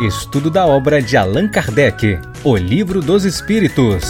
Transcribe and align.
Estudo 0.00 0.48
da 0.48 0.64
obra 0.64 1.02
de 1.02 1.16
Allan 1.16 1.50
Kardec, 1.50 2.20
O 2.44 2.56
Livro 2.56 3.00
dos 3.00 3.24
Espíritos. 3.24 4.04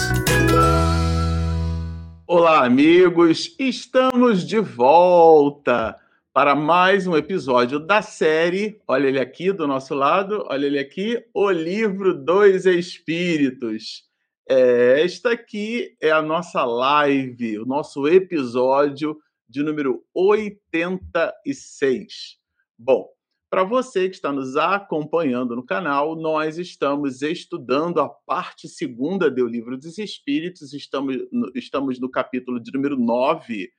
Olá, 2.27 2.63
amigos! 2.63 3.55
Estamos 3.57 4.47
de 4.47 4.59
volta 4.59 5.99
para 6.31 6.53
mais 6.53 7.07
um 7.07 7.17
episódio 7.17 7.79
da 7.79 8.03
série. 8.03 8.79
Olha 8.87 9.07
ele 9.07 9.19
aqui 9.19 9.51
do 9.51 9.65
nosso 9.65 9.95
lado, 9.95 10.45
olha 10.47 10.67
ele 10.67 10.77
aqui, 10.77 11.25
O 11.33 11.49
Livro 11.49 12.13
dos 12.13 12.67
Espíritos. 12.67 14.03
É, 14.47 15.01
esta 15.01 15.31
aqui 15.31 15.97
é 15.99 16.11
a 16.11 16.21
nossa 16.21 16.63
live, 16.65 17.57
o 17.57 17.65
nosso 17.65 18.07
episódio 18.07 19.17
de 19.49 19.63
número 19.63 20.03
86. 20.13 22.37
Bom, 22.77 23.09
para 23.49 23.63
você 23.63 24.07
que 24.07 24.15
está 24.15 24.31
nos 24.31 24.55
acompanhando 24.55 25.55
no 25.55 25.65
canal, 25.65 26.15
nós 26.15 26.59
estamos 26.59 27.21
estudando 27.23 27.99
a 27.99 28.07
parte 28.07 28.69
segunda 28.69 29.29
do 29.29 29.47
Livro 29.47 29.75
dos 29.75 29.97
Espíritos, 29.97 30.71
estamos 30.71 31.17
no, 31.31 31.51
estamos 31.55 31.99
no 31.99 32.09
capítulo 32.09 32.59
de 32.59 32.71
número 32.71 32.95
9. 32.95 33.71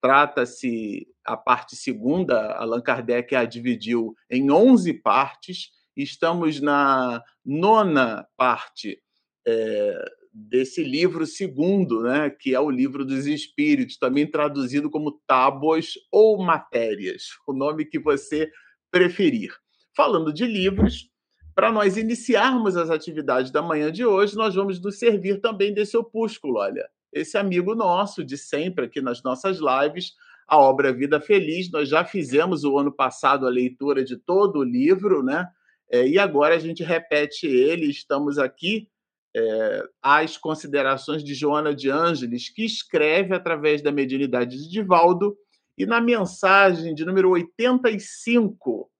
Trata-se 0.00 1.06
a 1.24 1.36
parte 1.36 1.76
segunda, 1.76 2.52
Allan 2.52 2.80
Kardec 2.80 3.34
a 3.34 3.44
dividiu 3.44 4.14
em 4.30 4.50
11 4.50 4.94
partes, 4.94 5.70
estamos 5.94 6.60
na 6.60 7.22
nona 7.44 8.26
parte 8.36 8.98
é, 9.46 10.04
desse 10.32 10.82
livro 10.82 11.26
segundo, 11.26 12.02
né, 12.02 12.30
que 12.30 12.54
é 12.54 12.60
o 12.60 12.70
Livro 12.70 13.04
dos 13.04 13.26
Espíritos, 13.26 13.98
também 13.98 14.30
traduzido 14.30 14.88
como 14.88 15.20
Tábuas 15.26 15.94
ou 16.12 16.42
Matérias, 16.42 17.24
o 17.46 17.52
nome 17.52 17.84
que 17.84 17.98
você 17.98 18.50
preferir. 18.90 19.54
Falando 19.94 20.32
de 20.32 20.46
livros, 20.46 21.10
para 21.54 21.72
nós 21.72 21.96
iniciarmos 21.96 22.76
as 22.76 22.90
atividades 22.90 23.50
da 23.50 23.60
manhã 23.60 23.90
de 23.90 24.04
hoje, 24.04 24.36
nós 24.36 24.54
vamos 24.54 24.80
nos 24.80 24.98
servir 24.98 25.40
também 25.40 25.74
desse 25.74 25.96
opúsculo, 25.96 26.58
olha, 26.58 26.88
esse 27.12 27.36
amigo 27.36 27.74
nosso 27.74 28.24
de 28.24 28.36
sempre 28.36 28.84
aqui 28.84 29.00
nas 29.00 29.22
nossas 29.22 29.58
lives, 29.58 30.12
a 30.46 30.58
obra 30.58 30.92
Vida 30.92 31.20
Feliz. 31.20 31.70
Nós 31.70 31.88
já 31.88 32.04
fizemos 32.04 32.64
o 32.64 32.78
ano 32.78 32.92
passado 32.92 33.46
a 33.46 33.50
leitura 33.50 34.04
de 34.04 34.16
todo 34.16 34.60
o 34.60 34.64
livro, 34.64 35.22
né? 35.22 35.46
É, 35.90 36.06
e 36.06 36.18
agora 36.18 36.54
a 36.54 36.58
gente 36.58 36.82
repete 36.82 37.46
ele. 37.46 37.86
Estamos 37.86 38.38
aqui 38.38 38.88
é, 39.36 39.82
às 40.02 40.36
considerações 40.36 41.22
de 41.22 41.34
Joana 41.34 41.74
de 41.74 41.90
Ângeles, 41.90 42.48
que 42.48 42.64
escreve 42.64 43.34
através 43.34 43.82
da 43.82 43.92
mediunidade 43.92 44.56
de 44.56 44.70
Divaldo 44.70 45.36
e 45.78 45.86
na 45.86 46.00
mensagem 46.00 46.92
de 46.92 47.04
número 47.04 47.30
85, 47.30 48.90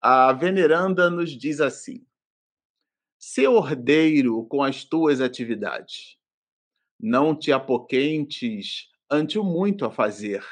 a 0.00 0.32
veneranda 0.32 1.10
nos 1.10 1.36
diz 1.36 1.60
assim: 1.60 2.06
Se 3.18 3.48
ordeiro 3.48 4.44
com 4.44 4.62
as 4.62 4.84
tuas 4.84 5.20
atividades, 5.20 6.16
não 7.00 7.36
te 7.36 7.50
apoquentes 7.50 8.88
ante 9.10 9.40
o 9.40 9.44
muito 9.44 9.84
a 9.84 9.90
fazer, 9.90 10.46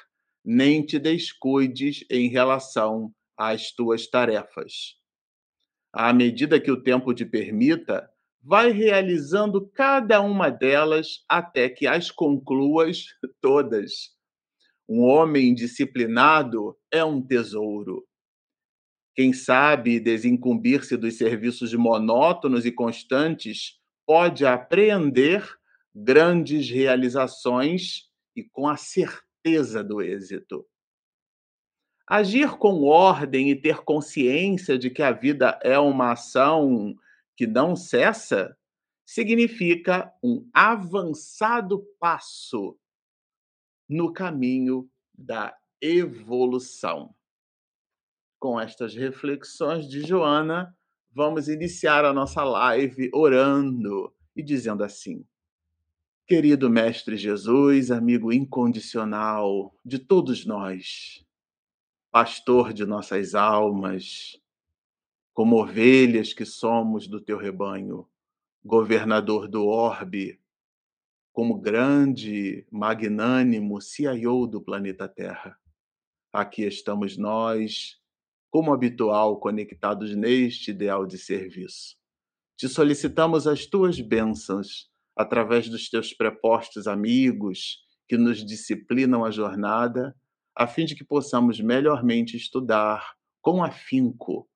nem 0.45 0.85
te 0.85 0.99
descuides 0.99 2.05
em 2.11 2.29
relação 2.29 3.15
às 3.37 3.71
tuas 3.71 4.09
tarefas. 4.09 4.97
À 5.93 6.13
medida 6.13 6.61
que 6.61 6.73
o 6.73 6.83
tempo 6.83 7.15
te 7.15 7.25
permita, 7.25 8.11
vai 8.43 8.73
realizando 8.73 9.65
cada 9.69 10.21
uma 10.21 10.51
delas 10.51 11.25
até 11.29 11.69
que 11.69 11.87
as 11.87 12.11
concluas 12.11 13.05
todas 13.41 14.18
um 14.89 15.03
homem 15.03 15.55
disciplinado 15.55 16.75
é 16.91 17.05
um 17.05 17.21
tesouro. 17.21 18.07
Quem 19.15 19.33
sabe 19.33 20.01
desincumbir-se 20.01 20.97
dos 20.97 21.19
serviços 21.19 21.75
monótonos 21.75 22.65
e 22.65 22.73
constantes 22.73 23.79
pode 24.07 24.47
apreender 24.47 25.47
grandes 25.95 26.71
realizações 26.71 28.09
e 28.35 28.45
com 28.45 28.67
a 28.67 28.77
certeza 28.77 29.85
do 29.85 30.01
êxito. 30.01 30.65
Agir 32.09 32.57
com 32.57 32.85
ordem 32.85 33.51
e 33.51 33.61
ter 33.61 33.79
consciência 33.83 34.79
de 34.79 34.89
que 34.89 35.03
a 35.03 35.13
vida 35.13 35.59
é 35.63 35.79
uma 35.79 36.13
ação 36.13 36.95
que 37.37 37.47
não 37.47 37.77
cessa 37.77 38.57
significa 39.05 40.11
um 40.23 40.49
avançado 40.55 41.85
passo 42.01 42.79
no 43.89 44.13
caminho 44.13 44.89
da 45.17 45.57
evolução. 45.81 47.15
Com 48.39 48.61
estas 48.61 48.95
reflexões 48.95 49.89
de 49.89 50.03
Joana, 50.03 50.77
vamos 51.13 51.49
iniciar 51.49 52.05
a 52.05 52.13
nossa 52.13 52.45
live 52.45 53.11
orando 53.13 54.15
e 54.37 54.43
dizendo 54.43 54.85
assim: 54.85 55.25
Querido 56.27 56.69
Mestre 56.69 57.17
Jesus, 57.17 57.91
amigo 57.91 58.33
incondicional 58.33 59.75
de 59.85 59.99
todos 59.99 60.45
nós, 60.45 61.25
pastor 62.11 62.73
de 62.73 62.85
nossas 62.85 63.35
almas, 63.35 64.41
como 65.33 65.57
ovelhas 65.57 66.33
que 66.33 66.45
somos 66.45 67.09
do 67.09 67.21
teu 67.21 67.39
rebanho, 67.39 68.07
governador 68.65 69.49
do 69.49 69.67
orbe, 69.67 70.41
como 71.39 71.57
grande, 71.57 72.67
magnânimo 72.69 73.81
CIO 73.81 74.45
do 74.45 74.61
planeta 74.61 75.07
Terra. 75.07 75.57
Aqui 76.33 76.65
estamos 76.65 77.17
nós, 77.17 77.97
como 78.51 78.73
habitual, 78.73 79.39
conectados 79.39 80.17
neste 80.17 80.73
ideal 80.73 81.07
de 81.07 81.17
serviço. 81.17 81.97
Te 82.57 82.69
solicitamos 82.69 83.47
as 83.47 83.67
tuas 83.67 84.01
bênçãos 84.01 84.91
através 85.15 85.69
dos 85.69 85.89
teus 85.89 86.13
prepostos 86.13 86.89
amigos 86.89 87.85
que 88.09 88.17
nos 88.17 88.45
disciplinam 88.45 89.25
a 89.25 89.31
jornada, 89.31 90.17
a 90.57 90.67
fim 90.67 90.87
de 90.87 90.97
que 90.97 91.05
possamos 91.05 91.61
melhormente 91.61 92.37
estudar 92.37 93.15
com 93.41 93.63
afinco 93.63 94.51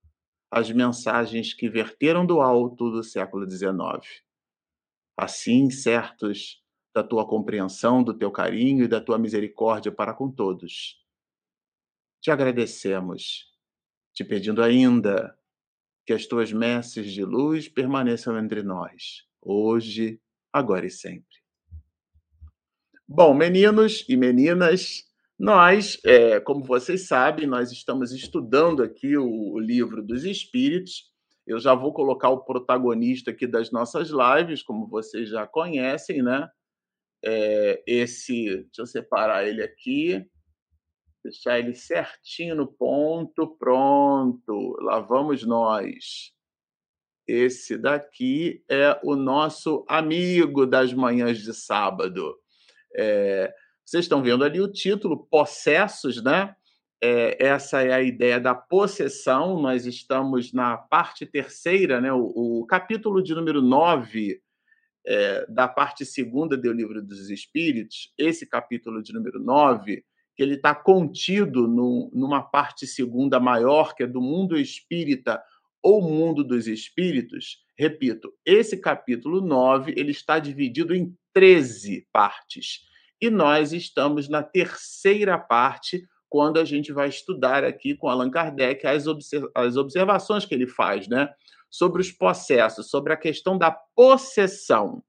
as 0.51 0.69
mensagens 0.73 1.55
que 1.55 1.69
verteram 1.69 2.27
do 2.27 2.41
alto 2.41 2.91
do 2.91 3.05
século 3.05 3.49
XIX. 3.49 3.71
Assim, 5.17 5.71
certos 5.71 6.61
da 6.95 7.03
tua 7.03 7.27
compreensão, 7.27 8.03
do 8.03 8.13
teu 8.13 8.31
carinho 8.31 8.85
e 8.85 8.89
da 8.89 9.01
tua 9.01 9.19
misericórdia 9.19 9.91
para 9.91 10.13
com 10.13 10.31
todos. 10.31 11.01
Te 12.21 12.31
agradecemos, 12.31 13.51
te 14.13 14.25
pedindo 14.25 14.63
ainda 14.63 15.37
que 16.05 16.13
as 16.13 16.27
tuas 16.27 16.53
messes 16.53 17.13
de 17.13 17.25
luz 17.25 17.69
permaneçam 17.69 18.39
entre 18.39 18.63
nós, 18.63 19.25
hoje, 19.41 20.21
agora 20.53 20.87
e 20.87 20.91
sempre. 20.91 21.43
Bom, 23.09 23.35
meninos 23.35 24.05
e 24.09 24.17
meninas, 24.17 25.05
nós, 25.39 25.99
é, 26.05 26.41
como 26.41 26.65
vocês 26.65 27.07
sabem, 27.07 27.47
nós 27.47 27.73
estamos 27.73 28.13
estudando 28.13 28.83
aqui 28.83 29.17
o, 29.17 29.53
o 29.53 29.59
livro 29.59 30.03
dos 30.03 30.25
Espíritos. 30.25 31.11
Eu 31.47 31.59
já 31.59 31.75
vou 31.75 31.93
colocar 31.93 32.31
o 32.31 32.45
protagonista 32.45 33.31
aqui 33.31 33.47
das 33.47 33.71
nossas 33.71 34.11
lives, 34.11 34.63
como 34.63 34.87
vocês 34.87 35.29
já 35.29 35.47
conhecem, 35.47 36.23
né? 36.23 36.49
É, 37.25 37.83
esse. 37.87 38.57
Deixa 38.57 38.81
eu 38.81 38.87
separar 38.87 39.47
ele 39.47 39.63
aqui, 39.63 40.25
deixar 41.23 41.59
ele 41.59 41.75
certinho 41.75 42.55
no 42.55 42.67
ponto. 42.67 43.57
Pronto, 43.57 44.77
lá 44.81 45.01
vamos 45.01 45.45
nós. 45.45 46.33
Esse 47.27 47.79
daqui 47.79 48.65
é 48.69 48.99
o 49.03 49.15
nosso 49.15 49.85
amigo 49.89 50.67
das 50.67 50.93
manhãs 50.93 51.39
de 51.39 51.55
sábado. 51.55 52.37
É, 52.97 53.53
vocês 53.85 54.05
estão 54.05 54.23
vendo 54.23 54.45
ali 54.45 54.61
o 54.61 54.71
título, 54.71 55.27
Possessos, 55.27 56.23
né? 56.23 56.55
É, 57.03 57.45
essa 57.45 57.83
é 57.83 57.93
a 57.93 58.03
ideia 58.03 58.41
da 58.41 58.55
possessão. 58.55 59.61
Nós 59.61 59.87
estamos 59.87 60.53
na 60.53 60.77
parte 60.77 61.27
terceira, 61.27 62.01
né? 62.01 62.13
o, 62.13 62.61
o 62.61 62.67
capítulo 62.67 63.23
de 63.23 63.35
número 63.35 63.61
9 63.61 64.41
é, 65.07 65.47
da 65.49 65.67
parte 65.67 66.05
segunda 66.05 66.57
do 66.57 66.73
Livro 66.73 67.03
dos 67.03 67.31
Espíritos, 67.31 68.13
esse 68.17 68.47
capítulo 68.47 69.03
de 69.03 69.13
número 69.13 69.41
9, 69.41 70.05
que 70.35 70.43
ele 70.43 70.55
está 70.55 70.75
contido 70.75 71.69
no, 71.69 72.11
numa 72.15 72.43
parte 72.43 72.87
segunda 72.87 73.39
maior, 73.39 73.95
que 73.95 74.03
é 74.03 74.07
do 74.07 74.21
mundo 74.21 74.59
espírita 74.59 75.43
ou 75.83 76.01
mundo 76.01 76.45
dos 76.45 76.67
espíritos. 76.67 77.59
Repito, 77.77 78.33
esse 78.47 78.77
capítulo 78.77 79.41
9 79.41 79.93
ele 79.97 80.13
está 80.13 80.39
dividido 80.39 80.95
em 80.95 81.15
13 81.35 82.07
partes. 82.13 82.81
E 83.21 83.29
nós 83.31 83.73
estamos 83.73 84.29
na 84.29 84.43
terceira 84.43 85.39
parte, 85.39 86.07
quando 86.29 86.59
a 86.59 86.65
gente 86.65 86.93
vai 86.93 87.09
estudar 87.09 87.63
aqui 87.63 87.95
com 87.95 88.09
Allan 88.09 88.31
Kardec 88.31 88.87
as, 88.87 89.05
as 89.55 89.77
observações 89.77 90.47
que 90.47 90.55
ele 90.55 90.67
faz, 90.67 91.07
né? 91.07 91.29
Sobre 91.73 92.03
os 92.03 92.13
processos, 92.13 92.91
sobre 92.91 93.15
a 93.15 93.17
questão 93.17 93.57
da 93.57 93.71
possessão. 93.97 95.03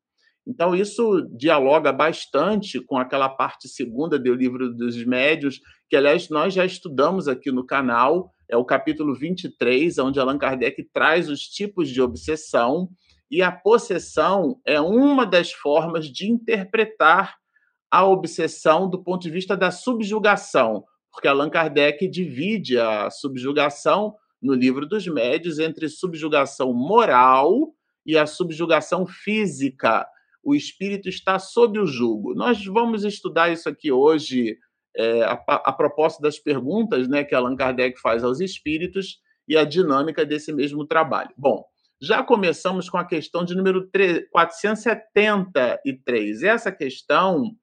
Então, 0.47 0.73
isso 0.73 1.27
dialoga 1.37 1.91
bastante 1.91 2.79
com 2.79 2.97
aquela 2.97 3.27
parte 3.27 3.67
segunda 3.67 4.17
do 4.17 4.33
livro 4.33 4.73
dos 4.73 5.03
médios, 5.05 5.59
que, 5.89 5.95
aliás, 5.95 6.29
nós 6.29 6.53
já 6.53 6.65
estudamos 6.65 7.27
aqui 7.27 7.51
no 7.51 7.65
canal. 7.65 8.31
é 8.49 8.55
o 8.55 8.65
capítulo 8.65 9.13
23, 9.13 9.97
onde 9.99 10.19
Allan 10.19 10.37
Kardec 10.37 10.83
traz 10.93 11.29
os 11.29 11.41
tipos 11.41 11.89
de 11.89 12.01
obsessão, 12.01 12.89
e 13.29 13.41
a 13.41 13.51
possessão 13.51 14.59
é 14.65 14.79
uma 14.79 15.25
das 15.25 15.51
formas 15.51 16.07
de 16.07 16.29
interpretar 16.29 17.35
a 17.89 18.05
obsessão 18.05 18.89
do 18.89 19.03
ponto 19.03 19.23
de 19.23 19.29
vista 19.29 19.55
da 19.57 19.71
subjugação, 19.71 20.83
porque 21.11 21.27
Allan 21.27 21.49
Kardec 21.49 22.07
divide 22.07 22.77
a 22.77 23.09
subjugação 23.09 24.15
no 24.43 24.53
livro 24.53 24.85
dos 24.85 25.07
médios 25.07 25.57
entre 25.57 25.87
subjugação 25.87 26.73
moral 26.73 27.73
e 28.05 28.17
a 28.17 28.25
subjugação 28.25 29.05
física. 29.05 30.05
O 30.43 30.53
espírito 30.53 31.07
está 31.07 31.39
sob 31.39 31.79
o 31.79 31.87
jugo. 31.87 32.35
Nós 32.35 32.65
vamos 32.65 33.05
estudar 33.05 33.49
isso 33.49 33.69
aqui 33.69 33.89
hoje 33.91 34.57
é, 34.95 35.23
a, 35.23 35.41
a 35.47 35.71
propósito 35.71 36.21
das 36.21 36.37
perguntas 36.37 37.07
né, 37.07 37.23
que 37.23 37.33
Allan 37.33 37.55
Kardec 37.55 37.99
faz 38.01 38.21
aos 38.23 38.39
espíritos 38.41 39.19
e 39.47 39.57
a 39.57 39.63
dinâmica 39.63 40.25
desse 40.25 40.51
mesmo 40.51 40.85
trabalho. 40.85 41.29
Bom, 41.37 41.63
já 42.01 42.21
começamos 42.21 42.89
com 42.89 42.97
a 42.97 43.05
questão 43.05 43.45
de 43.45 43.55
número 43.55 43.87
3, 43.89 44.29
473. 44.29 46.43
Essa 46.43 46.69
questão 46.69 47.55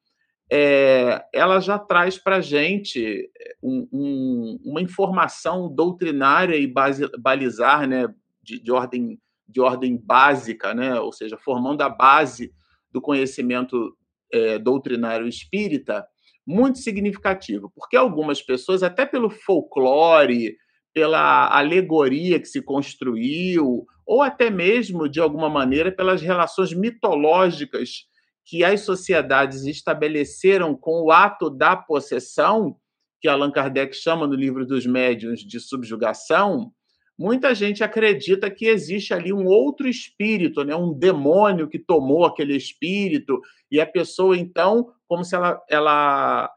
é, 0.53 1.25
ela 1.33 1.61
já 1.61 1.79
traz 1.79 2.19
para 2.19 2.37
a 2.37 2.41
gente 2.41 3.31
um, 3.63 3.89
um, 3.93 4.61
uma 4.65 4.83
informação 4.83 5.73
doutrinária 5.73 6.57
e 6.57 6.67
base, 6.67 7.09
balizar 7.19 7.87
né, 7.87 8.13
de, 8.43 8.61
de, 8.61 8.73
ordem, 8.73 9.21
de 9.49 9.61
ordem 9.61 9.97
básica, 9.97 10.75
né, 10.75 10.99
ou 10.99 11.13
seja, 11.13 11.39
formando 11.39 11.83
a 11.83 11.89
base 11.89 12.53
do 12.91 13.01
conhecimento 13.01 13.97
é, 14.33 14.59
doutrinário 14.59 15.29
espírita, 15.29 16.05
muito 16.45 16.79
significativo, 16.79 17.71
porque 17.73 17.97
algumas 17.97 18.43
pessoas, 18.43 18.83
até 18.83 19.07
pelo 19.07 19.31
folclore, 19.31 20.57
pela 20.93 21.57
alegoria 21.57 22.41
que 22.41 22.49
se 22.49 22.61
construiu, 22.61 23.87
ou 24.05 24.21
até 24.21 24.51
mesmo, 24.51 25.09
de 25.09 25.21
alguma 25.21 25.49
maneira, 25.49 25.93
pelas 25.93 26.21
relações 26.21 26.73
mitológicas 26.73 28.10
que 28.45 28.65
as 28.65 28.81
sociedades 28.81 29.65
estabeleceram 29.65 30.75
com 30.75 31.03
o 31.03 31.11
ato 31.11 31.49
da 31.49 31.77
possessão, 31.77 32.77
que 33.21 33.29
Allan 33.29 33.51
Kardec 33.51 33.95
chama 33.95 34.27
no 34.27 34.35
livro 34.35 34.67
dos 34.67 34.87
médiuns 34.87 35.41
de 35.41 35.61
subjugação, 35.61 36.73
muita 37.19 37.55
gente 37.55 37.85
acredita 37.85 38.51
que 38.51 38.67
existe 38.67 39.13
ali 39.13 39.33
um 39.33 39.47
outro 39.47 39.87
espírito, 39.87 40.65
né? 40.65 40.75
um 40.75 40.93
demônio 40.93 41.69
que 41.69 41.79
tomou 41.79 42.25
aquele 42.25 42.57
espírito, 42.57 43.41
e 43.71 43.81
a 43.81 43.87
pessoa, 43.87 44.37
então, 44.37 44.93
como 45.07 45.23
se 45.23 45.37
ela, 45.37 45.63
ela 45.69 46.51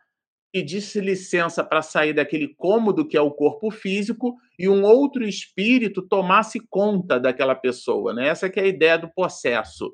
pedisse 0.54 1.02
licença 1.02 1.64
para 1.64 1.82
sair 1.82 2.14
daquele 2.14 2.48
cômodo 2.48 3.08
que 3.08 3.18
é 3.18 3.22
o 3.22 3.32
corpo 3.32 3.72
físico 3.72 4.38
e 4.58 4.70
um 4.70 4.84
outro 4.84 5.28
espírito 5.28 6.02
tomasse 6.02 6.60
conta 6.70 7.20
daquela 7.20 7.56
pessoa. 7.56 8.14
Né? 8.14 8.28
Essa 8.28 8.48
é 8.48 8.60
a 8.62 8.68
ideia 8.68 8.98
do 8.98 9.12
processo. 9.12 9.92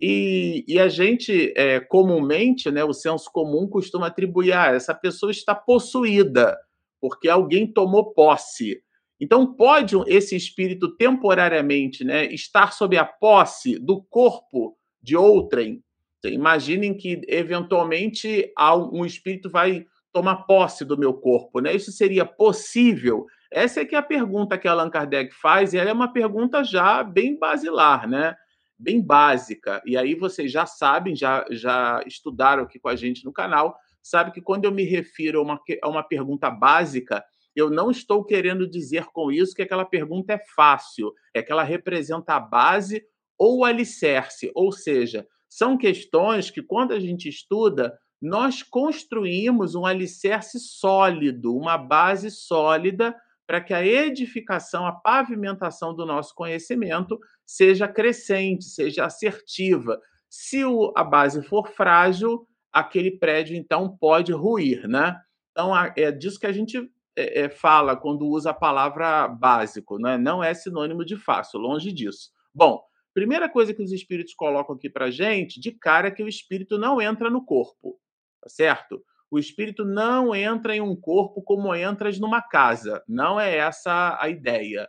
E, 0.00 0.64
e, 0.68 0.78
a 0.78 0.88
gente, 0.88 1.52
é, 1.56 1.80
comumente, 1.80 2.70
né, 2.70 2.84
o 2.84 2.92
senso 2.92 3.30
comum 3.32 3.66
costuma 3.66 4.06
atribuir, 4.06 4.52
ah, 4.52 4.66
essa 4.66 4.94
pessoa 4.94 5.32
está 5.32 5.54
possuída, 5.54 6.56
porque 7.00 7.28
alguém 7.28 7.66
tomou 7.66 8.12
posse. 8.12 8.80
Então, 9.20 9.54
pode 9.54 9.96
esse 10.06 10.36
espírito 10.36 10.94
temporariamente 10.96 12.04
né, 12.04 12.26
estar 12.26 12.72
sob 12.72 12.96
a 12.96 13.04
posse 13.04 13.76
do 13.78 14.00
corpo 14.02 14.76
de 15.02 15.16
outrem? 15.16 15.82
Imaginem 16.24 16.96
que, 16.96 17.20
eventualmente, 17.26 18.52
um 18.92 19.04
espírito 19.04 19.50
vai 19.50 19.84
tomar 20.12 20.44
posse 20.46 20.84
do 20.84 20.96
meu 20.96 21.14
corpo. 21.14 21.60
Né? 21.60 21.74
Isso 21.74 21.90
seria 21.90 22.24
possível? 22.24 23.26
Essa 23.50 23.80
é 23.80 23.84
que 23.84 23.94
é 23.94 23.98
a 23.98 24.02
pergunta 24.02 24.58
que 24.58 24.68
Allan 24.68 24.90
Kardec 24.90 25.34
faz, 25.34 25.72
e 25.72 25.78
ela 25.78 25.90
é 25.90 25.92
uma 25.92 26.12
pergunta 26.12 26.62
já 26.62 27.02
bem 27.02 27.38
basilar, 27.38 28.08
né? 28.08 28.34
Bem 28.78 29.02
básica. 29.02 29.82
E 29.84 29.96
aí 29.96 30.14
vocês 30.14 30.52
já 30.52 30.64
sabem, 30.64 31.16
já, 31.16 31.44
já 31.50 32.02
estudaram 32.06 32.62
aqui 32.62 32.78
com 32.78 32.88
a 32.88 32.96
gente 32.96 33.24
no 33.24 33.32
canal, 33.32 33.76
sabe 34.02 34.30
que 34.30 34.40
quando 34.40 34.64
eu 34.64 34.72
me 34.72 34.84
refiro 34.84 35.40
a 35.40 35.42
uma, 35.42 35.60
a 35.82 35.88
uma 35.88 36.02
pergunta 36.02 36.50
básica, 36.50 37.24
eu 37.54 37.68
não 37.70 37.90
estou 37.90 38.24
querendo 38.24 38.68
dizer 38.68 39.06
com 39.06 39.32
isso 39.32 39.54
que 39.54 39.62
aquela 39.62 39.84
pergunta 39.84 40.32
é 40.32 40.40
fácil, 40.54 41.12
é 41.34 41.42
que 41.42 41.50
ela 41.50 41.64
representa 41.64 42.34
a 42.34 42.40
base 42.40 43.02
ou 43.36 43.58
o 43.58 43.64
alicerce, 43.64 44.50
ou 44.54 44.70
seja, 44.70 45.26
são 45.48 45.78
questões 45.78 46.50
que, 46.50 46.62
quando 46.62 46.92
a 46.92 47.00
gente 47.00 47.28
estuda, 47.28 47.98
nós 48.20 48.62
construímos 48.62 49.74
um 49.74 49.86
alicerce 49.86 50.58
sólido, 50.58 51.56
uma 51.56 51.78
base 51.78 52.30
sólida 52.30 53.14
para 53.48 53.62
que 53.62 53.72
a 53.72 53.84
edificação, 53.84 54.86
a 54.86 54.92
pavimentação 54.92 55.94
do 55.94 56.04
nosso 56.04 56.34
conhecimento 56.34 57.18
seja 57.46 57.88
crescente, 57.88 58.66
seja 58.66 59.06
assertiva. 59.06 59.98
Se 60.28 60.66
o, 60.66 60.92
a 60.94 61.02
base 61.02 61.42
for 61.42 61.66
frágil, 61.66 62.46
aquele 62.70 63.10
prédio 63.10 63.56
então 63.56 63.96
pode 63.96 64.32
ruir, 64.32 64.86
né? 64.86 65.18
Então 65.50 65.72
é 65.96 66.12
disso 66.12 66.38
que 66.38 66.46
a 66.46 66.52
gente 66.52 66.76
é, 67.16 67.44
é, 67.44 67.48
fala 67.48 67.96
quando 67.96 68.28
usa 68.28 68.50
a 68.50 68.54
palavra 68.54 69.26
básico, 69.26 69.98
né? 69.98 70.18
Não 70.18 70.44
é 70.44 70.52
sinônimo 70.52 71.02
de 71.02 71.16
fácil, 71.16 71.58
longe 71.58 71.90
disso. 71.90 72.30
Bom, 72.54 72.82
primeira 73.14 73.48
coisa 73.48 73.72
que 73.72 73.82
os 73.82 73.92
espíritos 73.92 74.34
colocam 74.34 74.76
aqui 74.76 74.90
para 74.90 75.10
gente, 75.10 75.58
de 75.58 75.72
cara, 75.72 76.08
é 76.08 76.10
que 76.10 76.22
o 76.22 76.28
espírito 76.28 76.76
não 76.76 77.00
entra 77.00 77.30
no 77.30 77.42
corpo, 77.42 77.98
tá 78.42 78.50
certo? 78.50 79.02
O 79.30 79.38
espírito 79.38 79.84
não 79.84 80.34
entra 80.34 80.74
em 80.74 80.80
um 80.80 80.96
corpo 80.96 81.42
como 81.42 81.74
entras 81.74 82.18
numa 82.18 82.40
casa. 82.40 83.02
Não 83.06 83.38
é 83.38 83.56
essa 83.56 84.18
a 84.20 84.28
ideia. 84.28 84.88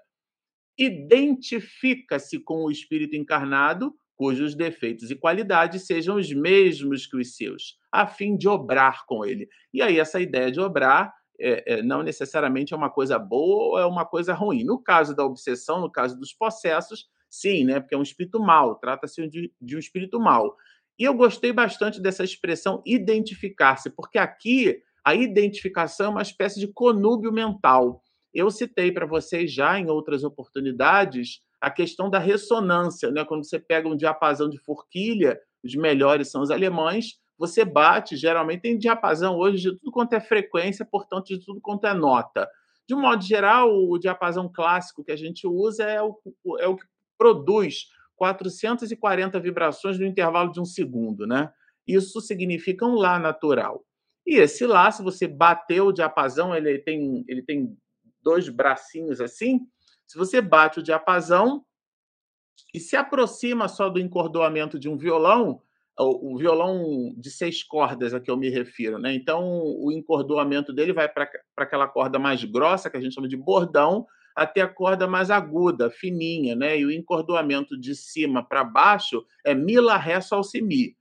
Identifica-se 0.78 2.40
com 2.40 2.64
o 2.64 2.72
espírito 2.72 3.16
encarnado, 3.16 3.94
cujos 4.16 4.56
defeitos 4.56 5.12
e 5.12 5.16
qualidades 5.16 5.86
sejam 5.86 6.18
os 6.18 6.32
mesmos 6.32 7.06
que 7.06 7.18
os 7.18 7.36
seus, 7.36 7.78
a 7.92 8.06
fim 8.06 8.36
de 8.36 8.48
obrar 8.48 9.06
com 9.06 9.26
ele. 9.26 9.48
E 9.74 9.82
aí, 9.82 10.00
essa 10.00 10.20
ideia 10.20 10.52
de 10.52 10.60
obrar 10.60 11.14
é, 11.40 11.76
é, 11.76 11.82
não 11.82 12.04
necessariamente 12.04 12.74
é 12.74 12.78
uma 12.78 12.90
coisa 12.90 13.18
boa 13.18 13.64
ou 13.64 13.80
é 13.80 13.86
uma 13.86 14.06
coisa 14.06 14.34
ruim. 14.34 14.64
No 14.64 14.78
caso 14.78 15.16
da 15.16 15.24
obsessão, 15.24 15.80
no 15.80 15.90
caso 15.90 16.20
dos 16.20 16.34
processos, 16.34 17.08
sim, 17.30 17.64
né? 17.64 17.80
Porque 17.80 17.96
é 17.96 17.98
um 17.98 18.04
espírito 18.04 18.40
mau, 18.40 18.76
trata-se 18.76 19.26
de, 19.28 19.54
de 19.62 19.76
um 19.76 19.80
espírito 19.80 20.20
mau. 20.20 20.56
E 21.00 21.06
eu 21.06 21.14
gostei 21.14 21.54
bastante 21.54 22.02
dessa 22.02 22.26
expressão 22.26 22.84
identificar-se, 22.86 23.90
porque 23.90 24.20
aqui 24.20 24.84
a 25.04 25.16
identificação 25.16 26.08
é 26.08 26.10
uma 26.10 26.22
espécie 26.22 26.60
de 26.60 26.68
conúbio 26.68 27.32
mental. 27.32 28.04
Eu 28.34 28.52
citei 28.52 28.92
para 28.92 29.06
vocês 29.06 29.52
já 29.52 29.80
em 29.80 29.90
outras 29.90 30.26
oportunidades 30.26 31.42
a 31.62 31.72
questão 31.72 32.10
da 32.10 32.20
ressonância, 32.20 33.10
né? 33.12 33.24
Quando 33.24 33.46
você 33.46 33.58
pega 33.58 33.88
um 33.88 33.96
diapasão 33.96 34.50
de 34.50 34.58
forquilha, 34.58 35.40
os 35.64 35.74
melhores 35.74 36.30
são 36.30 36.42
os 36.42 36.52
alemães, 36.52 37.18
você 37.38 37.64
bate, 37.64 38.18
geralmente 38.18 38.62
tem 38.62 38.78
diapasão 38.78 39.38
hoje 39.38 39.72
de 39.72 39.78
tudo 39.78 39.92
quanto 39.92 40.14
é 40.14 40.20
frequência, 40.20 40.86
portanto, 40.86 41.28
de 41.28 41.40
tudo 41.44 41.62
quanto 41.62 41.88
é 41.88 41.94
nota. 41.94 42.48
De 42.88 42.94
um 42.94 43.00
modo 43.00 43.24
geral, 43.24 43.70
o 43.72 43.98
diapasão 43.98 44.52
clássico 44.52 45.04
que 45.04 45.12
a 45.12 45.16
gente 45.16 45.48
usa 45.48 45.84
é 45.84 46.02
o, 46.02 46.18
é 46.60 46.68
o 46.68 46.76
que 46.76 46.86
produz 47.18 47.88
440 48.20 49.40
vibrações 49.40 49.98
no 49.98 50.06
intervalo 50.06 50.52
de 50.52 50.60
um 50.60 50.66
segundo, 50.66 51.26
né? 51.26 51.50
Isso 51.88 52.20
significa 52.20 52.86
um 52.86 52.96
Lá 52.96 53.18
natural. 53.18 53.86
E 54.28 54.36
esse 54.36 54.68
Lá, 54.68 54.92
se 54.92 55.02
você 55.02 55.26
bater 55.26 55.82
o 55.82 55.94
diapasão, 55.94 56.54
ele 56.54 56.78
tem, 56.80 57.24
ele 57.30 57.42
tem 57.42 57.78
dois 58.22 58.50
bracinhos 58.50 59.22
assim. 59.22 59.62
Se 60.06 60.18
você 60.18 60.42
bate 60.42 60.80
o 60.80 60.84
diapasão 60.84 61.64
e 62.74 62.80
se 62.80 62.98
aproxima 62.98 63.70
só 63.70 63.90
do 63.90 64.00
encordoamento 64.00 64.78
de 64.78 64.90
um 64.90 64.98
violão, 64.98 65.62
o, 65.98 66.38
violão 66.38 67.14
de 67.18 67.32
seis 67.32 67.64
cordas 67.64 68.14
a 68.14 68.20
que 68.20 68.30
eu 68.30 68.38
me 68.38 68.50
refiro, 68.50 69.00
né? 69.00 69.14
Então, 69.14 69.42
o 69.62 69.92
encordoamento 69.92 70.74
dele 70.74 70.92
vai 70.92 71.08
para 71.08 71.30
aquela 71.58 71.88
corda 71.88 72.20
mais 72.20 72.44
grossa, 72.44 72.90
que 72.90 72.98
a 72.98 73.02
gente 73.02 73.14
chama 73.14 73.28
de 73.28 73.38
bordão, 73.38 74.06
até 74.40 74.62
a 74.62 74.68
corda 74.70 75.06
mais 75.06 75.30
aguda, 75.30 75.92
fininha, 75.92 76.56
né? 76.56 76.80
E 76.80 76.86
o 76.86 76.92
encordoamento 76.92 77.78
de 77.78 77.94
cima 77.94 78.42
para 78.42 78.64
baixo 78.64 79.26
é 79.46 79.54
mi, 79.54 79.78
lá, 79.78 79.98
ré, 79.98 80.22
sol, 80.22 80.44
si, 80.44 80.62
mi. 80.62 80.96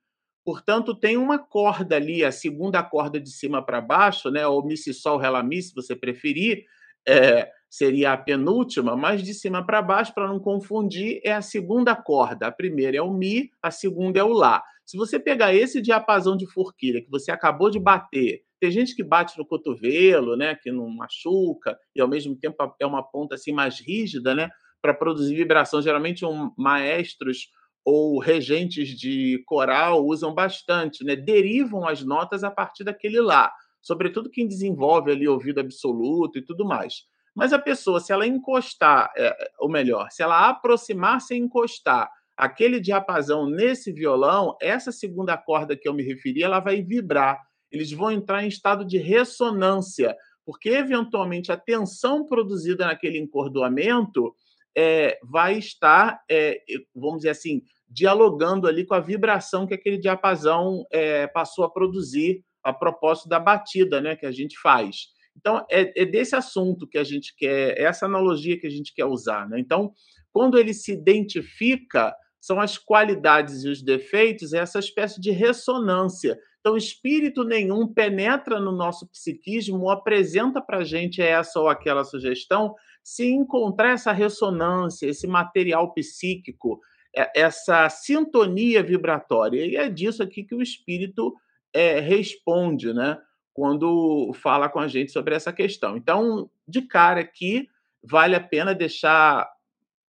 Portanto, 0.45 0.93
tem 0.93 1.17
uma 1.17 1.39
corda 1.39 1.95
ali, 1.95 2.25
a 2.25 2.33
segunda 2.33 2.83
corda 2.83 3.21
de 3.21 3.31
cima 3.31 3.65
para 3.65 3.81
baixo, 3.81 4.29
né? 4.29 4.45
Ou 4.45 4.67
mi, 4.67 4.77
si, 4.77 4.93
sol, 4.93 5.19
ré, 5.19 5.31
lá, 5.31 5.41
mi, 5.41 5.63
se 5.63 5.73
você 5.73 5.95
preferir, 5.95 6.65
é, 7.07 7.49
seria 7.71 8.13
a 8.13 8.17
penúltima, 8.17 8.97
mas 8.97 9.23
de 9.23 9.33
cima 9.33 9.65
para 9.65 9.81
baixo, 9.81 10.13
para 10.13 10.27
não 10.27 10.41
confundir, 10.41 11.21
é 11.23 11.33
a 11.33 11.43
segunda 11.43 11.95
corda. 11.95 12.49
A 12.49 12.53
primeira 12.53 12.97
é 12.97 13.03
o 13.03 13.13
mi, 13.13 13.53
a 13.63 13.71
segunda 13.71 14.19
é 14.19 14.25
o 14.25 14.33
lá. 14.33 14.65
Se 14.89 14.97
você 14.97 15.21
pegar 15.21 15.55
esse 15.55 15.83
diapasão 15.83 16.35
de 16.35 16.51
forquilha 16.51 17.03
que 17.03 17.11
você 17.11 17.31
acabou 17.31 17.71
de 17.71 17.79
bater 17.79 18.43
tem 18.59 18.71
gente 18.71 18.97
que 18.97 19.05
bate 19.05 19.37
no 19.37 19.47
cotovelo, 19.47 20.35
né, 20.35 20.55
que 20.55 20.73
não 20.73 20.89
machuca, 20.89 21.79
e 21.95 22.01
ao 22.01 22.09
mesmo 22.09 22.35
tempo 22.35 22.57
é 22.81 22.87
uma 22.87 23.03
ponta 23.03 23.35
assim 23.35 23.53
mais 23.53 23.79
rígida, 23.79 24.35
né, 24.35 24.49
para 24.81 24.95
produzir 24.95 25.37
vibração. 25.37 25.83
Geralmente 25.83 26.25
um, 26.25 26.51
maestros 26.57 27.51
ou 27.85 28.19
regentes 28.19 28.89
de 28.99 29.43
coral 29.47 30.07
usam 30.07 30.35
bastante, 30.35 31.05
né, 31.05 31.15
derivam 31.15 31.87
as 31.87 32.03
notas 32.03 32.43
a 32.43 32.51
partir 32.51 32.83
daquele 32.83 33.21
lá, 33.21 33.53
sobretudo 33.83 34.31
quem 34.31 34.49
desenvolve 34.49 35.13
ali 35.13 35.29
ouvido 35.29 35.61
absoluto 35.61 36.39
e 36.39 36.43
tudo 36.43 36.65
mais. 36.65 37.03
Mas 37.37 37.53
a 37.53 37.59
pessoa, 37.59 38.01
se 38.01 38.11
ela 38.11 38.27
encostar, 38.27 39.13
é, 39.17 39.37
ou 39.61 39.71
melhor, 39.71 40.09
se 40.11 40.23
ela 40.23 40.49
aproximar-se 40.49 41.35
e 41.35 41.39
encostar 41.39 42.11
aquele 42.39 42.79
diapasão 42.79 43.51
nesse 43.51 43.93
violão, 43.93 44.57
essa 44.63 44.93
segunda 44.93 45.37
corda 45.37 45.77
que 45.77 45.89
eu 45.89 45.93
me 45.93 46.05
referi, 46.05 46.45
ela 46.45 46.61
vai 46.61 46.81
vibrar. 46.81 47.43
Eles 47.71 47.91
vão 47.91 48.13
entrar 48.13 48.45
em 48.45 48.49
estado 48.49 48.85
de 48.85 48.97
ressonância, 48.97 50.17
porque 50.47 50.69
eventualmente 50.69 51.51
a 51.51 51.57
tensão 51.57 52.25
produzida 52.25 52.87
naquele 52.87 53.19
encordoamento 53.19 54.33
é, 54.77 55.19
vai 55.23 55.59
estar, 55.59 56.23
é, 56.31 56.63
vamos 56.95 57.19
dizer 57.19 57.31
assim, 57.31 57.61
dialogando 57.89 58.69
ali 58.69 58.87
com 58.87 58.95
a 58.95 59.01
vibração 59.01 59.67
que 59.67 59.75
aquele 59.75 59.99
diapasão 59.99 60.87
é, 60.93 61.27
passou 61.27 61.65
a 61.65 61.71
produzir 61.71 62.45
a 62.63 62.73
propósito 62.73 63.29
da 63.29 63.41
batida 63.41 64.01
né, 64.01 64.15
que 64.15 64.27
a 64.27 64.31
gente 64.31 64.57
faz. 64.61 65.09
Então, 65.37 65.67
é, 65.69 66.03
é, 66.03 66.05
desse 66.05 66.37
assunto 66.37 66.87
que 66.87 66.99
a 66.99 67.05
gente 67.05 67.35
quer, 67.37 67.77
é 67.79 67.83
essa 67.83 68.07
analogia 68.07 68.59
que 68.59 68.67
a 68.67 68.71
gente 68.71 68.95
quer 68.95 69.07
usar. 69.07 69.49
Né? 69.49 69.59
Então, 69.59 69.93
quando 70.33 70.59
ele 70.59 70.73
se 70.73 70.93
identifica, 70.93 72.15
são 72.41 72.61
as 72.61 72.79
qualidades 72.79 73.65
e 73.65 73.69
os 73.69 73.83
defeitos, 73.83 74.53
é 74.53 74.59
essa 74.59 74.79
espécie 74.79 75.21
de 75.21 75.31
ressonância. 75.31 76.39
Então, 76.61 76.77
espírito 76.77 77.45
nenhum 77.45 77.87
penetra 77.87 78.61
no 78.61 78.73
nosso 78.73 79.07
psiquismo, 79.09 79.91
apresenta 79.91 80.61
para 80.61 80.79
a 80.79 80.85
gente 80.85 81.23
essa 81.23 81.61
ou 81.61 81.69
aquela 81.69 82.05
sugestão, 82.05 82.75
se 83.03 83.27
encontrar 83.27 83.93
essa 83.93 84.13
ressonância, 84.13 85.07
esse 85.07 85.27
material 85.27 85.93
psíquico, 85.95 86.81
é, 87.17 87.41
essa 87.41 87.89
sintonia 87.89 88.83
vibratória. 88.83 89.65
E 89.65 89.77
é 89.77 89.89
disso 89.89 90.23
aqui 90.23 90.45
que 90.45 90.55
o 90.55 90.63
espírito 90.63 91.35
é, 91.73 92.01
responde, 92.01 92.93
né? 92.93 93.19
Quando 93.55 94.31
fala 94.35 94.69
com 94.69 94.79
a 94.79 94.87
gente 94.87 95.11
sobre 95.11 95.35
essa 95.35 95.53
questão. 95.53 95.97
Então, 95.97 96.51
de 96.67 96.83
cara 96.83 97.21
aqui, 97.21 97.69
vale 98.03 98.37
a 98.37 98.41
pena 98.41 98.75
deixar 98.75 99.51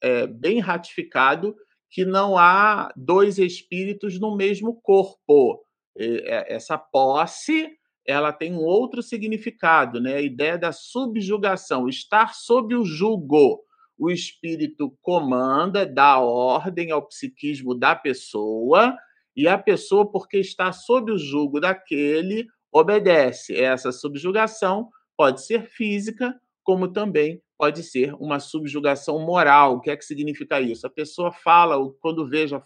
é, 0.02 0.28
bem 0.28 0.60
ratificado 0.60 1.56
que 1.90 2.06
não 2.06 2.38
há 2.38 2.92
dois 2.96 3.38
espíritos 3.38 4.20
no 4.20 4.36
mesmo 4.36 4.80
corpo. 4.82 5.64
É, 5.98 6.56
essa 6.56 6.78
posse 6.78 7.70
ela 8.10 8.34
tem 8.34 8.54
um 8.54 8.64
outro 8.64 9.04
significado, 9.04 10.02
né? 10.02 10.16
A 10.16 10.22
ideia 10.22 10.58
da 10.58 10.72
subjugação, 10.72 11.88
estar 11.88 12.34
sob 12.34 12.76
o 12.76 12.84
jugo. 12.84 13.64
O 13.98 14.10
espírito 14.10 14.98
comanda, 15.02 15.86
dá 15.86 16.18
ordem 16.20 16.90
ao 16.90 17.06
psiquismo 17.06 17.76
da 17.76 17.96
pessoa, 17.96 18.98
e 19.36 19.48
a 19.48 19.58
pessoa, 19.58 20.10
porque 20.10 20.38
está 20.38 20.72
sob 20.72 21.12
o 21.12 21.18
jugo 21.18 21.60
daquele, 21.60 22.48
obedece. 22.72 23.56
Essa 23.56 23.92
subjugação 23.92 24.90
pode 25.16 25.46
ser 25.46 25.70
física, 25.70 26.34
como 26.64 26.92
também 26.92 27.42
pode 27.60 27.84
ser 27.84 28.14
uma 28.14 28.40
subjugação 28.40 29.20
moral. 29.20 29.76
O 29.76 29.82
que 29.82 29.92
é 29.92 29.98
que 29.98 30.06
significa 30.06 30.62
isso? 30.62 30.88
A 30.88 30.90
pessoa 30.90 31.30
fala, 31.30 31.76
quando 32.00 32.26
vê, 32.26 32.48
já, 32.48 32.64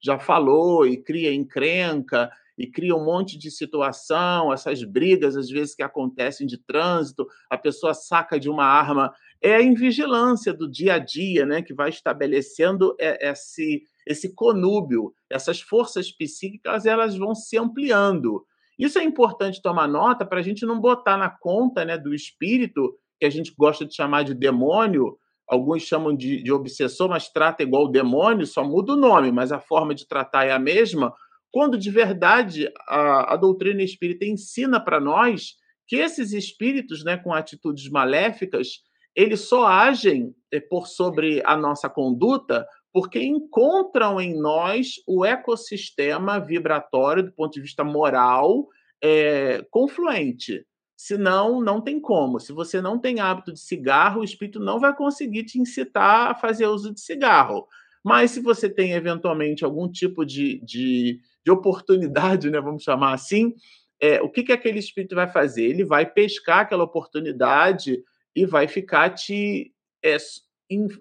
já 0.00 0.20
falou 0.20 0.86
e 0.86 0.96
cria 0.96 1.34
encrenca, 1.34 2.30
e 2.56 2.64
cria 2.64 2.94
um 2.94 3.04
monte 3.04 3.36
de 3.36 3.50
situação, 3.50 4.52
essas 4.52 4.82
brigas, 4.84 5.36
às 5.36 5.50
vezes, 5.50 5.74
que 5.74 5.82
acontecem 5.82 6.46
de 6.46 6.56
trânsito, 6.56 7.26
a 7.50 7.58
pessoa 7.58 7.92
saca 7.92 8.38
de 8.38 8.48
uma 8.48 8.64
arma. 8.64 9.12
É 9.42 9.56
a 9.56 9.62
invigilância 9.62 10.54
do 10.54 10.70
dia 10.70 10.94
a 10.94 10.98
dia, 10.98 11.44
né, 11.44 11.60
que 11.60 11.74
vai 11.74 11.90
estabelecendo 11.90 12.94
esse, 12.98 13.82
esse 14.06 14.32
conúbio. 14.32 15.12
Essas 15.28 15.60
forças 15.60 16.10
psíquicas 16.10 16.86
elas 16.86 17.16
vão 17.16 17.34
se 17.34 17.58
ampliando. 17.58 18.46
Isso 18.78 18.98
é 18.98 19.02
importante 19.02 19.60
tomar 19.60 19.88
nota 19.88 20.24
para 20.24 20.38
a 20.38 20.42
gente 20.42 20.64
não 20.64 20.80
botar 20.80 21.16
na 21.16 21.30
conta 21.30 21.84
né, 21.84 21.98
do 21.98 22.14
espírito, 22.14 22.96
que 23.18 23.26
a 23.26 23.30
gente 23.30 23.52
gosta 23.56 23.84
de 23.84 23.94
chamar 23.94 24.24
de 24.24 24.34
demônio, 24.34 25.16
alguns 25.48 25.82
chamam 25.82 26.16
de, 26.16 26.42
de 26.42 26.52
obsessor, 26.52 27.08
mas 27.08 27.28
trata 27.28 27.62
igual 27.62 27.90
demônio, 27.90 28.46
só 28.46 28.64
muda 28.64 28.92
o 28.92 28.96
nome, 28.96 29.30
mas 29.32 29.52
a 29.52 29.60
forma 29.60 29.94
de 29.94 30.06
tratar 30.06 30.44
é 30.44 30.52
a 30.52 30.58
mesma 30.58 31.12
quando 31.56 31.78
de 31.78 31.90
verdade 31.90 32.70
a, 32.86 33.32
a 33.32 33.36
doutrina 33.36 33.82
espírita 33.82 34.26
ensina 34.26 34.78
para 34.78 35.00
nós 35.00 35.54
que 35.88 35.96
esses 35.96 36.34
espíritos, 36.34 37.02
né, 37.02 37.16
com 37.16 37.32
atitudes 37.32 37.88
maléficas, 37.88 38.82
eles 39.14 39.48
só 39.48 39.66
agem 39.66 40.34
eh, 40.52 40.60
por 40.60 40.86
sobre 40.86 41.42
a 41.46 41.56
nossa 41.56 41.88
conduta 41.88 42.66
porque 42.92 43.22
encontram 43.22 44.20
em 44.20 44.38
nós 44.38 44.96
o 45.06 45.24
ecossistema 45.24 46.38
vibratório 46.38 47.22
do 47.22 47.32
ponto 47.32 47.54
de 47.54 47.62
vista 47.62 47.82
moral 47.82 48.66
é, 49.02 49.64
confluente. 49.70 50.62
Senão, 50.96 51.60
não 51.60 51.80
tem 51.80 52.00
como. 52.00 52.40
Se 52.40 52.52
você 52.52 52.80
não 52.80 52.98
tem 52.98 53.20
hábito 53.20 53.52
de 53.52 53.60
cigarro, 53.60 54.22
o 54.22 54.24
espírito 54.24 54.58
não 54.58 54.80
vai 54.80 54.96
conseguir 54.96 55.44
te 55.44 55.60
incitar 55.60 56.30
a 56.30 56.34
fazer 56.34 56.66
uso 56.66 56.92
de 56.92 57.00
cigarro. 57.00 57.68
Mas 58.02 58.30
se 58.30 58.40
você 58.40 58.70
tem 58.70 58.92
eventualmente 58.92 59.64
algum 59.64 59.90
tipo 59.90 60.24
de, 60.24 60.58
de, 60.64 61.20
de 61.44 61.50
oportunidade, 61.50 62.48
né, 62.50 62.60
vamos 62.60 62.82
chamar 62.82 63.12
assim, 63.12 63.54
é, 64.00 64.22
o 64.22 64.30
que, 64.30 64.42
que 64.42 64.52
aquele 64.52 64.78
espírito 64.78 65.14
vai 65.14 65.28
fazer? 65.28 65.64
Ele 65.64 65.84
vai 65.84 66.06
pescar 66.06 66.60
aquela 66.60 66.84
oportunidade 66.84 68.02
e 68.34 68.46
vai 68.46 68.66
ficar 68.66 69.10
te 69.10 69.74
é, 70.02 70.16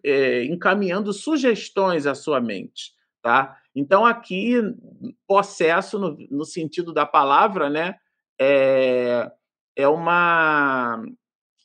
é, 0.03 0.43
encaminhando 0.45 1.13
sugestões 1.13 2.05
à 2.05 2.13
sua 2.13 2.41
mente. 2.41 2.93
Tá? 3.21 3.57
Então, 3.73 4.05
aqui, 4.05 4.55
possesso, 5.25 5.97
no, 5.97 6.17
no 6.29 6.45
sentido 6.45 6.93
da 6.93 7.05
palavra, 7.05 7.69
né, 7.69 7.95
é, 8.39 9.31
é 9.75 9.87
uma 9.87 11.03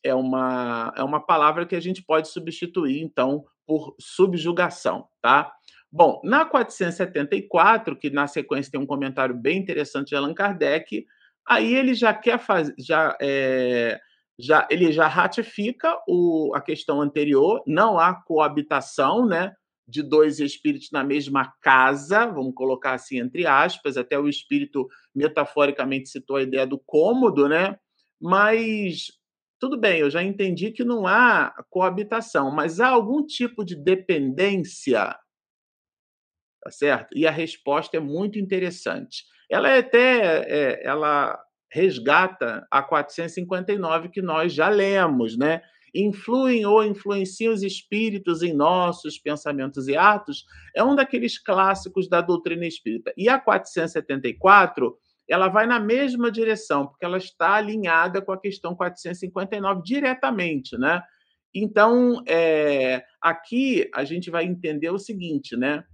é 0.03 0.15
uma 0.15 0.93
é 0.97 1.03
uma 1.03 1.21
palavra 1.21 1.67
que 1.67 1.77
a 1.77 1.81
gente 1.81 2.03
pode 2.03 2.29
substituir 2.29 3.01
então 3.03 3.45
por 3.67 3.95
subjugação, 4.01 5.07
tá? 5.23 5.53
Bom, 5.93 6.21
na 6.25 6.45
474, 6.45 7.97
que 7.97 8.11
na 8.11 8.27
sequência 8.27 8.71
tem 8.71 8.81
um 8.81 8.87
comentário 8.87 9.35
bem 9.35 9.59
interessante 9.59 10.09
de 10.11 10.17
Allan 10.17 10.35
Kardec, 10.35 11.05
aí 11.47 11.75
ele 11.75 11.95
já 11.95 12.15
quer 12.15 12.39
fazer, 12.39 12.75
já, 12.79 13.17
é, 13.21 13.99
já 14.39 14.67
ele 14.71 14.93
já 14.93 15.09
ratifica 15.09 15.97
o, 16.09 16.53
a 16.55 16.61
questão 16.61 17.01
anterior, 17.01 17.63
não 17.67 17.99
há 17.99 18.15
coabitação, 18.15 19.27
né? 19.27 19.53
De 19.87 20.03
dois 20.03 20.39
espíritos 20.39 20.91
na 20.93 21.03
mesma 21.03 21.53
casa, 21.61 22.27
vamos 22.27 22.55
colocar 22.55 22.93
assim 22.93 23.19
entre 23.19 23.45
aspas, 23.47 23.97
até 23.97 24.17
o 24.17 24.29
espírito 24.29 24.89
metaforicamente 25.13 26.09
citou 26.09 26.37
a 26.37 26.43
ideia 26.43 26.67
do 26.67 26.79
cômodo, 26.79 27.49
né? 27.49 27.77
Mas 28.21 29.07
tudo 29.61 29.79
bem, 29.79 30.01
eu 30.01 30.11
já 30.11 30.23
entendi 30.23 30.71
que 30.73 30.83
não 30.83 31.07
há 31.07 31.55
coabitação, 31.69 32.51
mas 32.51 32.81
há 32.81 32.89
algum 32.89 33.25
tipo 33.25 33.63
de 33.63 33.77
dependência, 33.77 35.19
tá 36.63 36.71
certo? 36.71 37.17
E 37.17 37.27
a 37.27 37.31
resposta 37.31 37.99
é 37.99 38.01
muito 38.01 38.39
interessante. 38.39 39.25
Ela 39.51 39.69
é 39.71 39.79
até, 39.79 40.45
é, 40.49 40.87
ela 40.87 41.39
resgata 41.71 42.67
a 42.71 42.83
459 42.83 44.09
que 44.09 44.23
nós 44.23 44.53
já 44.53 44.69
lemos, 44.71 45.37
né? 45.37 45.61
Influem 45.95 46.65
ou 46.65 46.83
influenciam 46.85 47.53
os 47.53 47.63
espíritos 47.63 48.43
em 48.43 48.55
nossos 48.55 49.19
pensamentos 49.19 49.89
e 49.89 49.97
atos, 49.97 50.45
é 50.75 50.83
um 50.83 50.95
daqueles 50.95 51.39
clássicos 51.39 52.09
da 52.09 52.21
doutrina 52.21 52.67
espírita. 52.67 53.13
E 53.17 53.29
a 53.29 53.39
474 53.39 54.97
ela 55.31 55.49
vai 55.49 55.67
na 55.67 55.79
mesma 55.79 56.31
direção, 56.31 56.89
porque 56.89 57.05
ela 57.05 57.17
está 57.17 57.55
alinhada 57.55 58.21
com 58.21 58.33
a 58.33 58.41
questão 58.41 58.75
459 58.75 59.83
diretamente, 59.83 60.77
né? 60.77 61.03
Então, 61.55 62.23
é, 62.29 63.05
aqui 63.21 63.89
a 63.95 64.05
gente 64.05 64.31
vai 64.31 64.45
entender 64.45 64.91
o 64.91 64.99
seguinte, 64.99 65.57
né? 65.57 65.85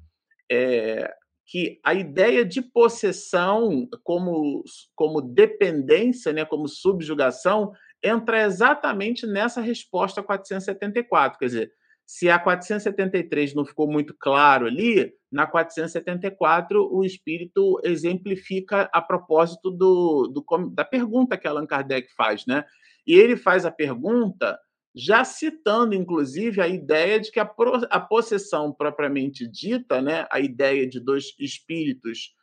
É, 0.51 1.13
que 1.47 1.79
a 1.85 1.95
ideia 1.95 2.45
de 2.45 2.61
possessão 2.61 3.89
como, 4.03 4.65
como 4.95 5.21
dependência, 5.21 6.33
né, 6.33 6.45
como 6.45 6.67
subjugação, 6.67 7.73
entra 8.03 8.43
exatamente 8.43 9.27
nessa 9.27 9.61
resposta 9.61 10.23
474. 10.23 11.39
Quer 11.39 11.47
dizer, 11.47 11.73
se 12.07 12.31
a 12.31 12.39
473 12.39 13.53
não 13.53 13.67
ficou 13.67 13.91
muito 13.91 14.15
claro 14.17 14.67
ali, 14.67 15.13
na 15.31 15.45
474 15.45 16.89
o 16.91 17.05
espírito 17.05 17.81
exemplifica 17.83 18.89
a 18.93 19.03
propósito 19.03 19.73
do, 19.73 20.29
do, 20.29 20.71
da 20.71 20.85
pergunta 20.85 21.37
que 21.37 21.49
Allan 21.49 21.67
Kardec 21.67 22.15
faz, 22.15 22.47
né? 22.47 22.65
E 23.05 23.15
ele 23.15 23.37
faz 23.37 23.67
a 23.67 23.73
pergunta 23.73 24.57
já 24.95 25.25
citando, 25.25 25.95
inclusive, 25.95 26.61
a 26.61 26.69
ideia 26.69 27.21
de 27.21 27.31
que 27.31 27.41
a, 27.41 27.51
a 27.91 28.01
possessão 28.01 28.73
propriamente 28.73 29.47
dita, 29.47 30.01
né, 30.01 30.27
a 30.31 30.41
ideia 30.41 30.89
de 30.89 30.99
dois 30.99 31.35
espíritos 31.39 32.35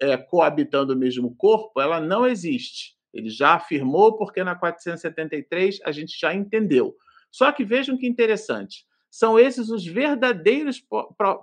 é, 0.00 0.16
coabitando 0.16 0.92
o 0.92 0.98
mesmo 0.98 1.34
corpo, 1.36 1.80
ela 1.80 2.00
não 2.00 2.26
existe. 2.26 2.96
Ele 3.14 3.30
já 3.30 3.54
afirmou, 3.54 4.16
porque 4.16 4.44
na 4.44 4.54
473 4.54 5.78
a 5.84 5.92
gente 5.92 6.18
já 6.18 6.34
entendeu. 6.34 6.94
Só 7.30 7.50
que 7.50 7.64
vejam 7.64 7.96
que 7.96 8.06
interessante 8.06 8.84
são 9.12 9.38
esses 9.38 9.68
os 9.68 9.84
verdadeiros 9.84 10.82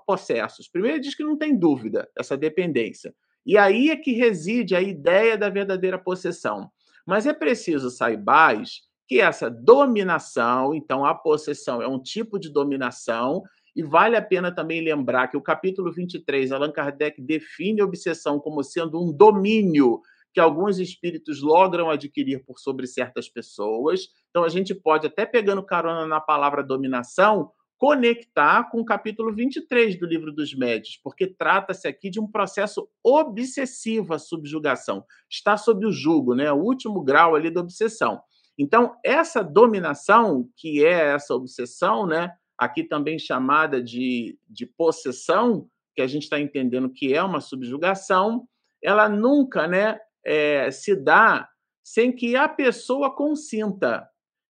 processos. 0.04 0.68
Primeiro, 0.68 1.00
diz 1.00 1.14
que 1.14 1.24
não 1.24 1.38
tem 1.38 1.56
dúvida 1.56 2.10
essa 2.18 2.36
dependência. 2.36 3.14
E 3.46 3.60
aí 3.60 3.92
é 3.92 3.96
que 3.96 4.12
reside 4.12 4.76
a 4.76 4.82
ideia 4.82 5.38
da 5.38 5.50
verdadeira 5.50 6.00
possessão. 6.00 6.72
Mas 7.06 7.28
é 7.28 7.34
preciso 7.34 7.92
saibais 7.92 8.82
que 9.08 9.22
essa 9.22 9.52
dominação, 9.52 10.74
então 10.74 11.06
a 11.06 11.14
possessão 11.14 11.80
é 11.80 11.88
um 11.88 12.02
tipo 12.02 12.40
de 12.40 12.52
dominação, 12.52 13.44
e 13.76 13.84
vale 13.84 14.16
a 14.16 14.22
pena 14.22 14.52
também 14.52 14.82
lembrar 14.82 15.28
que 15.28 15.38
o 15.38 15.42
capítulo 15.42 15.92
23, 15.92 16.52
Allan 16.52 16.72
Kardec 16.72 17.22
define 17.22 17.82
a 17.82 17.86
obsessão 17.86 18.40
como 18.40 18.64
sendo 18.64 19.00
um 19.00 19.12
domínio 19.16 20.02
que 20.34 20.40
alguns 20.40 20.80
espíritos 20.80 21.42
logram 21.42 21.90
adquirir 21.90 22.44
por 22.46 22.60
sobre 22.60 22.88
certas 22.88 23.30
pessoas. 23.30 24.08
Então 24.30 24.44
a 24.44 24.50
gente 24.50 24.74
pode 24.74 25.06
até 25.06 25.26
pegando 25.26 25.64
carona 25.64 26.06
na 26.08 26.20
palavra 26.20 26.64
dominação, 26.64 27.52
conectar 27.80 28.70
com 28.70 28.82
o 28.82 28.86
capítulo 28.86 29.34
23 29.34 29.98
do 29.98 30.06
livro 30.06 30.34
dos 30.34 30.54
médios, 30.54 31.00
porque 31.02 31.26
trata-se 31.26 31.88
aqui 31.88 32.10
de 32.10 32.20
um 32.20 32.28
processo 32.28 32.90
obsessivo 33.02 34.14
a 34.14 34.20
subjugação. 34.20 35.06
Está 35.30 35.56
sob 35.56 35.86
o 35.86 35.92
jugo, 35.92 36.36
né? 36.36 36.52
O 36.52 36.58
último 36.58 37.02
grau 37.02 37.36
ali 37.36 37.50
da 37.50 37.62
obsessão. 37.62 38.22
Então, 38.58 38.98
essa 39.02 39.42
dominação, 39.42 40.50
que 40.58 40.86
é 40.86 41.14
essa 41.14 41.34
obsessão, 41.34 42.06
né, 42.06 42.34
aqui 42.58 42.84
também 42.84 43.18
chamada 43.18 43.82
de, 43.82 44.38
de 44.46 44.66
possessão, 44.66 45.66
que 45.96 46.02
a 46.02 46.08
gente 46.08 46.24
está 46.24 46.38
entendendo 46.38 46.90
que 46.90 47.14
é 47.14 47.24
uma 47.24 47.40
subjugação, 47.40 48.46
ela 48.84 49.08
nunca 49.08 49.66
né, 49.66 49.98
é, 50.26 50.70
se 50.70 50.94
dá 50.94 51.48
sem 51.82 52.12
que 52.12 52.36
a 52.36 52.50
pessoa 52.50 53.16
consinta, 53.16 54.06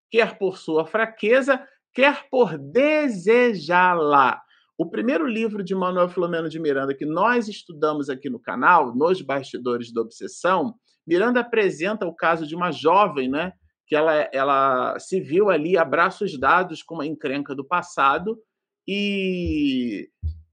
quer 0.10 0.40
por 0.40 0.58
sua 0.58 0.88
fraqueza, 0.88 1.64
quer 1.94 2.28
por 2.30 2.58
desejá-la. 2.58 4.42
O 4.78 4.90
primeiro 4.90 5.28
livro 5.28 5.64
de 5.64 5.76
Manuel 5.76 6.10
Filomeno 6.10 6.48
de 6.48 6.60
Miranda 6.60 6.94
que 6.94 7.06
nós 7.06 7.48
estudamos 7.48 8.10
aqui 8.10 8.30
no 8.30 8.40
canal, 8.40 8.96
nos 8.96 9.22
bastidores 9.22 9.92
da 9.92 10.02
obsessão, 10.02 10.74
Miranda 11.06 11.40
apresenta 11.40 12.06
o 12.06 12.16
caso 12.16 12.46
de 12.46 12.56
uma 12.56 12.72
jovem, 12.72 13.28
né, 13.28 13.52
que 13.88 13.96
ela, 13.96 14.30
ela 14.32 15.00
se 15.00 15.20
viu 15.20 15.50
ali 15.50 15.78
a 15.78 15.84
braços 15.84 16.40
dados 16.40 16.84
com 16.84 16.96
uma 16.96 17.06
encrenca 17.06 17.56
do 17.56 17.66
passado 17.66 18.40
e 18.88 20.08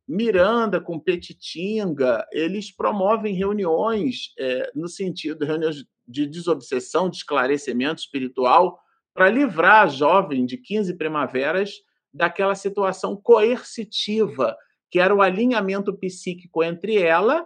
Miranda 0.08 0.80
com 0.80 0.98
Petitinga, 0.98 2.26
eles 2.32 2.74
promovem 2.74 3.34
reuniões 3.34 4.32
é, 4.38 4.70
no 4.74 4.88
sentido 4.88 5.44
reuniões 5.44 5.84
de 6.08 6.26
desobsessão, 6.26 7.10
de 7.10 7.18
esclarecimento 7.18 8.00
espiritual, 8.00 8.78
para 9.16 9.30
livrar 9.30 9.84
a 9.84 9.86
jovem 9.86 10.44
de 10.44 10.58
15 10.58 10.94
primaveras 10.98 11.70
daquela 12.12 12.54
situação 12.54 13.16
coercitiva, 13.16 14.54
que 14.90 15.00
era 15.00 15.14
o 15.14 15.22
alinhamento 15.22 15.96
psíquico 15.96 16.62
entre 16.62 17.02
ela 17.02 17.44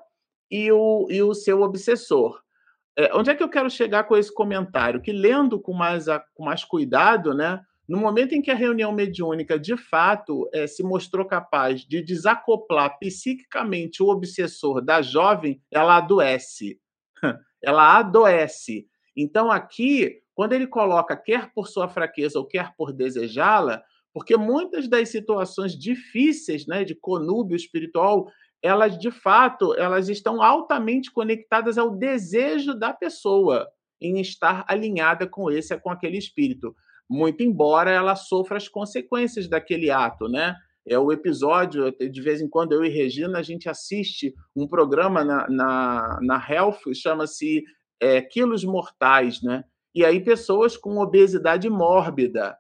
e 0.50 0.70
o, 0.72 1.06
e 1.08 1.22
o 1.22 1.32
seu 1.32 1.62
obsessor. 1.62 2.40
É, 2.98 3.14
onde 3.14 3.30
é 3.30 3.34
que 3.34 3.42
eu 3.42 3.48
quero 3.48 3.70
chegar 3.70 4.04
com 4.04 4.16
esse 4.16 4.34
comentário? 4.34 5.00
Que 5.00 5.12
lendo 5.12 5.60
com 5.60 5.72
mais, 5.72 6.06
com 6.34 6.44
mais 6.44 6.64
cuidado, 6.64 7.32
né? 7.32 7.60
No 7.88 7.98
momento 7.98 8.34
em 8.34 8.42
que 8.42 8.50
a 8.50 8.54
reunião 8.54 8.92
mediúnica 8.92 9.58
de 9.58 9.76
fato 9.76 10.48
é, 10.52 10.66
se 10.66 10.82
mostrou 10.82 11.24
capaz 11.24 11.80
de 11.80 12.02
desacoplar 12.02 12.98
psiquicamente 12.98 14.02
o 14.02 14.08
obsessor 14.08 14.80
da 14.80 15.02
jovem, 15.02 15.60
ela 15.70 15.96
adoece. 15.96 16.80
ela 17.62 17.98
adoece. 17.98 18.86
Então, 19.16 19.50
aqui, 19.50 20.20
quando 20.40 20.54
ele 20.54 20.66
coloca 20.66 21.14
quer 21.14 21.52
por 21.52 21.68
sua 21.68 21.86
fraqueza 21.86 22.38
ou 22.38 22.46
quer 22.46 22.74
por 22.74 22.94
desejá-la, 22.94 23.82
porque 24.10 24.38
muitas 24.38 24.88
das 24.88 25.10
situações 25.10 25.78
difíceis 25.78 26.66
né, 26.66 26.82
de 26.82 26.94
conúbio 26.94 27.54
espiritual 27.54 28.26
elas 28.62 28.98
de 28.98 29.10
fato 29.10 29.74
elas 29.74 30.08
estão 30.08 30.42
altamente 30.42 31.12
conectadas 31.12 31.76
ao 31.76 31.90
desejo 31.90 32.72
da 32.72 32.90
pessoa 32.90 33.68
em 34.00 34.18
estar 34.18 34.64
alinhada 34.66 35.26
com 35.26 35.50
esse 35.50 35.78
com 35.78 35.90
aquele 35.90 36.16
espírito, 36.16 36.74
muito 37.06 37.42
embora 37.42 37.90
ela 37.90 38.16
sofra 38.16 38.56
as 38.56 38.66
consequências 38.66 39.46
daquele 39.46 39.90
ato, 39.90 40.26
né? 40.26 40.56
É 40.88 40.98
o 40.98 41.12
episódio, 41.12 41.94
de 42.10 42.22
vez 42.22 42.40
em 42.40 42.48
quando 42.48 42.72
eu 42.72 42.82
e 42.82 42.88
Regina 42.88 43.40
a 43.40 43.42
gente 43.42 43.68
assiste 43.68 44.34
um 44.56 44.66
programa 44.66 45.22
na, 45.22 45.46
na, 45.50 46.18
na 46.22 46.46
Health, 46.48 46.94
chama-se 46.94 47.62
é, 48.00 48.22
Quilos 48.22 48.64
Mortais, 48.64 49.42
né? 49.42 49.64
E 49.94 50.04
aí 50.04 50.20
pessoas 50.20 50.76
com 50.76 50.98
obesidade 50.98 51.68
mórbida, 51.68 52.56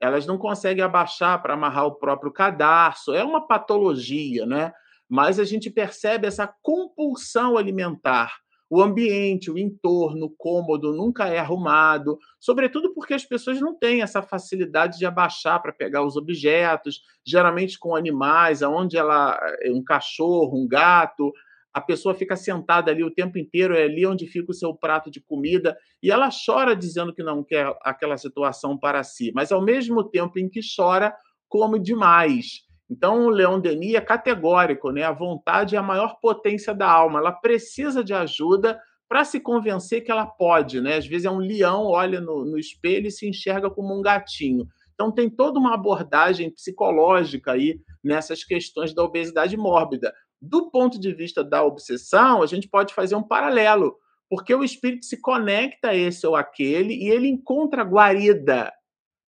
elas 0.00 0.26
não 0.26 0.38
conseguem 0.38 0.82
abaixar 0.82 1.42
para 1.42 1.54
amarrar 1.54 1.86
o 1.86 1.96
próprio 1.96 2.32
cadarço, 2.32 3.12
é 3.12 3.22
uma 3.22 3.46
patologia, 3.46 4.46
né? 4.46 4.72
mas 5.10 5.40
a 5.40 5.44
gente 5.44 5.68
percebe 5.68 6.28
essa 6.28 6.46
compulsão 6.62 7.58
alimentar. 7.58 8.32
O 8.72 8.80
ambiente, 8.80 9.50
o 9.50 9.58
entorno, 9.58 10.32
cômodo 10.38 10.94
nunca 10.94 11.26
é 11.26 11.40
arrumado, 11.40 12.16
sobretudo 12.38 12.94
porque 12.94 13.14
as 13.14 13.24
pessoas 13.24 13.60
não 13.60 13.76
têm 13.76 14.02
essa 14.02 14.22
facilidade 14.22 14.96
de 14.96 15.04
abaixar 15.04 15.60
para 15.60 15.72
pegar 15.72 16.04
os 16.04 16.16
objetos, 16.16 17.02
geralmente 17.26 17.76
com 17.76 17.96
animais, 17.96 18.62
aonde 18.62 18.96
ela 18.96 19.36
um 19.66 19.82
cachorro, 19.82 20.56
um 20.56 20.68
gato, 20.68 21.32
a 21.72 21.80
pessoa 21.80 22.14
fica 22.14 22.36
sentada 22.36 22.90
ali 22.90 23.04
o 23.04 23.10
tempo 23.10 23.38
inteiro, 23.38 23.74
é 23.76 23.84
ali 23.84 24.04
onde 24.06 24.26
fica 24.26 24.50
o 24.50 24.54
seu 24.54 24.74
prato 24.74 25.10
de 25.10 25.20
comida, 25.20 25.76
e 26.02 26.10
ela 26.10 26.28
chora 26.30 26.74
dizendo 26.74 27.14
que 27.14 27.22
não 27.22 27.44
quer 27.44 27.72
aquela 27.82 28.16
situação 28.16 28.76
para 28.76 29.02
si, 29.04 29.30
mas 29.34 29.52
ao 29.52 29.62
mesmo 29.62 30.02
tempo 30.04 30.38
em 30.38 30.48
que 30.48 30.60
chora, 30.76 31.14
come 31.48 31.78
demais. 31.78 32.62
Então, 32.90 33.26
o 33.26 33.30
Leon 33.30 33.60
Denis 33.60 33.94
é 33.94 34.00
categórico, 34.00 34.90
né? 34.90 35.04
A 35.04 35.12
vontade 35.12 35.76
é 35.76 35.78
a 35.78 35.82
maior 35.82 36.18
potência 36.20 36.74
da 36.74 36.90
alma. 36.90 37.20
Ela 37.20 37.30
precisa 37.30 38.02
de 38.02 38.12
ajuda 38.12 38.80
para 39.08 39.24
se 39.24 39.38
convencer 39.38 40.02
que 40.02 40.10
ela 40.10 40.26
pode, 40.26 40.80
né? 40.80 40.96
Às 40.96 41.06
vezes 41.06 41.24
é 41.24 41.30
um 41.30 41.38
leão, 41.38 41.84
olha 41.86 42.20
no, 42.20 42.44
no 42.44 42.58
espelho 42.58 43.06
e 43.06 43.10
se 43.10 43.28
enxerga 43.28 43.70
como 43.70 43.96
um 43.96 44.02
gatinho. 44.02 44.66
Então, 44.94 45.12
tem 45.12 45.30
toda 45.30 45.58
uma 45.58 45.74
abordagem 45.74 46.50
psicológica 46.50 47.52
aí 47.52 47.80
nessas 48.02 48.42
questões 48.42 48.92
da 48.92 49.04
obesidade 49.04 49.56
mórbida. 49.56 50.12
Do 50.40 50.70
ponto 50.70 50.98
de 50.98 51.12
vista 51.12 51.44
da 51.44 51.62
obsessão, 51.62 52.42
a 52.42 52.46
gente 52.46 52.66
pode 52.66 52.94
fazer 52.94 53.14
um 53.14 53.22
paralelo, 53.22 53.96
porque 54.28 54.54
o 54.54 54.64
espírito 54.64 55.04
se 55.04 55.20
conecta 55.20 55.90
a 55.90 55.96
esse 55.96 56.26
ou 56.26 56.34
aquele 56.34 56.94
e 56.94 57.08
ele 57.08 57.28
encontra 57.28 57.82
guarida, 57.82 58.72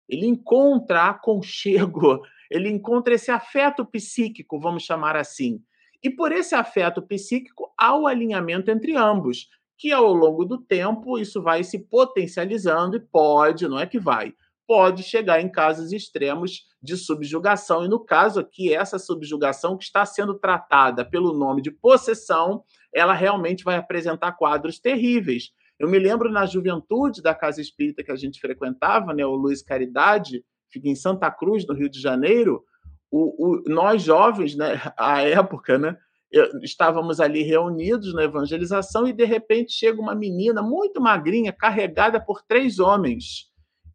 ele 0.08 0.28
encontra 0.28 1.04
aconchego, 1.04 2.22
ele 2.52 2.70
encontra 2.70 3.14
esse 3.14 3.32
afeto 3.32 3.86
psíquico, 3.86 4.60
vamos 4.60 4.84
chamar 4.84 5.16
assim. 5.16 5.64
E 6.04 6.10
por 6.10 6.32
esse 6.32 6.56
afeto 6.56 7.02
psíquico 7.02 7.74
há 7.78 7.96
o 7.98 8.08
alinhamento 8.08 8.72
entre 8.72 8.96
ambos, 8.96 9.48
que 9.78 9.92
ao 9.92 10.14
longo 10.14 10.44
do 10.46 10.58
tempo 10.58 11.18
isso 11.18 11.42
vai 11.42 11.64
se 11.64 11.80
potencializando 11.80 12.98
e 12.98 13.00
pode, 13.00 13.68
não 13.68 13.80
é 13.80 13.86
que 13.86 14.00
vai, 14.00 14.34
pode 14.70 15.02
chegar 15.02 15.42
em 15.42 15.50
casos 15.50 15.92
extremos 15.92 16.68
de 16.80 16.96
subjugação. 16.96 17.84
E 17.84 17.88
no 17.88 18.00
caso 18.00 18.40
aqui, 18.40 18.72
essa 18.72 19.00
subjugação 19.00 19.76
que 19.76 19.84
está 19.84 20.06
sendo 20.06 20.36
tratada 20.38 21.04
pelo 21.04 21.34
nome 21.34 21.64
de 21.64 21.72
possessão, 21.72 22.64
ela 22.94 23.16
realmente 23.16 23.64
vai 23.64 23.78
apresentar 23.78 24.34
quadros 24.34 24.78
terríveis. 24.78 25.50
Eu 25.80 25.90
me 25.90 25.98
lembro 25.98 26.32
na 26.32 26.46
juventude 26.46 27.20
da 27.20 27.34
casa 27.34 27.60
espírita 27.60 28.04
que 28.04 28.12
a 28.12 28.16
gente 28.16 28.40
frequentava, 28.40 29.12
né, 29.12 29.26
o 29.26 29.34
Luiz 29.34 29.64
Caridade, 29.64 30.46
fica 30.72 30.88
em 30.88 30.96
Santa 30.96 31.32
Cruz, 31.32 31.66
no 31.66 31.74
Rio 31.74 31.90
de 31.90 32.00
Janeiro, 32.00 32.64
o, 33.10 33.48
o, 33.48 33.64
nós 33.66 34.04
jovens, 34.04 34.56
né, 34.56 34.80
à 34.96 35.24
época, 35.24 35.80
né, 35.80 35.98
estávamos 36.62 37.20
ali 37.20 37.42
reunidos 37.42 38.14
na 38.14 38.24
evangelização 38.24 39.08
e 39.08 39.14
de 39.14 39.26
repente 39.26 39.72
chega 39.72 40.00
uma 40.00 40.14
menina 40.14 40.62
muito 40.62 41.02
magrinha, 41.02 41.52
carregada 41.52 42.24
por 42.24 42.44
três 42.44 42.78
homens. 42.78 43.49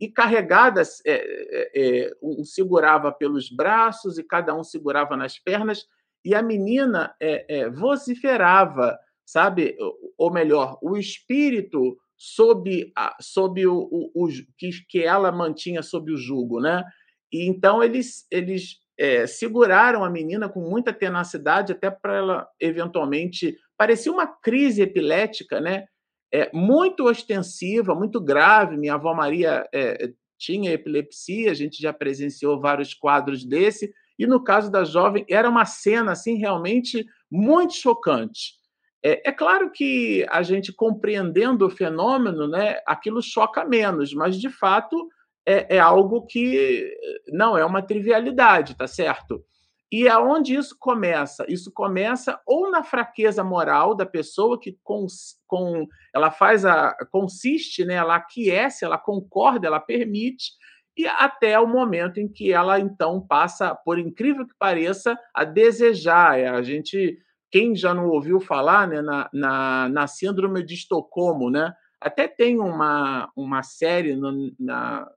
E 0.05 0.13
carregada, 0.13 0.83
é, 0.83 1.13
é, 1.15 1.71
é, 1.75 2.11
um 2.23 2.45
segurava 2.45 3.11
pelos 3.11 3.49
braços 3.49 4.19
e 4.19 4.23
cada 4.23 4.55
um 4.55 4.63
segurava 4.63 5.17
nas 5.17 5.39
pernas, 5.39 5.87
e 6.23 6.35
a 6.35 6.43
menina 6.43 7.15
é, 7.19 7.61
é 7.61 7.71
vociferava, 7.71 8.99
sabe? 9.25 9.75
Ou 10.19 10.31
melhor, 10.31 10.79
o 10.83 10.99
espírito 10.99 11.97
sob, 12.19 12.93
a, 12.95 13.17
sob 13.19 13.67
o, 13.67 13.79
o, 13.91 14.25
o, 14.27 14.29
que, 14.59 14.73
que 14.87 15.03
ela 15.03 15.33
mantinha 15.33 15.83
sob 15.83 16.13
o 16.13 16.19
jugo, 16.19 16.61
né? 16.61 16.85
E 17.33 17.49
então 17.49 17.83
eles, 17.83 18.27
eles 18.31 18.77
é, 18.99 19.27
seguraram 19.27 20.05
a 20.05 20.11
menina 20.11 20.51
com 20.51 20.61
muita 20.61 20.93
tenacidade 20.93 21.73
até 21.73 21.91
para 21.91 22.15
ela 22.15 22.49
eventualmente 22.61 23.57
parecia 23.75 24.13
uma 24.13 24.27
crise 24.27 24.83
epilética, 24.83 25.63
né? 25.63 25.87
É, 26.35 26.51
muito 26.53 27.05
ostensiva, 27.05 27.95
muito 27.95 28.21
grave. 28.21 28.77
Minha 28.77 28.95
avó 28.95 29.15
Maria 29.15 29.65
é, 29.73 30.11
tinha 30.37 30.73
epilepsia, 30.73 31.53
a 31.53 31.55
gente 31.55 31.81
já 31.81 31.93
presenciou 31.93 32.61
vários 32.61 32.93
quadros 32.93 33.45
desse. 33.45 33.95
E 34.19 34.27
no 34.27 34.43
caso 34.43 34.69
da 34.69 34.83
jovem, 34.83 35.25
era 35.31 35.49
uma 35.49 35.65
cena 35.65 36.11
assim 36.11 36.37
realmente 36.37 37.07
muito 37.31 37.75
chocante. 37.75 38.55
É, 39.01 39.29
é, 39.29 39.33
claro 39.33 39.71
que 39.71 40.27
a 40.29 40.43
gente 40.43 40.73
compreendendo 40.73 41.67
o 41.67 41.71
fenômeno, 41.71 42.49
né, 42.49 42.81
aquilo 42.85 43.23
choca 43.23 43.65
menos, 43.65 44.13
mas 44.13 44.37
de 44.37 44.51
fato 44.51 45.09
é, 45.47 45.77
é 45.77 45.79
algo 45.79 46.27
que 46.27 46.91
não 47.29 47.57
é 47.57 47.65
uma 47.65 47.81
trivialidade, 47.81 48.75
tá 48.75 48.89
certo? 48.89 49.45
E 49.93 50.09
aonde 50.09 50.55
isso 50.55 50.77
começa? 50.79 51.45
Isso 51.49 51.71
começa 51.73 52.41
ou 52.47 52.71
na 52.71 52.83
fraqueza 52.83 53.45
moral 53.45 53.95
da 53.95 54.05
pessoa 54.05 54.59
que 54.59 54.77
com, 54.83 55.07
com 55.47 55.87
ela 56.15 56.31
faz 56.31 56.65
a 56.65 56.95
consiste, 57.11 57.85
né, 57.85 57.95
ela 57.95 58.17
aquece, 58.17 58.85
ela 58.85 58.99
concorda, 58.99 59.67
ela 59.67 59.79
permite, 59.79 60.53
e 60.97 61.07
até 61.07 61.59
o 61.59 61.67
momento 61.67 62.19
em 62.19 62.29
que 62.29 62.53
ela 62.53 62.79
então 62.79 63.21
passa, 63.21 63.75
por 63.75 63.99
incrível 63.99 64.47
que 64.47 64.55
pareça, 64.59 65.19
a 65.35 65.45
desejar. 65.45 66.39
É, 66.39 66.49
a 66.49 66.63
gente, 66.63 67.19
quem 67.51 67.75
já 67.75 67.93
não 67.93 68.09
ouviu 68.09 68.41
falar, 68.41 68.87
né, 68.87 69.03
na, 69.03 69.29
na, 69.33 69.89
na 69.89 70.07
síndrome 70.07 70.63
de 70.65 70.75
Estocolmo, 70.75 71.51
né? 71.51 71.75
Até 72.01 72.29
tem 72.29 72.61
uma, 72.61 73.31
uma 73.35 73.63
série 73.63 74.15
no, 74.15 74.53
na, 74.59 75.09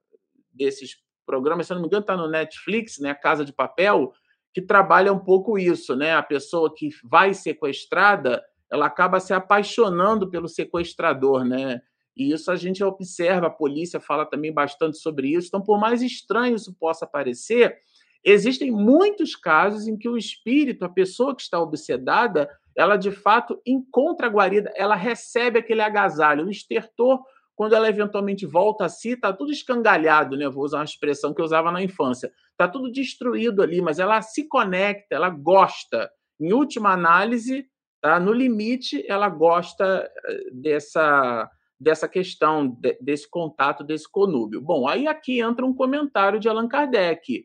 desses 0.51 0.97
programas, 1.25 1.67
se 1.67 1.73
não 1.73 1.81
me 1.81 1.87
engano, 1.87 2.01
está 2.01 2.17
no 2.17 2.27
Netflix, 2.27 2.97
né? 2.99 3.13
Casa 3.13 3.45
de 3.45 3.53
Papel, 3.53 4.13
que 4.57 4.61
trabalha 4.63 5.13
um 5.13 5.19
pouco 5.19 5.59
isso, 5.59 5.95
né? 5.95 6.15
A 6.15 6.23
pessoa 6.23 6.73
que 6.75 6.89
vai 7.03 7.31
sequestrada, 7.31 8.43
ela 8.71 8.87
acaba 8.87 9.19
se 9.19 9.31
apaixonando 9.31 10.31
pelo 10.31 10.47
sequestrador, 10.47 11.45
né? 11.45 11.79
E 12.15 12.33
isso 12.33 12.49
a 12.49 12.55
gente 12.55 12.83
observa, 12.83 13.45
a 13.45 13.51
polícia 13.51 13.99
fala 13.99 14.25
também 14.25 14.51
bastante 14.51 14.97
sobre 14.97 15.27
isso. 15.27 15.49
Então, 15.49 15.61
por 15.61 15.79
mais 15.79 16.01
estranho 16.01 16.55
isso 16.55 16.73
possa 16.73 17.05
parecer, 17.05 17.77
existem 18.25 18.71
muitos 18.71 19.35
casos 19.35 19.87
em 19.87 19.95
que 19.95 20.09
o 20.09 20.17
espírito, 20.17 20.83
a 20.85 20.89
pessoa 20.89 21.35
que 21.35 21.43
está 21.43 21.61
obsedada, 21.61 22.49
ela 22.75 22.97
de 22.97 23.11
fato 23.11 23.61
encontra 23.63 24.25
a 24.25 24.31
guarida, 24.31 24.73
ela 24.75 24.95
recebe 24.95 25.59
aquele 25.59 25.83
agasalho, 25.83 26.47
o 26.47 26.49
estertor 26.49 27.23
quando 27.57 27.73
ela 27.73 27.89
eventualmente 27.89 28.45
volta 28.45 28.85
a 28.85 28.89
si, 28.89 29.13
está 29.13 29.33
tudo 29.33 29.51
escangalhado, 29.51 30.37
né? 30.37 30.47
Vou 30.47 30.63
usar 30.63 30.77
uma 30.77 30.83
expressão 30.85 31.33
que 31.33 31.41
eu 31.41 31.45
usava 31.45 31.71
na 31.71 31.81
infância. 31.81 32.31
Está 32.51 32.67
tudo 32.67 32.91
destruído 32.91 33.63
ali, 33.63 33.81
mas 33.81 33.97
ela 33.97 34.21
se 34.21 34.47
conecta, 34.47 35.15
ela 35.15 35.31
gosta. 35.31 36.07
Em 36.39 36.53
última 36.53 36.91
análise, 36.91 37.65
tá? 37.99 38.19
no 38.19 38.31
limite, 38.31 39.03
ela 39.09 39.27
gosta 39.27 40.07
eh, 40.27 40.51
dessa, 40.53 41.49
dessa 41.79 42.07
questão, 42.07 42.67
de, 42.67 42.95
desse 43.01 43.27
contato, 43.27 43.83
desse 43.83 44.07
conúbio. 44.07 44.61
Bom, 44.61 44.87
aí 44.87 45.07
aqui 45.07 45.39
entra 45.39 45.65
um 45.65 45.73
comentário 45.73 46.39
de 46.39 46.47
Allan 46.47 46.67
Kardec. 46.67 47.43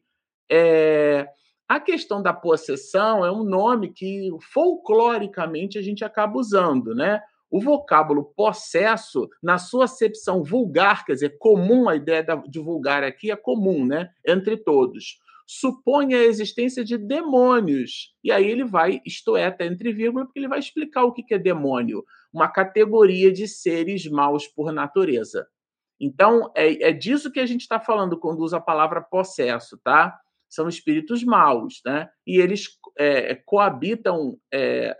É, 0.51 1.27
a 1.67 1.81
questão 1.81 2.21
da 2.23 2.35
possessão 2.35 3.25
é 3.25 3.33
um 3.33 3.45
nome 3.45 3.95
que 3.95 4.29
folcloricamente 4.53 5.79
a 5.79 5.83
gente 5.83 6.05
acaba 6.05 6.39
usando, 6.39 6.95
né? 6.95 7.23
O 7.53 7.61
vocábulo 7.61 8.33
possesso, 8.35 9.29
na 9.43 9.59
sua 9.59 9.85
acepção 9.85 10.43
vulgar, 10.43 11.05
quer 11.05 11.13
dizer, 11.13 11.37
comum, 11.39 11.87
a 11.87 11.95
ideia 11.95 12.25
de 12.49 12.59
vulgar 12.59 13.05
aqui 13.05 13.31
é 13.31 13.37
comum, 13.37 13.85
né? 13.85 14.09
Entre 14.27 14.57
todos. 14.57 15.19
Supõe 15.47 16.15
a 16.15 16.23
existência 16.23 16.83
de 16.83 16.97
demônios. 16.97 18.15
E 18.25 18.33
aí 18.33 18.51
ele 18.51 18.65
vai, 18.65 19.03
isto 19.05 19.37
é, 19.37 19.45
até 19.45 19.67
entre 19.67 19.93
vírgula, 19.93 20.25
porque 20.25 20.39
ele 20.39 20.49
vai 20.49 20.59
explicar 20.59 21.05
o 21.05 21.13
que 21.13 21.35
é 21.35 21.39
demônio. 21.39 22.03
Uma 22.33 22.49
categoria 22.49 23.31
de 23.31 23.47
seres 23.47 24.09
maus 24.09 24.49
por 24.49 24.73
natureza. 24.73 25.47
Então, 26.01 26.51
é, 26.57 26.89
é 26.89 26.91
disso 26.91 27.31
que 27.31 27.39
a 27.39 27.45
gente 27.45 27.61
está 27.61 27.79
falando 27.79 28.19
quando 28.19 28.41
usa 28.41 28.57
a 28.57 28.63
palavra 28.63 29.03
possesso, 29.03 29.79
tá? 29.85 30.19
São 30.49 30.71
espíritos 30.71 31.23
maus, 31.23 31.83
né? 31.85 32.09
E 32.27 32.41
eles 32.41 32.79
é, 32.99 33.35
coabitam 33.35 34.39
é, 34.51 34.97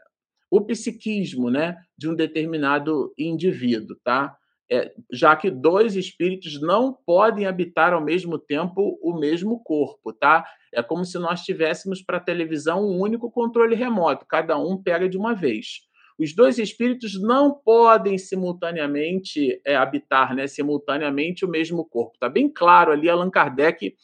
o 0.53 0.61
psiquismo 0.61 1.49
né, 1.49 1.79
de 1.97 2.11
um 2.11 2.15
determinado 2.15 3.11
indivíduo, 3.19 3.97
tá? 4.05 4.37
É, 4.71 4.93
já 5.11 5.35
que 5.35 5.51
dois 5.51 5.97
espíritos 5.97 6.61
não 6.61 6.93
podem 6.93 7.47
habitar 7.47 7.95
ao 7.95 8.05
mesmo 8.05 8.39
tempo 8.39 8.99
o 9.03 9.19
mesmo 9.19 9.63
corpo, 9.65 10.13
tá? 10.13 10.45
É 10.71 10.83
como 10.83 11.07
se 11.07 11.19
nós 11.19 11.41
tivéssemos 11.41 12.03
para 12.03 12.19
a 12.19 12.23
televisão 12.23 12.85
um 12.87 13.01
único 13.01 13.31
controle 13.31 13.75
remoto, 13.75 14.27
cada 14.27 14.59
um 14.59 14.81
pega 14.81 15.09
de 15.09 15.17
uma 15.17 15.35
vez. 15.35 15.81
Os 16.19 16.35
dois 16.35 16.59
espíritos 16.59 17.19
não 17.19 17.55
podem 17.55 18.19
simultaneamente 18.19 19.59
é, 19.65 19.75
habitar, 19.75 20.35
né, 20.35 20.47
simultaneamente 20.47 21.47
o 21.47 21.49
mesmo 21.49 21.83
corpo. 21.83 22.19
Tá 22.21 22.29
bem 22.29 22.47
claro 22.47 22.93
ali 22.93 23.09
Allan 23.09 23.31
Kardec 23.31 23.95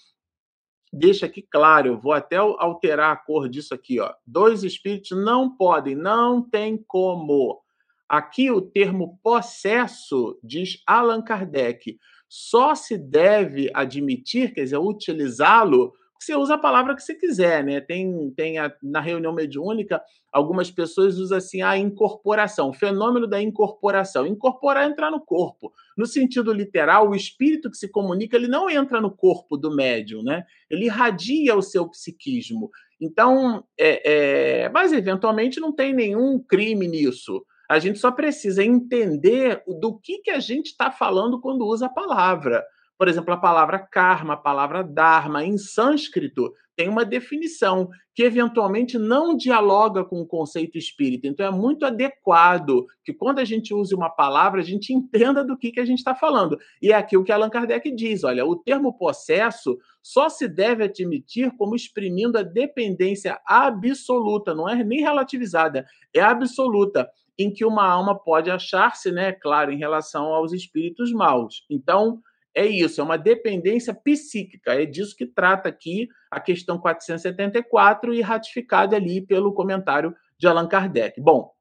deixa 0.92 1.26
aqui 1.26 1.42
claro, 1.42 1.88
eu 1.88 1.98
vou 1.98 2.12
até 2.12 2.36
alterar 2.36 3.12
a 3.12 3.16
cor 3.16 3.48
disso 3.48 3.74
aqui, 3.74 4.00
ó. 4.00 4.12
Dois 4.26 4.64
espíritos 4.64 5.16
não 5.16 5.54
podem, 5.56 5.94
não 5.94 6.42
tem 6.42 6.82
como. 6.86 7.60
Aqui 8.08 8.50
o 8.50 8.60
termo 8.60 9.18
possesso 9.22 10.38
diz 10.42 10.82
Allan 10.86 11.22
Kardec, 11.22 11.98
só 12.28 12.74
se 12.74 12.96
deve 12.96 13.70
admitir, 13.74 14.52
quer 14.52 14.64
dizer, 14.64 14.78
utilizá-lo 14.78 15.92
você 16.18 16.34
usa 16.34 16.54
a 16.54 16.58
palavra 16.58 16.94
que 16.94 17.02
você 17.02 17.14
quiser, 17.14 17.64
né? 17.64 17.80
Tem, 17.80 18.30
tem 18.36 18.58
a, 18.58 18.72
na 18.82 19.00
reunião 19.00 19.32
mediúnica, 19.32 20.02
algumas 20.32 20.70
pessoas 20.70 21.18
usam 21.18 21.38
assim 21.38 21.62
a 21.62 21.76
incorporação, 21.76 22.70
o 22.70 22.72
fenômeno 22.72 23.26
da 23.26 23.40
incorporação. 23.40 24.26
Incorporar 24.26 24.84
é 24.84 24.90
entrar 24.90 25.10
no 25.10 25.20
corpo. 25.20 25.72
No 25.96 26.06
sentido 26.06 26.52
literal, 26.52 27.08
o 27.08 27.14
espírito 27.14 27.70
que 27.70 27.76
se 27.76 27.88
comunica, 27.88 28.36
ele 28.36 28.48
não 28.48 28.68
entra 28.68 29.00
no 29.00 29.10
corpo 29.10 29.56
do 29.56 29.74
médium, 29.74 30.22
né? 30.22 30.44
Ele 30.68 30.86
irradia 30.86 31.54
o 31.56 31.62
seu 31.62 31.88
psiquismo. 31.88 32.70
Então, 33.00 33.64
é, 33.78 34.64
é, 34.64 34.68
mas 34.70 34.92
eventualmente 34.92 35.60
não 35.60 35.72
tem 35.72 35.94
nenhum 35.94 36.38
crime 36.38 36.88
nisso. 36.88 37.44
A 37.68 37.78
gente 37.78 37.98
só 37.98 38.10
precisa 38.10 38.64
entender 38.64 39.62
do 39.66 39.98
que, 39.98 40.18
que 40.18 40.30
a 40.30 40.40
gente 40.40 40.68
está 40.68 40.90
falando 40.90 41.40
quando 41.40 41.66
usa 41.66 41.86
a 41.86 41.90
palavra. 41.90 42.64
Por 42.98 43.06
exemplo, 43.06 43.32
a 43.32 43.36
palavra 43.36 43.78
karma, 43.78 44.34
a 44.34 44.36
palavra 44.36 44.82
dharma, 44.82 45.44
em 45.44 45.56
sânscrito, 45.56 46.52
tem 46.78 46.88
uma 46.88 47.04
definição 47.04 47.88
que 48.14 48.22
eventualmente 48.22 48.98
não 48.98 49.36
dialoga 49.36 50.04
com 50.04 50.20
o 50.20 50.26
conceito 50.26 50.78
espírita. 50.78 51.26
Então 51.26 51.44
é 51.46 51.50
muito 51.50 51.84
adequado 51.84 52.86
que 53.04 53.12
quando 53.12 53.38
a 53.38 53.44
gente 53.44 53.74
use 53.74 53.94
uma 53.94 54.08
palavra, 54.08 54.60
a 54.60 54.64
gente 54.64 54.92
entenda 54.92 55.44
do 55.44 55.56
que, 55.56 55.72
que 55.72 55.80
a 55.80 55.84
gente 55.84 55.98
está 55.98 56.14
falando. 56.14 56.56
E 56.80 56.92
é 56.92 56.94
aqui 56.94 57.16
o 57.16 57.24
que 57.24 57.32
Allan 57.32 57.50
Kardec 57.50 57.90
diz: 57.94 58.22
olha, 58.24 58.46
o 58.46 58.56
termo 58.56 58.96
possesso 58.96 59.76
só 60.02 60.28
se 60.28 60.48
deve 60.48 60.84
admitir 60.84 61.50
como 61.56 61.74
exprimindo 61.74 62.38
a 62.38 62.42
dependência 62.42 63.40
absoluta, 63.44 64.54
não 64.54 64.68
é 64.68 64.82
nem 64.82 65.00
relativizada, 65.00 65.84
é 66.14 66.20
absoluta, 66.20 67.08
em 67.38 67.52
que 67.52 67.64
uma 67.64 67.84
alma 67.88 68.16
pode 68.18 68.50
achar-se, 68.50 69.12
né, 69.12 69.32
claro, 69.32 69.72
em 69.72 69.78
relação 69.78 70.26
aos 70.26 70.52
espíritos 70.52 71.12
maus. 71.12 71.64
Então, 71.70 72.20
é 72.58 72.66
isso, 72.66 73.00
é 73.00 73.04
uma 73.04 73.16
dependência 73.16 73.94
psíquica. 73.94 74.74
É 74.74 74.84
disso 74.84 75.14
que 75.16 75.24
trata 75.24 75.68
aqui 75.68 76.08
a 76.28 76.40
questão 76.40 76.76
474 76.76 78.12
e 78.12 78.20
ratificada 78.20 78.96
ali 78.96 79.24
pelo 79.24 79.54
comentário 79.54 80.12
de 80.36 80.48
Allan 80.48 80.66
Kardec. 80.66 81.20
Bom, 81.20 81.52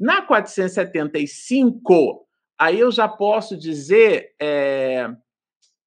na 0.00 0.22
475, 0.22 2.26
aí 2.58 2.80
eu 2.80 2.90
já 2.90 3.06
posso 3.06 3.54
dizer, 3.54 4.34
é, 4.40 5.10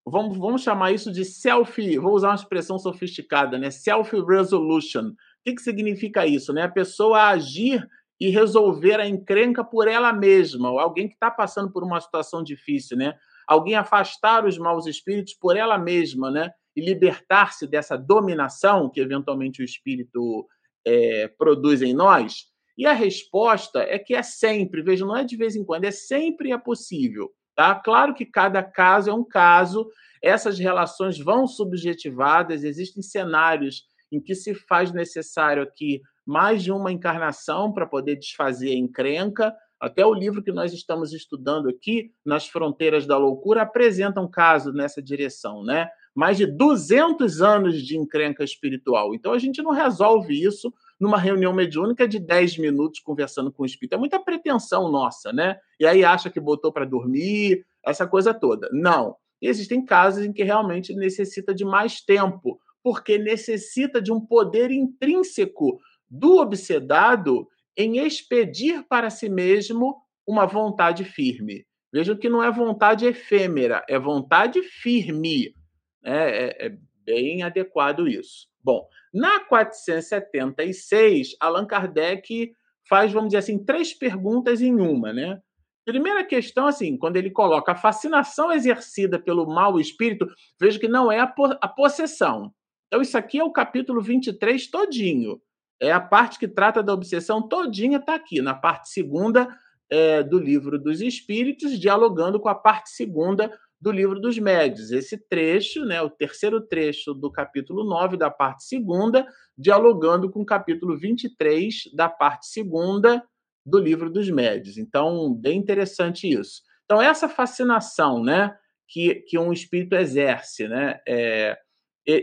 vamos, 0.06 0.38
vamos 0.38 0.62
chamar 0.62 0.92
isso 0.92 1.12
de 1.12 1.26
self, 1.26 1.98
vou 1.98 2.14
usar 2.14 2.30
uma 2.30 2.36
expressão 2.36 2.78
sofisticada, 2.78 3.58
né? 3.58 3.72
Self-resolution. 3.72 5.10
O 5.10 5.16
que, 5.44 5.56
que 5.56 5.64
significa 5.64 6.28
isso? 6.28 6.54
Né? 6.54 6.62
A 6.62 6.70
pessoa 6.70 7.30
agir 7.30 7.90
e 8.20 8.30
resolver 8.30 9.00
a 9.00 9.08
encrenca 9.08 9.64
por 9.64 9.88
ela 9.88 10.14
mesma, 10.14 10.70
ou 10.70 10.80
alguém 10.80 11.08
que 11.08 11.16
está 11.16 11.32
passando 11.32 11.72
por 11.72 11.84
uma 11.84 12.00
situação 12.00 12.44
difícil, 12.44 12.98
né? 12.98 13.16
Alguém 13.50 13.74
afastar 13.74 14.46
os 14.46 14.60
maus 14.60 14.86
espíritos 14.86 15.34
por 15.34 15.58
ela 15.58 15.76
mesma, 15.76 16.30
né? 16.30 16.52
E 16.76 16.82
libertar-se 16.82 17.66
dessa 17.66 17.98
dominação 17.98 18.88
que 18.88 19.02
eventualmente 19.02 19.60
o 19.60 19.66
espírito 19.66 20.48
é, 20.86 21.28
produz 21.28 21.82
em 21.82 21.92
nós? 21.92 22.46
E 22.78 22.86
a 22.86 22.94
resposta 22.94 23.80
é 23.80 23.98
que 23.98 24.14
é 24.14 24.22
sempre, 24.22 24.84
veja, 24.84 25.04
não 25.04 25.18
é 25.18 25.24
de 25.24 25.36
vez 25.36 25.56
em 25.56 25.66
quando, 25.66 25.86
é 25.86 25.92
sempre 25.92 26.52
é 26.52 26.58
possível. 26.60 27.32
Tá? 27.56 27.74
Claro 27.74 28.14
que 28.14 28.24
cada 28.24 28.62
caso 28.62 29.10
é 29.10 29.14
um 29.14 29.24
caso, 29.24 29.90
essas 30.22 30.60
relações 30.60 31.18
vão 31.18 31.48
subjetivadas, 31.48 32.64
existem 32.64 33.02
cenários 33.02 33.84
em 34.12 34.22
que 34.22 34.36
se 34.36 34.54
faz 34.54 34.92
necessário 34.94 35.64
aqui 35.64 36.02
mais 36.24 36.62
de 36.62 36.72
uma 36.72 36.92
encarnação 36.92 37.74
para 37.74 37.88
poder 37.88 38.16
desfazer 38.16 38.70
a 38.70 38.78
encrenca, 38.78 39.56
até 39.80 40.06
o 40.06 40.14
livro 40.14 40.44
que 40.44 40.52
nós 40.52 40.74
estamos 40.74 41.14
estudando 41.14 41.70
aqui, 41.70 42.12
Nas 42.26 42.48
Fronteiras 42.48 43.08
da 43.08 43.18
Loucura, 43.18 43.62
apresenta 43.62 44.20
um 44.20 44.30
caso 44.30 44.74
nessa 44.74 45.02
direção, 45.02 45.64
né? 45.64 45.90
Mais 46.14 46.38
de 46.38 46.46
200 46.46 47.42
anos 47.42 47.82
de 47.82 47.98
encrenca 47.98 48.44
espiritual. 48.44 49.16
Então 49.16 49.32
a 49.32 49.40
gente 49.40 49.62
não 49.62 49.72
resolve 49.72 50.44
isso 50.44 50.74
numa 51.00 51.18
reunião 51.18 51.54
mediúnica 51.54 52.06
de 52.08 52.20
10 52.20 52.58
minutos 52.58 53.00
conversando 53.00 53.52
com 53.52 53.64
o 53.64 53.66
espírito. 53.66 53.94
É 53.94 53.98
muita 53.98 54.20
pretensão 54.20 54.92
nossa, 54.92 55.32
né? 55.32 55.58
E 55.80 55.86
aí 55.86 56.04
acha 56.04 56.30
que 56.30 56.42
botou 56.42 56.74
para 56.74 56.86
dormir, 56.86 57.66
essa 57.86 58.06
coisa 58.06 58.34
toda. 58.34 58.70
Não. 58.72 59.16
existem 59.42 59.86
casos 59.86 60.26
em 60.26 60.34
que 60.34 60.44
realmente 60.44 60.94
necessita 60.94 61.54
de 61.54 61.64
mais 61.64 62.02
tempo, 62.02 62.60
porque 62.84 63.18
necessita 63.18 64.02
de 64.02 64.12
um 64.12 64.20
poder 64.20 64.70
intrínseco 64.70 65.80
do 66.10 66.40
obsedado 66.40 67.48
em 67.80 67.98
expedir 68.06 68.84
para 68.90 69.10
si 69.10 69.30
mesmo 69.30 69.96
uma 70.28 70.46
vontade 70.46 71.06
firme. 71.06 71.66
Vejam 71.94 72.18
que 72.18 72.28
não 72.28 72.44
é 72.44 72.52
vontade 72.52 73.06
efêmera, 73.06 73.86
é 73.88 73.98
vontade 73.98 74.62
firme. 74.62 75.56
É, 76.04 76.14
é, 76.14 76.66
é 76.68 76.78
bem 77.06 77.42
adequado 77.42 78.06
isso. 78.06 78.50
Bom, 78.62 78.86
na 79.14 79.40
476, 79.40 81.38
Allan 81.40 81.66
Kardec 81.66 82.52
faz, 82.88 83.14
vamos 83.14 83.30
dizer 83.30 83.38
assim, 83.38 83.64
três 83.64 83.94
perguntas 83.94 84.62
em 84.62 84.76
uma, 84.76 85.14
né? 85.14 85.42
Primeira 85.86 86.24
questão, 86.26 86.68
assim, 86.68 86.98
quando 86.98 87.16
ele 87.16 87.32
coloca 87.32 87.72
a 87.72 87.78
fascinação 87.78 88.52
exercida 88.52 89.18
pelo 89.18 89.48
mau 89.48 89.80
espírito, 89.80 90.28
veja 90.60 90.78
que 90.78 90.88
não 90.88 91.10
é 91.10 91.20
a, 91.20 91.26
po 91.26 91.46
a 91.62 91.68
possessão. 91.68 92.54
Então, 92.88 93.02
isso 93.02 93.18
aqui 93.18 93.40
é 93.40 93.44
o 93.44 93.52
capítulo 93.52 94.02
23 94.02 94.70
todinho. 94.70 95.42
É 95.80 95.92
a 95.92 96.00
parte 96.00 96.38
que 96.38 96.48
trata 96.48 96.84
da 96.84 96.94
obsessão 96.94 97.42
todinha, 97.42 97.98
está 97.98 98.16
aqui, 98.16 98.42
na 98.42 98.54
parte 98.54 98.90
segunda 98.90 99.48
é, 99.90 100.22
do 100.22 100.38
livro 100.38 100.78
dos 100.78 101.02
Espíritos, 101.02 101.80
dialogando 101.80 102.40
com 102.40 102.50
a 102.50 102.56
parte 102.56 102.90
segunda 102.90 103.52
do 103.80 103.92
livro 103.92 104.20
dos 104.20 104.38
Médios. 104.38 104.92
Esse 104.92 105.18
trecho, 105.18 105.86
né, 105.86 106.02
o 106.02 106.10
terceiro 106.10 106.60
trecho 106.62 107.14
do 107.14 107.32
capítulo 107.32 107.84
9 107.86 108.18
da 108.18 108.30
parte 108.30 108.66
segunda, 108.66 109.26
dialogando 109.58 110.30
com 110.30 110.42
o 110.42 110.46
capítulo 110.46 110.98
23 110.98 111.90
da 111.96 112.10
parte 112.10 112.48
segunda 112.48 113.24
do 113.66 113.80
livro 113.80 114.10
dos 114.10 114.30
Médios. 114.30 114.78
Então, 114.78 115.34
bem 115.34 115.58
interessante 115.58 116.28
isso. 116.30 116.62
Então, 116.84 117.02
essa 117.02 117.30
fascinação 117.30 118.22
né, 118.22 118.54
que, 118.88 119.16
que 119.28 119.38
um 119.38 119.54
espírito 119.54 119.96
exerce, 119.96 120.68
né, 120.68 121.00
é, 121.08 121.58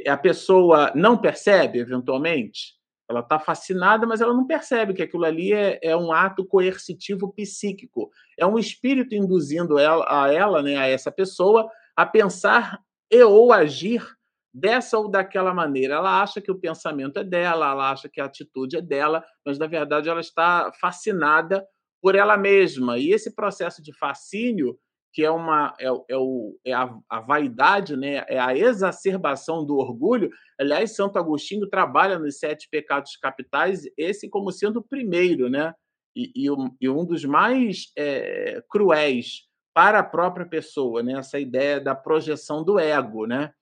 a 0.09 0.17
pessoa 0.17 0.93
não 0.95 1.17
percebe, 1.17 1.79
eventualmente, 1.79 2.76
ela 3.09 3.21
está 3.21 3.39
fascinada, 3.39 4.07
mas 4.07 4.21
ela 4.21 4.35
não 4.35 4.47
percebe 4.47 4.93
que 4.93 5.03
aquilo 5.03 5.25
ali 5.25 5.53
é, 5.53 5.79
é, 5.83 5.97
um 5.97 6.13
ato 6.13 6.45
coercitivo 6.45 7.33
psíquico. 7.33 8.11
É 8.37 8.45
um 8.45 8.59
espírito 8.59 9.15
induzindo 9.15 9.79
ela, 9.79 10.05
a 10.09 10.33
ela, 10.33 10.63
né, 10.63 10.77
a 10.77 10.89
essa 10.89 11.11
pessoa, 11.11 11.71
a 11.95 12.05
pensar 12.05 12.81
e 13.11 13.23
ou 13.23 13.53
agir 13.53 14.05
dessa 14.53 14.99
ou 14.99 15.09
daquela 15.09 15.55
maneira. 15.55 15.95
Ela 15.95 16.23
acha 16.23 16.41
que 16.41 16.51
o 16.51 16.59
pensamento 16.59 17.19
é 17.19 17.25
dela, 17.25 17.71
ela 17.71 17.91
acha 17.93 18.09
que 18.09 18.21
a 18.21 18.25
atitude 18.25 18.77
é 18.77 18.83
dela, 18.83 19.25
mas 19.45 19.59
na 19.59 19.67
verdade 19.67 20.09
ela 20.09 20.21
está 20.21 20.73
fascinada 20.81 21.65
por 22.03 22.15
ela 22.15 22.37
mesma. 22.37 22.99
E 22.99 23.13
esse 23.13 23.35
processo 23.35 23.83
de 23.83 23.93
fascínio 23.93 24.79
que 25.17 25.25
é 25.25 25.31
uma 25.31 25.75
é, 25.81 25.87
é, 25.87 26.17
o, 26.19 26.61
é 26.63 26.75
a, 26.75 26.95
a, 27.09 27.21
vaidade, 27.21 27.97
né? 27.97 28.23
é 28.29 28.39
a 28.39 28.55
exacerbação 28.55 29.65
do 29.65 29.79
orgulho. 29.79 30.29
Aliás, 30.61 30.95
Santo 30.95 31.19
Agostinho 31.19 31.67
trabalha 31.71 32.19
nos 32.19 32.39
sete 32.39 32.69
pecados 32.71 33.17
capitais, 33.17 33.85
esse 33.97 34.29
como 34.29 34.53
sendo 34.53 34.81
o 34.81 34.87
primeiro, 34.87 35.49
né? 35.49 35.73
E, 36.15 36.31
e, 36.35 36.51
um, 36.51 36.71
e 36.79 36.87
um 36.87 37.03
dos 37.03 37.25
mais 37.25 37.91
é, 37.97 38.63
cruéis 38.69 39.47
para 39.73 40.01
a 40.01 40.05
própria 40.05 40.45
pessoa, 40.45 41.03
né? 41.03 41.15
essa 41.15 41.41
ideia 41.41 41.81
da 41.81 41.95
projeção 41.95 42.63
do 42.63 42.79
ego, 42.79 43.27
né? 43.27 43.55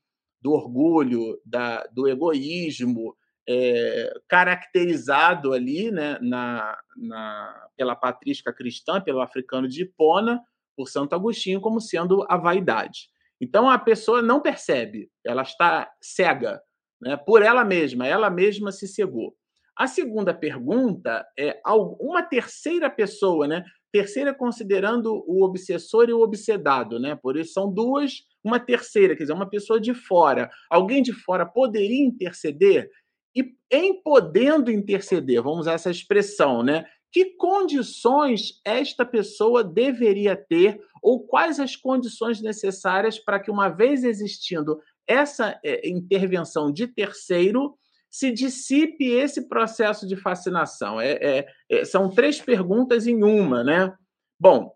do 0.43 0.51
orgulho, 0.51 1.41
da, 1.47 1.87
do 1.93 2.09
egoísmo, 2.09 3.17
é, 3.49 4.13
caracterizado 4.29 5.53
ali 5.53 5.93
né? 5.93 6.19
na, 6.21 6.77
na, 6.97 7.69
pela 7.77 7.95
patrística 7.95 8.53
cristã, 8.53 9.01
pelo 9.01 9.21
africano 9.21 9.69
de 9.69 9.83
Hipona, 9.83 10.43
por 10.77 10.89
Santo 10.89 11.15
Agostinho 11.15 11.61
como 11.61 11.81
sendo 11.81 12.25
a 12.29 12.37
vaidade. 12.37 13.09
Então 13.41 13.69
a 13.69 13.79
pessoa 13.79 14.23
não 14.23 14.41
percebe, 14.41 15.11
ela 15.25 15.43
está 15.43 15.91
cega, 16.01 16.61
né, 17.01 17.17
por 17.17 17.43
ela 17.43 17.65
mesma, 17.65 18.07
ela 18.07 18.31
mesma 18.31 18.73
se 18.73 18.87
cegou. 18.87 19.35
A 19.77 19.89
segunda 19.89 20.33
pergunta 20.33 21.27
é 21.37 21.61
uma 21.67 22.23
terceira 22.23 22.89
pessoa, 22.89 23.49
né? 23.49 23.65
Terceira 23.93 24.33
considerando 24.33 25.25
o 25.27 25.45
obsessor 25.45 26.09
e 26.09 26.13
o 26.13 26.21
obsedado, 26.21 27.01
né? 27.01 27.19
Por 27.21 27.37
isso 27.37 27.55
são 27.55 27.73
duas, 27.73 28.23
uma 28.43 28.61
terceira, 28.61 29.17
quer 29.17 29.25
dizer, 29.25 29.33
uma 29.33 29.49
pessoa 29.49 29.81
de 29.81 29.93
fora. 29.93 30.49
Alguém 30.71 31.03
de 31.03 31.13
fora 31.13 31.45
poderia 31.45 32.05
interceder? 32.05 32.89
E 33.35 33.53
em 33.69 34.01
podendo 34.01 34.71
interceder, 34.71 35.43
vamos 35.43 35.61
usar 35.61 35.73
essa 35.73 35.91
expressão, 35.91 36.63
né? 36.63 36.87
Que 37.15 37.27
condições 37.37 38.61
esta 38.65 39.07
pessoa 39.07 39.63
deveria 39.63 40.35
ter 40.35 40.85
ou 41.01 41.25
quais 41.25 41.61
as 41.61 41.77
condições 41.77 42.43
necessárias 42.43 43.21
para 43.21 43.39
que, 43.39 43.53
uma 43.53 43.69
vez 43.69 44.03
existindo 44.03 44.81
essa 45.07 45.57
é, 45.65 45.89
intervenção 45.89 46.73
de 46.73 46.89
terceiro, 46.89 47.79
se 48.11 48.33
dissipe 48.33 49.05
esse 49.05 49.49
processo 49.49 50.09
de 50.09 50.17
fascinação? 50.17 51.01
É, 51.01 51.13
é, 51.13 51.47
é, 51.71 51.85
são 51.85 52.11
três 52.11 52.41
perguntas 52.41 53.07
em 53.07 53.23
uma, 53.23 53.63
né? 53.63 53.97
Bom, 54.37 54.75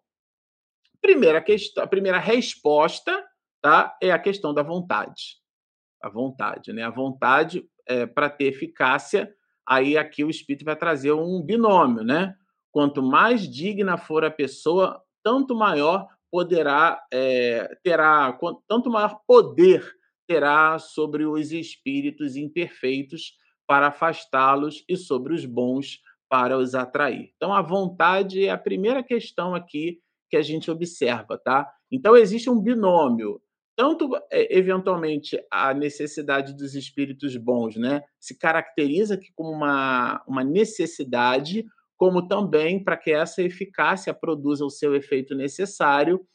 primeira 1.03 1.43
questão, 1.43 1.83
a 1.83 1.89
primeira 1.89 2.21
resposta 2.21 3.21
tá, 3.61 3.99
é 4.01 4.13
a 4.13 4.19
questão 4.19 4.55
da 4.55 4.63
vontade. 4.63 5.39
A 6.01 6.09
vontade, 6.09 6.73
né? 6.73 6.85
A 6.85 6.91
vontade 6.91 7.69
é, 7.85 8.07
para 8.07 8.31
ter 8.31 8.45
eficácia 8.45 9.29
aí 9.69 9.99
aqui 9.99 10.25
o 10.25 10.31
espírito 10.31 10.65
vai 10.65 10.75
trazer 10.75 11.13
um 11.13 11.43
binômio, 11.43 12.03
né? 12.03 12.35
Quanto 12.73 13.03
mais 13.03 13.43
digna 13.49 13.99
for 13.99 14.25
a 14.25 14.31
pessoa, 14.31 15.03
tanto 15.23 15.55
maior 15.55 16.09
poderá 16.31 17.03
é, 17.13 17.77
terá, 17.83 18.39
tanto 18.67 18.91
maior 18.91 19.21
poder 19.27 19.85
terá 20.27 20.79
sobre 20.79 21.25
os 21.25 21.53
espíritos 21.53 22.37
imperfeitos 22.37 23.33
para 23.67 23.89
afastá-los 23.89 24.85
e 24.89 24.97
sobre 24.97 25.35
os 25.35 25.45
bons 25.45 26.01
para 26.29 26.57
os 26.59 26.75
atrair. 26.75 27.33
Então 27.37 27.53
a 27.53 27.63
vontade 27.63 28.47
é 28.47 28.51
a 28.51 28.59
primeira 28.59 29.03
questão 29.03 29.55
aqui 29.55 29.99
que 30.31 30.37
a 30.37 30.43
gente 30.43 30.71
observa, 30.71 31.39
tá? 31.39 31.71
Então 31.91 32.15
existe 32.17 32.51
um 32.51 32.61
binômio 32.61 33.41
tanto 33.79 34.11
é, 34.33 34.59
eventualmente 34.59 35.41
a 35.49 35.73
necessidade 35.73 36.53
dos 36.53 36.75
espíritos 36.75 37.37
bons, 37.37 37.77
né, 37.77 38.03
se 38.19 38.37
caracteriza 38.37 39.15
aqui 39.15 39.29
como 39.37 39.53
uma, 39.53 40.21
uma 40.27 40.43
necessidade, 40.43 41.65
como 41.97 42.27
também 42.27 42.83
para 42.83 42.97
que 42.97 43.13
essa 43.13 43.41
eficácia 43.41 44.13
produza 44.13 44.65
o 44.65 44.71
seu 44.71 44.97
efeito 44.97 45.33
necessário, 45.33 46.27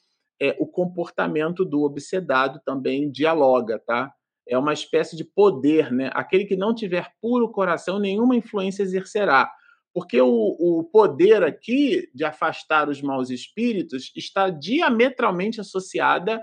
é, 0.42 0.56
o 0.58 0.66
comportamento 0.66 1.66
do 1.66 1.84
obsedado 1.84 2.62
também 2.66 3.12
dialoga, 3.12 3.78
tá? 3.78 4.10
É 4.48 4.58
uma 4.58 4.72
espécie 4.72 5.18
de 5.18 5.26
poder, 5.26 5.92
né? 5.92 6.12
Aquele 6.14 6.46
que 6.46 6.56
não 6.56 6.74
tiver 6.74 7.12
puro 7.22 7.52
coração, 7.52 8.00
nenhuma 8.00 8.38
influência 8.38 8.84
exercerá. 8.84 9.52
Porque 9.94 10.20
o, 10.22 10.30
o 10.30 10.84
poder 10.86 11.44
aqui 11.44 12.10
de 12.16 12.24
afastar 12.24 12.88
os 12.88 13.02
maus 13.02 13.30
espíritos 13.30 14.12
está 14.16 14.50
diametralmente 14.50 15.60
associada 15.60 16.42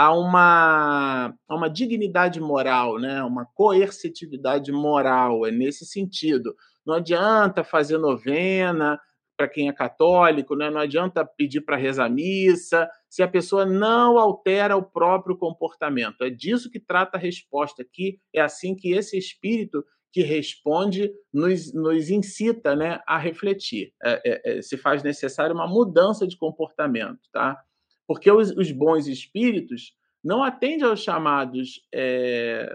a 0.00 0.14
uma, 0.14 1.34
a 1.46 1.54
uma 1.54 1.68
dignidade 1.68 2.40
moral, 2.40 2.98
né? 2.98 3.22
uma 3.22 3.44
coercitividade 3.44 4.72
moral, 4.72 5.44
é 5.44 5.50
nesse 5.50 5.84
sentido. 5.84 6.56
Não 6.86 6.94
adianta 6.94 7.62
fazer 7.62 7.98
novena 7.98 8.98
para 9.36 9.46
quem 9.46 9.68
é 9.68 9.72
católico, 9.74 10.56
né? 10.56 10.70
não 10.70 10.80
adianta 10.80 11.22
pedir 11.36 11.60
para 11.60 11.76
rezar 11.76 12.08
missa, 12.08 12.88
se 13.10 13.22
a 13.22 13.28
pessoa 13.28 13.66
não 13.66 14.16
altera 14.16 14.74
o 14.74 14.82
próprio 14.82 15.36
comportamento. 15.36 16.24
É 16.24 16.30
disso 16.30 16.70
que 16.70 16.80
trata 16.80 17.18
a 17.18 17.20
resposta 17.20 17.82
aqui, 17.82 18.18
é 18.34 18.40
assim 18.40 18.74
que 18.74 18.92
esse 18.92 19.18
espírito 19.18 19.84
que 20.10 20.22
responde 20.22 21.12
nos, 21.30 21.74
nos 21.74 22.08
incita 22.08 22.74
né, 22.74 23.00
a 23.06 23.18
refletir. 23.18 23.92
É, 24.02 24.22
é, 24.24 24.58
é 24.58 24.62
se 24.62 24.78
faz 24.78 25.02
necessário 25.02 25.54
uma 25.54 25.68
mudança 25.68 26.26
de 26.26 26.38
comportamento, 26.38 27.20
tá? 27.30 27.62
Porque 28.10 28.28
os, 28.28 28.50
os 28.50 28.72
bons 28.72 29.06
espíritos 29.06 29.92
não 30.20 30.42
atendem 30.42 30.82
aos 30.82 31.00
chamados 31.00 31.80
é, 31.94 32.68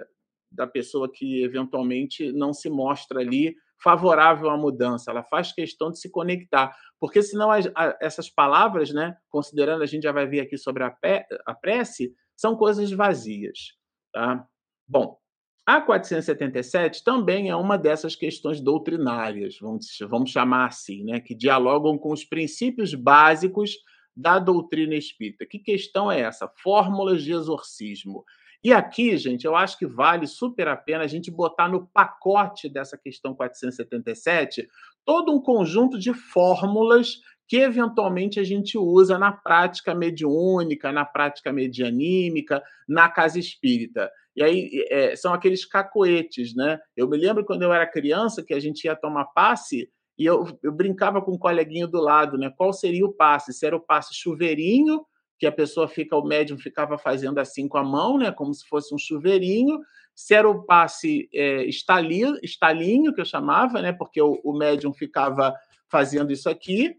da 0.49 0.65
pessoa 0.65 1.11
que 1.13 1.43
eventualmente 1.43 2.31
não 2.31 2.53
se 2.53 2.69
mostra 2.69 3.19
ali 3.19 3.53
favorável 3.83 4.49
à 4.49 4.55
mudança, 4.55 5.11
ela 5.11 5.25
faz 5.25 5.51
questão 5.51 5.91
de 5.91 5.99
se 5.99 6.09
conectar, 6.09 6.73
porque 7.01 7.21
senão 7.21 7.51
as, 7.51 7.69
a, 7.75 7.97
essas 7.99 8.29
palavras, 8.29 8.93
né, 8.93 9.17
considerando 9.27 9.83
a 9.83 9.85
gente 9.85 10.03
já 10.03 10.13
vai 10.13 10.25
ver 10.25 10.39
aqui 10.39 10.57
sobre 10.57 10.85
a, 10.85 10.89
pé, 10.89 11.27
a 11.45 11.53
prece, 11.53 12.15
são 12.33 12.55
coisas 12.55 12.89
vazias, 12.91 13.73
tá? 14.13 14.47
Bom, 14.87 15.17
a 15.65 15.81
477 15.81 17.03
também 17.03 17.49
é 17.49 17.55
uma 17.57 17.77
dessas 17.77 18.15
questões 18.15 18.61
doutrinárias, 18.61 19.57
vamos, 19.59 19.85
vamos 20.09 20.31
chamar 20.31 20.67
assim, 20.67 21.03
né, 21.03 21.19
que 21.19 21.35
dialogam 21.35 21.97
com 21.97 22.13
os 22.13 22.23
princípios 22.23 22.93
básicos 22.93 23.75
da 24.15 24.39
doutrina 24.39 24.95
espírita. 24.95 25.45
Que 25.45 25.60
questão 25.60 26.12
é 26.12 26.21
essa? 26.21 26.47
Fórmulas 26.47 27.23
de 27.23 27.34
exorcismo. 27.34 28.23
E 28.63 28.73
aqui, 28.73 29.15
gente, 29.17 29.45
eu 29.45 29.56
acho 29.56 29.78
que 29.78 29.86
vale 29.86 30.25
super 30.25 30.67
a 30.67 30.75
pena 30.75 31.04
a 31.04 31.08
gente 31.08 31.30
botar 31.30 31.67
no 31.67 31.86
pacote 31.86 32.67
dessa 32.67 32.97
questão 32.97 33.36
477 33.36 34.67
todo 35.06 35.32
um 35.32 35.39
conjunto 35.39 35.99
de 35.99 36.13
fórmulas 36.13 37.19
que 37.47 37.58
eventualmente 37.58 38.39
a 38.39 38.43
gente 38.43 38.75
usa 38.75 39.19
na 39.19 39.32
prática 39.32 39.93
mediúnica, 39.93 40.91
na 40.91 41.06
prática 41.06 41.54
medianímica, 41.54 42.63
na 42.88 43.08
casa 43.08 43.38
espírita. 43.38 44.12
E 44.36 44.43
aí 44.43 44.86
é, 44.89 45.15
são 45.15 45.32
aqueles 45.34 45.63
cacoetes, 45.63 46.56
né? 46.56 46.80
Eu 46.97 47.08
me 47.08 47.17
lembro 47.17 47.45
quando 47.45 47.62
eu 47.62 47.71
era 47.71 47.86
criança 47.86 48.43
que 48.43 48.54
a 48.54 48.60
gente 48.60 48.86
ia 48.86 48.95
tomar 48.95 49.25
passe 49.25 49.89
e 50.17 50.25
eu, 50.25 50.58
eu 50.63 50.71
brincava 50.71 51.21
com 51.21 51.34
um 51.34 51.38
coleguinho 51.38 51.88
do 51.88 51.99
lado, 51.99 52.38
né? 52.38 52.51
Qual 52.56 52.71
seria 52.71 53.06
o 53.06 53.13
passe? 53.13 53.54
Se 53.54 53.65
era 53.65 53.75
o 53.75 53.82
passe 53.82 54.13
chuveirinho, 54.13 55.06
que 55.38 55.45
a 55.45 55.51
pessoa 55.51 55.88
fica, 55.88 56.15
o 56.15 56.23
médium 56.23 56.58
ficava 56.58 56.97
fazendo 56.97 57.39
assim 57.39 57.67
com 57.67 57.78
a 57.78 57.84
mão, 57.84 58.17
né, 58.17 58.32
como 58.32 58.54
se 58.54 58.65
fosse 58.67 58.93
um 58.95 58.97
chuveirinho. 58.97 59.80
Se 60.13 60.34
era 60.34 60.49
o 60.49 60.63
passe 60.63 61.30
é, 61.34 61.65
estalinho, 61.65 62.38
estalinho, 62.41 63.13
que 63.13 63.19
eu 63.19 63.25
chamava, 63.25 63.82
né, 63.82 63.91
porque 63.91 64.21
o, 64.21 64.39
o 64.43 64.58
médium 64.58 64.93
ficava 64.93 65.54
fazendo 65.89 66.32
isso 66.32 66.49
aqui, 66.49 66.95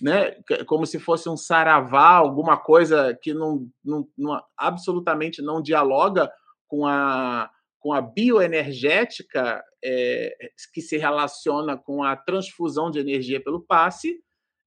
né, 0.00 0.32
como 0.66 0.86
se 0.86 0.98
fosse 0.98 1.28
um 1.28 1.36
saravá, 1.36 2.12
alguma 2.12 2.56
coisa 2.56 3.16
que 3.22 3.34
não, 3.34 3.68
não, 3.84 4.08
não 4.16 4.42
absolutamente 4.56 5.42
não 5.42 5.60
dialoga 5.60 6.30
com 6.66 6.86
a, 6.86 7.50
com 7.86 7.92
a 7.92 8.00
bioenergética 8.00 9.62
é, 9.84 10.36
que 10.74 10.80
se 10.82 10.96
relaciona 10.96 11.76
com 11.76 12.02
a 12.02 12.16
transfusão 12.16 12.90
de 12.90 12.98
energia 12.98 13.40
pelo 13.40 13.64
passe. 13.64 14.18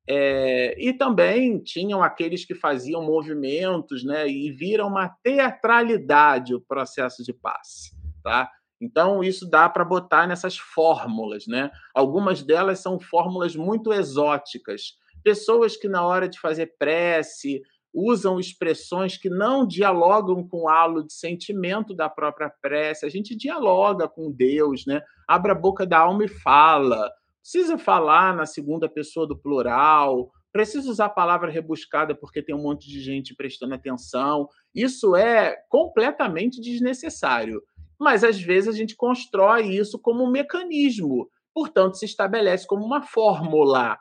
É, 0.10 0.74
e 0.82 0.94
também 0.94 1.62
tinham 1.62 2.02
aqueles 2.02 2.46
que 2.46 2.56
faziam 2.56 3.04
movimentos 3.04 4.06
né, 4.06 4.26
e 4.26 4.50
viram 4.54 4.88
uma 4.88 5.10
teatralidade 5.22 6.56
o 6.56 6.62
processo 6.62 7.22
de 7.22 7.34
passe. 7.34 7.92
Tá? 8.24 8.50
Então, 8.82 9.22
isso 9.22 9.50
dá 9.50 9.68
para 9.68 9.84
botar 9.84 10.26
nessas 10.26 10.58
fórmulas. 10.58 11.46
Né? 11.46 11.70
Algumas 11.94 12.42
delas 12.42 12.80
são 12.80 12.98
fórmulas 13.02 13.54
muito 13.54 13.92
exóticas. 13.92 14.94
Pessoas 15.22 15.76
que, 15.76 15.90
na 15.90 16.08
hora 16.08 16.30
de 16.30 16.40
fazer 16.40 16.74
prece, 16.80 17.62
usam 17.94 18.40
expressões 18.40 19.18
que 19.18 19.30
não 19.30 19.66
dialogam 19.66 20.48
com 20.48 20.64
o 20.64 20.70
halo 20.70 21.04
de 21.04 21.14
sentimento 21.14 21.94
da 21.94 22.10
própria 22.10 22.52
prece. 22.62 23.06
A 23.06 23.10
gente 23.10 23.36
dialoga 23.36 24.08
com 24.08 24.32
Deus, 24.32 24.86
né? 24.86 25.02
Abre 25.28 25.52
a 25.52 25.56
boca 25.56 25.86
da 25.86 26.00
alma 26.00 26.26
e 26.26 26.28
fala. 26.28 27.12
Precisa 27.42 27.78
falar 27.78 28.36
na 28.36 28.46
segunda 28.46 28.88
pessoa 28.88 29.28
do 29.28 29.38
plural. 29.38 30.30
Precisa 30.52 30.90
usar 30.90 31.06
a 31.06 31.10
palavra 31.10 31.52
rebuscada 31.52 32.16
porque 32.16 32.44
tem 32.44 32.56
um 32.56 32.62
monte 32.62 32.88
de 32.90 33.02
gente 33.02 33.36
prestando 33.36 33.74
atenção. 33.74 34.48
Isso 34.74 35.16
é 35.16 35.56
completamente 35.70 36.62
desnecessário. 36.62 37.62
Mas 38.00 38.24
às 38.24 38.40
vezes 38.40 38.74
a 38.74 38.78
gente 38.78 38.96
constrói 38.96 39.68
isso 39.68 40.00
como 40.00 40.24
um 40.24 40.32
mecanismo. 40.32 41.30
Portanto, 41.54 41.98
se 41.98 42.06
estabelece 42.06 42.66
como 42.66 42.86
uma 42.86 43.02
fórmula 43.02 43.98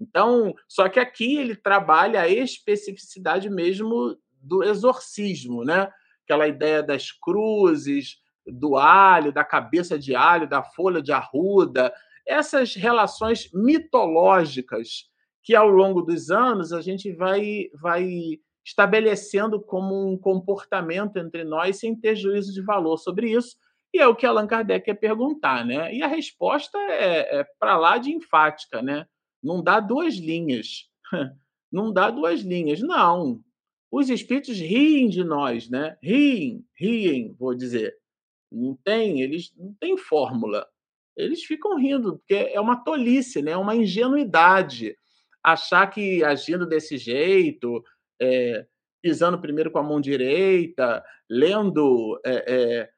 então, 0.00 0.54
só 0.68 0.88
que 0.88 1.00
aqui 1.00 1.36
ele 1.36 1.56
trabalha 1.56 2.20
a 2.20 2.28
especificidade 2.28 3.50
mesmo 3.50 4.16
do 4.40 4.62
exorcismo, 4.62 5.64
né? 5.64 5.90
Aquela 6.24 6.46
ideia 6.46 6.82
das 6.82 7.10
cruzes, 7.10 8.18
do 8.46 8.76
alho, 8.76 9.32
da 9.32 9.44
cabeça 9.44 9.98
de 9.98 10.14
alho, 10.14 10.48
da 10.48 10.62
folha 10.62 11.02
de 11.02 11.12
arruda, 11.12 11.92
essas 12.26 12.74
relações 12.74 13.50
mitológicas 13.52 15.08
que 15.42 15.54
ao 15.54 15.68
longo 15.68 16.02
dos 16.02 16.30
anos 16.30 16.72
a 16.72 16.80
gente 16.80 17.10
vai 17.12 17.68
vai 17.74 18.38
estabelecendo 18.64 19.60
como 19.62 20.12
um 20.12 20.18
comportamento 20.18 21.16
entre 21.16 21.42
nós 21.42 21.78
sem 21.78 21.96
ter 21.98 22.14
juízo 22.14 22.52
de 22.52 22.60
valor 22.60 22.98
sobre 22.98 23.32
isso. 23.32 23.56
E 23.94 23.98
é 23.98 24.06
o 24.06 24.14
que 24.14 24.26
Allan 24.26 24.46
Kardec 24.46 24.84
quer 24.84 24.94
perguntar, 24.94 25.64
né? 25.64 25.94
E 25.94 26.02
a 26.02 26.06
resposta 26.06 26.78
é, 26.78 27.40
é 27.40 27.46
para 27.58 27.78
lá 27.78 27.96
de 27.96 28.12
enfática, 28.12 28.82
né? 28.82 29.06
Não 29.42 29.62
dá 29.62 29.80
duas 29.80 30.14
linhas. 30.16 30.88
Não 31.70 31.92
dá 31.92 32.10
duas 32.10 32.40
linhas. 32.40 32.80
Não. 32.80 33.40
Os 33.90 34.10
espíritos 34.10 34.58
riem 34.58 35.08
de 35.08 35.24
nós, 35.24 35.68
né? 35.68 35.96
Riem, 36.02 36.64
riem, 36.78 37.34
vou 37.38 37.54
dizer. 37.54 37.96
Não 38.50 38.78
tem, 38.82 39.20
eles 39.20 39.52
não 39.56 39.74
têm 39.78 39.96
fórmula. 39.96 40.66
Eles 41.16 41.42
ficam 41.44 41.76
rindo, 41.76 42.18
porque 42.18 42.34
é 42.34 42.60
uma 42.60 42.76
tolice, 42.82 43.42
né? 43.42 43.52
É 43.52 43.56
uma 43.56 43.76
ingenuidade 43.76 44.96
achar 45.42 45.86
que 45.88 46.22
agindo 46.22 46.66
desse 46.66 46.98
jeito, 46.98 47.82
é, 48.20 48.66
pisando 49.02 49.40
primeiro 49.40 49.70
com 49.70 49.78
a 49.78 49.82
mão 49.82 50.00
direita, 50.00 51.02
lendo 51.28 52.20
é, 52.24 52.44
é, 52.46 52.90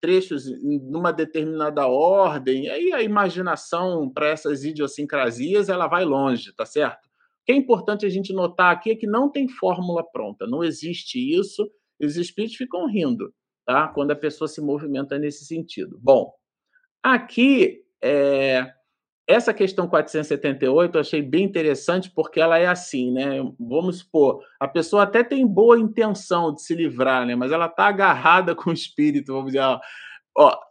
trechos 0.00 0.44
numa 0.62 1.12
determinada 1.12 1.86
ordem, 1.86 2.68
aí 2.68 2.92
a 2.92 3.02
imaginação 3.02 4.08
para 4.08 4.28
essas 4.28 4.64
idiosincrasias 4.64 5.68
ela 5.68 5.88
vai 5.88 6.04
longe, 6.04 6.54
tá 6.54 6.64
certo? 6.64 7.06
O 7.06 7.10
que 7.46 7.52
é 7.52 7.56
importante 7.56 8.06
a 8.06 8.08
gente 8.08 8.32
notar 8.32 8.72
aqui 8.72 8.90
é 8.90 8.96
que 8.96 9.06
não 9.06 9.30
tem 9.30 9.48
fórmula 9.48 10.04
pronta, 10.12 10.46
não 10.46 10.62
existe 10.62 11.18
isso, 11.18 11.68
os 12.00 12.16
espíritos 12.16 12.56
ficam 12.56 12.86
rindo, 12.86 13.32
tá? 13.66 13.88
Quando 13.88 14.12
a 14.12 14.16
pessoa 14.16 14.46
se 14.46 14.60
movimenta 14.60 15.18
nesse 15.18 15.44
sentido. 15.44 15.98
Bom, 16.00 16.32
aqui 17.02 17.82
é, 18.02 18.72
essa 19.28 19.52
questão 19.52 19.86
478 19.86 20.96
eu 20.96 21.00
achei 21.00 21.20
bem 21.20 21.44
interessante 21.44 22.10
porque 22.10 22.40
ela 22.40 22.58
é 22.58 22.66
assim, 22.66 23.12
né? 23.12 23.40
Vamos 23.60 23.98
supor, 23.98 24.42
a 24.58 24.66
pessoa 24.66 25.02
até 25.02 25.22
tem 25.22 25.46
boa 25.46 25.78
intenção 25.78 26.54
de 26.54 26.62
se 26.62 26.74
livrar, 26.74 27.26
né? 27.26 27.36
Mas 27.36 27.52
ela 27.52 27.66
está 27.66 27.88
agarrada 27.88 28.54
com 28.56 28.70
o 28.70 28.72
espírito, 28.72 29.34
vamos 29.34 29.52
dizer, 29.52 29.60
ó, 29.60 29.78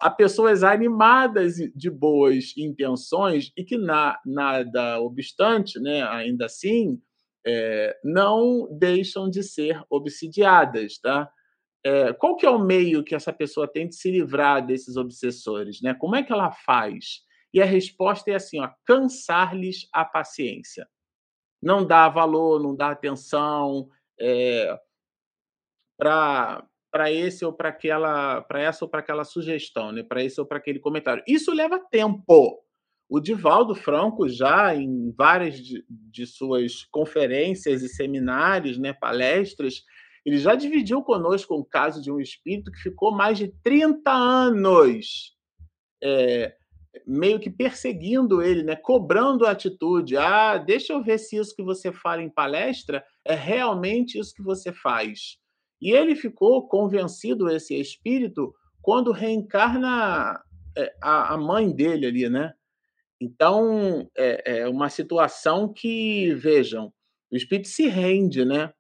há 0.02 0.10
pessoas 0.10 0.64
animadas 0.64 1.58
de 1.76 1.90
boas 1.92 2.56
intenções 2.58 3.52
e 3.56 3.64
que 3.64 3.78
na, 3.78 4.18
nada 4.26 5.00
obstante, 5.02 5.80
né? 5.80 6.02
Ainda 6.02 6.48
assim, 6.48 7.00
é, 7.46 7.96
não 8.04 8.68
deixam 8.72 9.30
de 9.30 9.44
ser 9.44 9.80
obsidiadas, 9.88 10.98
tá? 10.98 11.30
É, 11.86 12.12
qual 12.14 12.36
que 12.36 12.46
é 12.46 12.50
o 12.50 12.58
meio 12.58 13.04
que 13.04 13.14
essa 13.14 13.32
pessoa 13.32 13.68
tem 13.68 13.88
de 13.88 13.96
se 13.96 14.10
livrar 14.10 14.66
desses 14.66 14.98
obsessores, 14.98 15.80
né? 15.80 15.94
Como 15.94 16.16
é 16.16 16.24
que 16.24 16.34
ela 16.34 16.52
faz? 16.52 17.27
E 17.58 17.62
a 17.62 17.66
resposta 17.66 18.30
é 18.30 18.36
assim: 18.36 18.60
ó, 18.60 18.70
cansar-lhes 18.86 19.90
a 19.92 20.06
paciência. 20.06 20.88
Não 21.60 21.84
dá 21.84 22.08
valor, 22.08 22.62
não 22.62 22.76
dá 22.76 22.92
atenção 22.92 23.90
é, 24.20 24.80
para 25.98 26.64
para 26.92 27.12
esse 27.12 27.44
ou 27.44 27.52
para 27.52 27.70
aquela, 27.70 28.42
para 28.42 28.62
essa 28.62 28.86
ou 28.86 28.90
para 28.90 29.00
aquela 29.02 29.24
sugestão, 29.24 29.92
né? 29.92 30.04
Para 30.04 30.24
esse 30.24 30.40
ou 30.40 30.46
para 30.46 30.60
aquele 30.60 30.80
comentário. 30.80 31.24
Isso 31.28 31.52
leva 31.52 31.80
tempo. 31.80 32.64
O 33.10 33.20
Divaldo 33.20 33.74
Franco 33.74 34.30
já 34.30 34.76
em 34.76 35.12
várias 35.12 35.60
de, 35.60 35.84
de 35.90 36.28
suas 36.28 36.84
conferências 36.86 37.82
e 37.82 37.90
seminários, 37.90 38.78
né, 38.78 38.94
palestras, 38.94 39.84
ele 40.26 40.38
já 40.38 40.56
dividiu 40.56 41.02
conosco 41.02 41.56
um 41.56 41.64
caso 41.64 42.02
de 42.02 42.12
um 42.12 42.20
espírito 42.20 42.72
que 42.72 42.80
ficou 42.80 43.12
mais 43.12 43.38
de 43.38 43.48
30 43.64 44.12
anos 44.12 45.36
é, 46.02 46.57
meio 47.06 47.40
que 47.40 47.50
perseguindo 47.50 48.42
ele, 48.42 48.64
né? 48.64 48.76
cobrando 48.76 49.46
a 49.46 49.52
atitude. 49.52 50.18
Ah, 50.18 50.58
deixa 50.58 50.94
eu 50.94 51.04
ver 51.04 51.18
se 51.18 51.38
isso 51.38 51.56
que 51.56 51.64
você 51.64 51.92
fala 51.92 52.22
em 52.22 52.30
palestra 52.30 53.04
é 53.26 53.34
realmente 53.34 54.18
isso 54.20 54.34
que 54.34 54.42
você 54.42 54.72
faz. 54.72 55.38
E 55.82 55.92
ele 55.92 56.16
ficou 56.16 56.68
convencido, 56.68 57.50
esse 57.50 57.80
espírito, 57.80 58.54
quando 58.82 59.12
reencarna 59.12 60.42
é, 60.76 60.96
a 61.02 61.38
mãe 61.38 61.72
dele 61.72 62.08
ali, 62.08 62.30
né? 62.30 62.54
Então, 63.20 64.10
é, 64.16 64.60
é 64.60 64.70
uma 64.70 64.90
situação 64.90 65.72
que, 65.72 66.34
vejam, 66.36 66.94
o 67.32 67.36
espírito 67.36 67.68
se 67.68 67.88
rende, 67.88 68.46
né? 68.46 68.72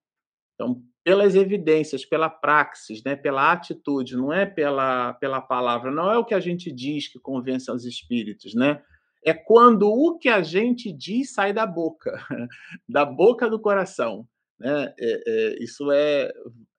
Então, 0.53 0.82
pelas 1.08 1.36
evidências, 1.36 2.04
pela 2.04 2.30
praxis, 2.30 3.02
né, 3.02 3.15
pela 3.15 3.54
atitude, 3.54 4.17
não 4.17 4.34
é 4.34 4.46
pela, 4.46 5.13
pela 5.13 5.39
palavra, 5.39 5.89
não 5.89 6.12
é 6.12 6.17
o 6.17 6.26
que 6.26 6.34
a 6.34 6.39
gente 6.41 6.70
diz 6.70 7.08
que 7.08 7.17
convence 7.17 7.72
aos 7.72 7.86
espíritos, 7.86 8.54
né? 8.54 8.84
É 9.24 9.34
quando 9.34 9.88
o 9.88 10.17
que 10.17 10.28
a 10.28 10.41
gente 10.41 10.91
diz 10.91 11.32
sai 11.32 11.54
da 11.54 11.65
boca, 11.65 12.12
da 12.89 13.06
boca 13.06 13.50
do 13.50 13.58
coração. 13.58 14.28
Né? 14.60 14.93
É, 15.00 15.24
é, 15.26 15.63
isso 15.63 15.89
é, 15.93 16.30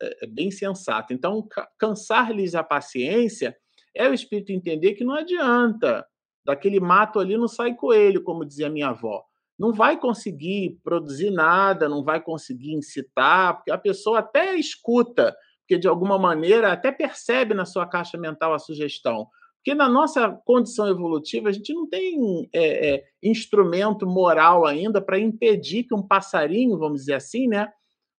é, 0.02 0.24
é 0.24 0.26
bem 0.26 0.50
sensato. 0.50 1.14
Então, 1.14 1.48
cansar-lhes 1.78 2.54
a 2.54 2.62
paciência 2.62 3.56
é 3.96 4.06
o 4.10 4.12
espírito 4.12 4.52
entender 4.52 4.92
que 4.92 5.04
não 5.04 5.14
adianta. 5.14 6.06
Daquele 6.44 6.80
mato 6.80 7.18
ali 7.18 7.38
não 7.38 7.48
sai 7.48 7.74
coelho, 7.74 8.22
como 8.22 8.44
dizia 8.44 8.68
minha 8.68 8.88
avó 8.88 9.24
não 9.58 9.72
vai 9.72 9.98
conseguir 9.98 10.78
produzir 10.84 11.30
nada, 11.30 11.88
não 11.88 12.04
vai 12.04 12.22
conseguir 12.22 12.74
incitar, 12.74 13.56
porque 13.56 13.72
a 13.72 13.78
pessoa 13.78 14.20
até 14.20 14.54
escuta, 14.54 15.34
porque 15.60 15.78
de 15.78 15.88
alguma 15.88 16.18
maneira 16.18 16.72
até 16.72 16.92
percebe 16.92 17.54
na 17.54 17.64
sua 17.64 17.86
caixa 17.86 18.16
mental 18.16 18.54
a 18.54 18.58
sugestão. 18.58 19.26
Porque 19.56 19.74
na 19.74 19.88
nossa 19.88 20.30
condição 20.46 20.88
evolutiva, 20.88 21.48
a 21.48 21.52
gente 21.52 21.74
não 21.74 21.88
tem 21.88 22.48
é, 22.54 22.94
é, 22.94 23.04
instrumento 23.22 24.06
moral 24.06 24.64
ainda 24.64 25.00
para 25.00 25.18
impedir 25.18 25.84
que 25.84 25.94
um 25.94 26.06
passarinho, 26.06 26.78
vamos 26.78 27.00
dizer 27.00 27.14
assim, 27.14 27.48
né? 27.48 27.68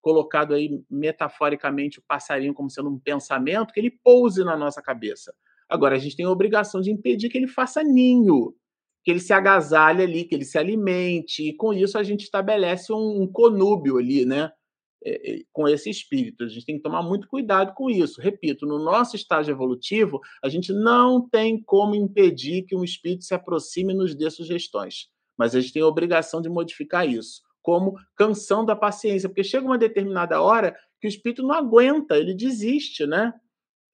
Colocado 0.01 0.53
aí 0.53 0.83
metaforicamente 0.89 1.99
o 1.99 2.03
passarinho 2.07 2.53
como 2.53 2.69
sendo 2.69 2.89
um 2.89 2.99
pensamento, 2.99 3.73
que 3.73 3.79
ele 3.79 3.97
pouse 4.03 4.43
na 4.43 4.57
nossa 4.57 4.81
cabeça. 4.81 5.33
Agora, 5.69 5.95
a 5.95 5.99
gente 5.99 6.15
tem 6.15 6.25
a 6.25 6.31
obrigação 6.31 6.81
de 6.81 6.91
impedir 6.91 7.29
que 7.29 7.37
ele 7.37 7.47
faça 7.47 7.81
ninho 7.83 8.53
que 9.03 9.11
ele 9.11 9.19
se 9.19 9.33
agasalhe 9.33 10.03
ali, 10.03 10.23
que 10.25 10.35
ele 10.35 10.45
se 10.45 10.57
alimente, 10.57 11.47
e 11.47 11.53
com 11.55 11.73
isso 11.73 11.97
a 11.97 12.03
gente 12.03 12.23
estabelece 12.23 12.91
um, 12.93 13.21
um 13.21 13.27
conúbio 13.27 13.97
ali, 13.97 14.25
né? 14.25 14.51
É, 15.01 15.31
é, 15.31 15.39
com 15.53 15.65
esse 15.65 15.89
espírito. 15.89 16.43
A 16.43 16.49
gente 16.49 16.65
tem 16.65 16.75
que 16.75 16.83
tomar 16.83 17.01
muito 17.01 17.25
cuidado 17.29 17.73
com 17.73 17.89
isso. 17.89 18.19
Repito, 18.19 18.65
no 18.65 18.77
nosso 18.77 19.15
estágio 19.15 19.53
evolutivo, 19.53 20.19
a 20.43 20.49
gente 20.49 20.73
não 20.73 21.25
tem 21.25 21.63
como 21.63 21.95
impedir 21.95 22.63
que 22.63 22.75
um 22.75 22.83
espírito 22.83 23.23
se 23.23 23.33
aproxime 23.33 23.93
e 23.93 23.95
nos 23.95 24.13
dê 24.13 24.29
sugestões, 24.29 25.07
mas 25.37 25.55
a 25.55 25.61
gente 25.61 25.71
tem 25.71 25.81
a 25.81 25.87
obrigação 25.87 26.41
de 26.41 26.49
modificar 26.49 27.07
isso. 27.07 27.41
como 27.61 27.95
canção 28.15 28.65
da 28.65 28.75
paciência, 28.75 29.29
porque 29.29 29.43
chega 29.43 29.65
uma 29.65 29.77
determinada 29.77 30.41
hora 30.41 30.75
que 30.99 31.07
o 31.07 31.09
espírito 31.09 31.43
não 31.43 31.53
aguenta, 31.53 32.17
ele 32.17 32.33
desiste, 32.33 33.05
né? 33.05 33.33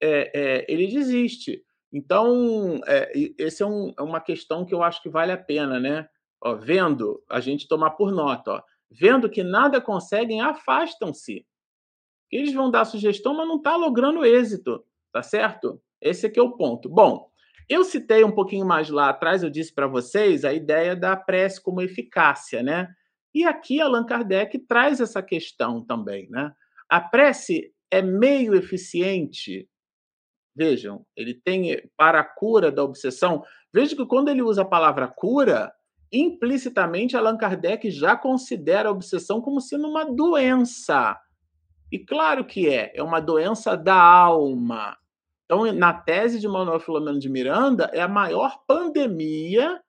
É, 0.01 0.31
é, 0.33 0.65
ele 0.67 0.87
desiste. 0.87 1.63
Então, 1.95 2.81
é, 2.85 3.09
essa 3.39 3.63
é, 3.63 3.67
um, 3.67 3.93
é, 3.97 4.01
uma 4.01 4.19
questão 4.19 4.65
que 4.65 4.73
eu 4.73 4.83
acho 4.83 5.01
que 5.01 5.07
vale 5.07 5.31
a 5.31 5.37
pena, 5.37 5.79
né? 5.79 6.09
Ó, 6.43 6.53
vendo, 6.53 7.23
a 7.29 7.39
gente 7.39 7.69
tomar 7.69 7.91
por 7.91 8.11
nota, 8.11 8.51
ó, 8.51 8.61
vendo 8.91 9.29
que 9.29 9.41
nada 9.41 9.79
conseguem, 9.79 10.41
afastam-se. 10.41 11.47
Eles 12.29 12.53
vão 12.53 12.69
dar 12.69 12.83
sugestão, 12.83 13.33
mas 13.33 13.47
não 13.47 13.55
está 13.55 13.77
logrando 13.77 14.25
êxito, 14.25 14.83
tá 15.09 15.23
certo? 15.23 15.81
Esse 16.01 16.25
aqui 16.25 16.37
é 16.37 16.43
o 16.43 16.57
ponto. 16.57 16.89
Bom, 16.89 17.29
eu 17.69 17.85
citei 17.85 18.25
um 18.25 18.31
pouquinho 18.31 18.65
mais 18.65 18.89
lá 18.89 19.07
atrás, 19.07 19.41
eu 19.41 19.49
disse 19.49 19.73
para 19.73 19.87
vocês 19.87 20.43
a 20.43 20.51
ideia 20.51 20.97
da 20.97 21.15
prece 21.15 21.63
como 21.63 21.81
eficácia, 21.81 22.61
né? 22.61 22.89
E 23.33 23.45
aqui 23.45 23.79
Allan 23.79 24.05
Kardec 24.05 24.59
traz 24.67 24.99
essa 24.99 25.23
questão 25.23 25.81
também, 25.81 26.27
né? 26.29 26.51
A 26.89 26.99
prece 26.99 27.73
é 27.89 28.01
meio 28.01 28.53
eficiente. 28.53 29.69
Vejam, 30.55 31.05
ele 31.15 31.33
tem 31.33 31.89
para 31.97 32.21
a 32.21 32.23
cura 32.23 32.71
da 32.71 32.83
obsessão. 32.83 33.43
Veja 33.73 33.95
que 33.95 34.05
quando 34.05 34.29
ele 34.29 34.41
usa 34.41 34.61
a 34.61 34.65
palavra 34.65 35.07
cura, 35.07 35.73
implicitamente 36.11 37.17
Allan 37.17 37.37
Kardec 37.37 37.91
já 37.91 38.15
considera 38.15 38.89
a 38.89 38.91
obsessão 38.91 39.41
como 39.41 39.59
sendo 39.59 39.87
uma 39.87 40.05
doença. 40.05 41.19
E 41.91 41.99
claro 41.99 42.45
que 42.45 42.69
é, 42.69 42.91
é 42.95 43.03
uma 43.03 43.19
doença 43.19 43.75
da 43.75 44.01
alma. 44.01 44.97
Então, 45.45 45.71
na 45.73 45.93
tese 45.93 46.39
de 46.39 46.47
Manuel 46.47 46.79
Filomeno 46.79 47.19
de 47.19 47.29
Miranda, 47.29 47.89
é 47.93 48.01
a 48.01 48.07
maior 48.07 48.63
pandemia 48.65 49.79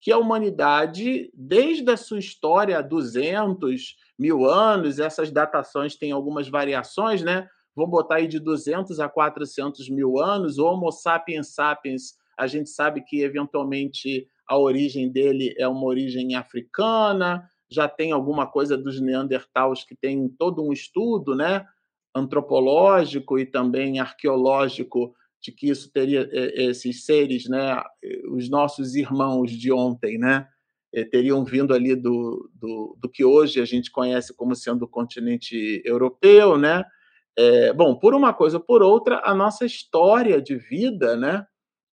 que 0.00 0.10
a 0.10 0.18
humanidade, 0.18 1.30
desde 1.34 1.88
a 1.90 1.96
sua 1.96 2.18
história 2.18 2.78
há 2.78 2.82
200 2.82 3.96
mil 4.18 4.44
anos, 4.44 4.98
essas 4.98 5.30
datações 5.30 5.94
têm 5.94 6.10
algumas 6.10 6.48
variações, 6.48 7.22
né? 7.22 7.46
Vamos 7.74 7.90
botar 7.90 8.16
aí 8.16 8.28
de 8.28 8.38
200 8.38 9.00
a 9.00 9.08
400 9.08 9.88
mil 9.88 10.18
anos. 10.18 10.58
O 10.58 10.66
Homo 10.66 10.90
sapiens 10.90 11.54
sapiens, 11.54 12.14
a 12.36 12.46
gente 12.46 12.70
sabe 12.70 13.02
que 13.02 13.22
eventualmente 13.22 14.26
a 14.48 14.58
origem 14.58 15.10
dele 15.10 15.54
é 15.58 15.66
uma 15.66 15.84
origem 15.84 16.34
africana, 16.34 17.48
já 17.70 17.88
tem 17.88 18.12
alguma 18.12 18.46
coisa 18.46 18.76
dos 18.76 19.00
Neandertais 19.00 19.84
que 19.84 19.94
tem 19.94 20.28
todo 20.28 20.62
um 20.62 20.72
estudo, 20.72 21.34
né? 21.34 21.66
antropológico 22.14 23.38
e 23.38 23.46
também 23.46 23.98
arqueológico 23.98 25.14
de 25.40 25.50
que 25.50 25.68
isso 25.68 25.90
teria 25.90 26.28
esses 26.32 27.04
seres, 27.04 27.48
né, 27.48 27.82
os 28.30 28.48
nossos 28.48 28.94
irmãos 28.94 29.50
de 29.50 29.72
ontem, 29.72 30.18
né, 30.18 30.46
teriam 31.10 31.44
vindo 31.44 31.74
ali 31.74 31.96
do, 31.96 32.50
do, 32.54 32.96
do 33.00 33.08
que 33.08 33.24
hoje 33.24 33.60
a 33.60 33.64
gente 33.64 33.90
conhece 33.90 34.34
como 34.34 34.54
sendo 34.54 34.82
o 34.82 34.88
continente 34.88 35.82
europeu, 35.84 36.58
né? 36.58 36.84
É, 37.36 37.72
bom, 37.72 37.94
por 37.94 38.14
uma 38.14 38.32
coisa 38.34 38.58
ou 38.58 38.62
por 38.62 38.82
outra, 38.82 39.22
a 39.24 39.34
nossa 39.34 39.64
história 39.64 40.40
de 40.40 40.56
vida, 40.56 41.16
né, 41.16 41.46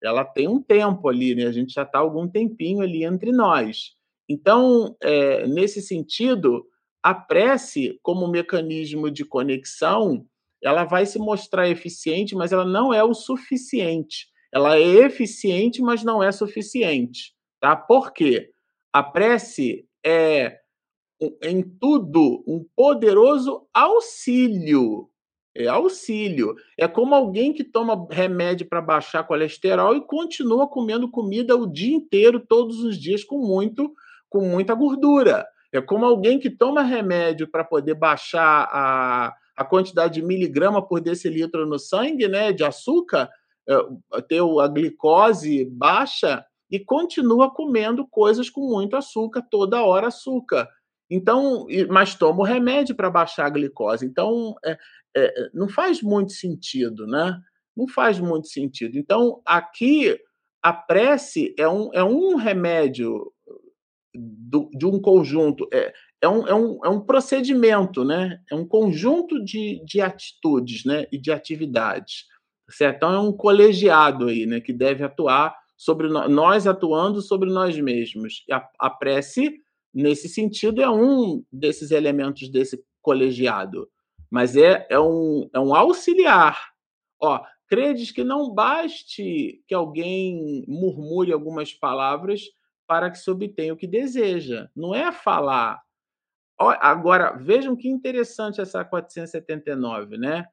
ela 0.04 0.24
tem 0.26 0.48
um 0.48 0.62
tempo 0.62 1.08
ali, 1.08 1.36
né? 1.36 1.46
A 1.46 1.52
gente 1.52 1.74
já 1.74 1.84
está 1.84 2.00
algum 2.00 2.28
tempinho 2.28 2.82
ali 2.82 3.04
entre 3.04 3.32
nós. 3.32 3.96
Então, 4.30 4.96
é, 5.02 5.48
nesse 5.48 5.82
sentido, 5.82 6.66
a 7.02 7.14
prece, 7.14 8.00
como 8.02 8.28
mecanismo 8.28 9.10
de 9.10 9.26
conexão, 9.26 10.26
ela 10.64 10.84
vai 10.84 11.06
se 11.06 11.18
mostrar 11.18 11.70
eficiente, 11.70 12.36
mas 12.36 12.52
ela 12.52 12.66
não 12.66 12.94
é 12.94 13.04
o 13.04 13.14
suficiente. 13.14 14.28
Ela 14.54 14.78
é 14.78 15.06
eficiente, 15.06 15.82
mas 15.82 16.04
não 16.04 16.22
é 16.22 16.32
suficiente. 16.32 17.34
Tá? 17.60 17.76
Por 17.76 18.12
quê? 18.12 18.52
A 18.92 19.04
prece 19.04 19.86
é, 20.06 20.60
em 21.44 21.62
tudo, 21.62 22.44
um 22.48 22.66
poderoso 22.76 23.68
auxílio. 23.74 25.10
É 25.60 25.68
auxílio. 25.68 26.55
É 26.78 26.88
como 26.88 27.14
alguém 27.14 27.51
que 27.51 27.66
toma 27.66 28.07
remédio 28.10 28.66
para 28.66 28.82
baixar 28.82 29.26
colesterol 29.26 29.93
e 29.93 30.05
continua 30.05 30.68
comendo 30.68 31.12
comida 31.12 31.53
o 31.55 31.68
dia 31.68 31.93
inteiro, 31.93 32.39
todos 32.39 32.82
os 32.82 32.97
dias, 32.97 33.26
com 33.26 33.39
muito, 33.39 33.93
com 34.30 34.39
muita 34.39 34.74
gordura. 34.74 35.45
É 35.72 35.82
como 35.82 36.05
alguém 36.05 36.39
que 36.39 36.49
toma 36.49 36.82
remédio 36.82 37.45
para 37.45 37.66
poder 37.66 37.93
baixar 37.93 38.70
a, 38.72 39.36
a 39.55 39.66
quantidade 39.66 40.14
de 40.14 40.26
miligrama 40.26 40.82
por 40.82 41.01
decilitro 41.01 41.68
no 41.68 41.78
sangue, 41.78 42.30
né, 42.30 42.53
de 42.53 42.64
açúcar, 42.64 43.30
é, 43.68 44.22
ter 44.22 44.41
a 44.41 44.68
glicose 44.70 45.66
baixa 45.66 46.45
e 46.72 46.80
continua 46.80 47.53
comendo 47.53 48.07
coisas 48.07 48.49
com 48.49 48.62
muito 48.62 48.95
açúcar, 48.95 49.45
toda 49.51 49.84
hora 49.84 50.07
açúcar. 50.07 50.70
Então, 51.10 51.66
mas 51.89 52.14
toma 52.14 52.41
o 52.41 52.45
remédio 52.45 52.95
para 52.95 53.10
baixar 53.10 53.47
a 53.47 53.49
glicose. 53.49 54.05
Então, 54.05 54.55
é, 54.64 54.78
é, 55.16 55.49
não 55.53 55.68
faz 55.68 56.01
muito 56.01 56.34
sentido, 56.34 57.05
né? 57.07 57.39
Não 57.76 57.88
faz 57.88 58.20
muito 58.20 58.47
sentido. 58.47 58.97
Então, 58.97 59.41
aqui 59.45 60.18
a 60.62 60.74
prece 60.74 61.53
é 61.57 61.68
um, 61.68 61.89
é 61.93 62.03
um 62.03 62.36
remédio 62.36 63.32
do, 64.14 64.70
de 64.74 64.86
um 64.86 64.99
conjunto. 64.99 65.68
É, 65.74 65.93
é, 66.22 66.28
um, 66.28 66.47
é, 66.47 66.53
um, 66.53 66.80
é 66.86 66.89
um 66.89 66.99
procedimento, 66.99 68.03
né? 68.03 68.39
É 68.51 68.55
um 68.55 68.68
conjunto 68.68 69.43
de, 69.43 69.82
de 69.86 70.01
atitudes 70.01 70.84
né? 70.86 71.05
e 71.12 71.18
de 71.18 71.32
atividades. 71.32 72.26
Certo? 72.70 72.97
Então, 72.97 73.14
é 73.14 73.20
um 73.20 73.32
colegiado 73.32 74.28
aí, 74.28 74.45
né? 74.45 74.60
Que 74.60 74.74
deve 74.74 75.03
atuar 75.03 75.55
sobre 75.78 76.10
nós 76.10 76.68
atuando 76.68 77.22
sobre 77.22 77.49
nós 77.49 77.80
mesmos. 77.80 78.43
A, 78.51 78.70
a 78.78 78.89
prece, 78.89 79.62
nesse 79.93 80.28
sentido, 80.28 80.82
é 80.82 80.89
um 80.89 81.41
desses 81.51 81.91
elementos 81.91 82.49
desse 82.49 82.84
colegiado. 83.01 83.88
Mas 84.30 84.56
é, 84.56 84.86
é, 84.90 85.00
um, 85.00 85.50
é 85.54 85.60
um 85.60 85.74
auxiliar. 85.74 86.72
Ó, 87.22 87.44
credes 87.68 88.12
que 88.12 88.24
não 88.24 88.54
baste 88.54 89.64
que 89.68 89.74
alguém 89.74 90.64
murmure 90.68 91.32
algumas 91.32 91.74
palavras 91.74 92.44
para 92.88 93.12
que 93.12 93.18
se 93.18 93.30
obtenha 93.30 93.74
o 93.74 93.78
que 93.78 93.88
deseja. 93.88 94.70
Não 94.76 94.96
é 94.96 95.12
falar. 95.12 95.82
Agora, 96.58 97.32
vejam 97.38 97.76
que 97.76 97.88
interessante 97.88 98.60
essa 98.60 98.84
479, 98.84 100.18
né? 100.18 100.46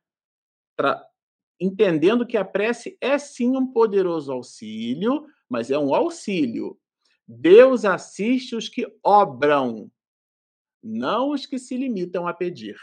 Entendendo 1.58 2.26
que 2.26 2.36
a 2.36 2.44
prece 2.44 2.96
é 3.00 3.18
sim 3.18 3.56
um 3.56 3.66
poderoso 3.66 4.32
auxílio, 4.32 5.26
mas 5.48 5.70
é 5.70 5.78
um 5.78 5.94
auxílio. 5.94 6.78
Deus 7.26 7.84
assiste 7.84 8.54
os 8.54 8.68
que 8.68 8.86
obram, 9.02 9.90
não 10.82 11.30
os 11.30 11.44
que 11.44 11.58
se 11.58 11.76
limitam 11.76 12.28
a 12.28 12.34
pedir. 12.34 12.76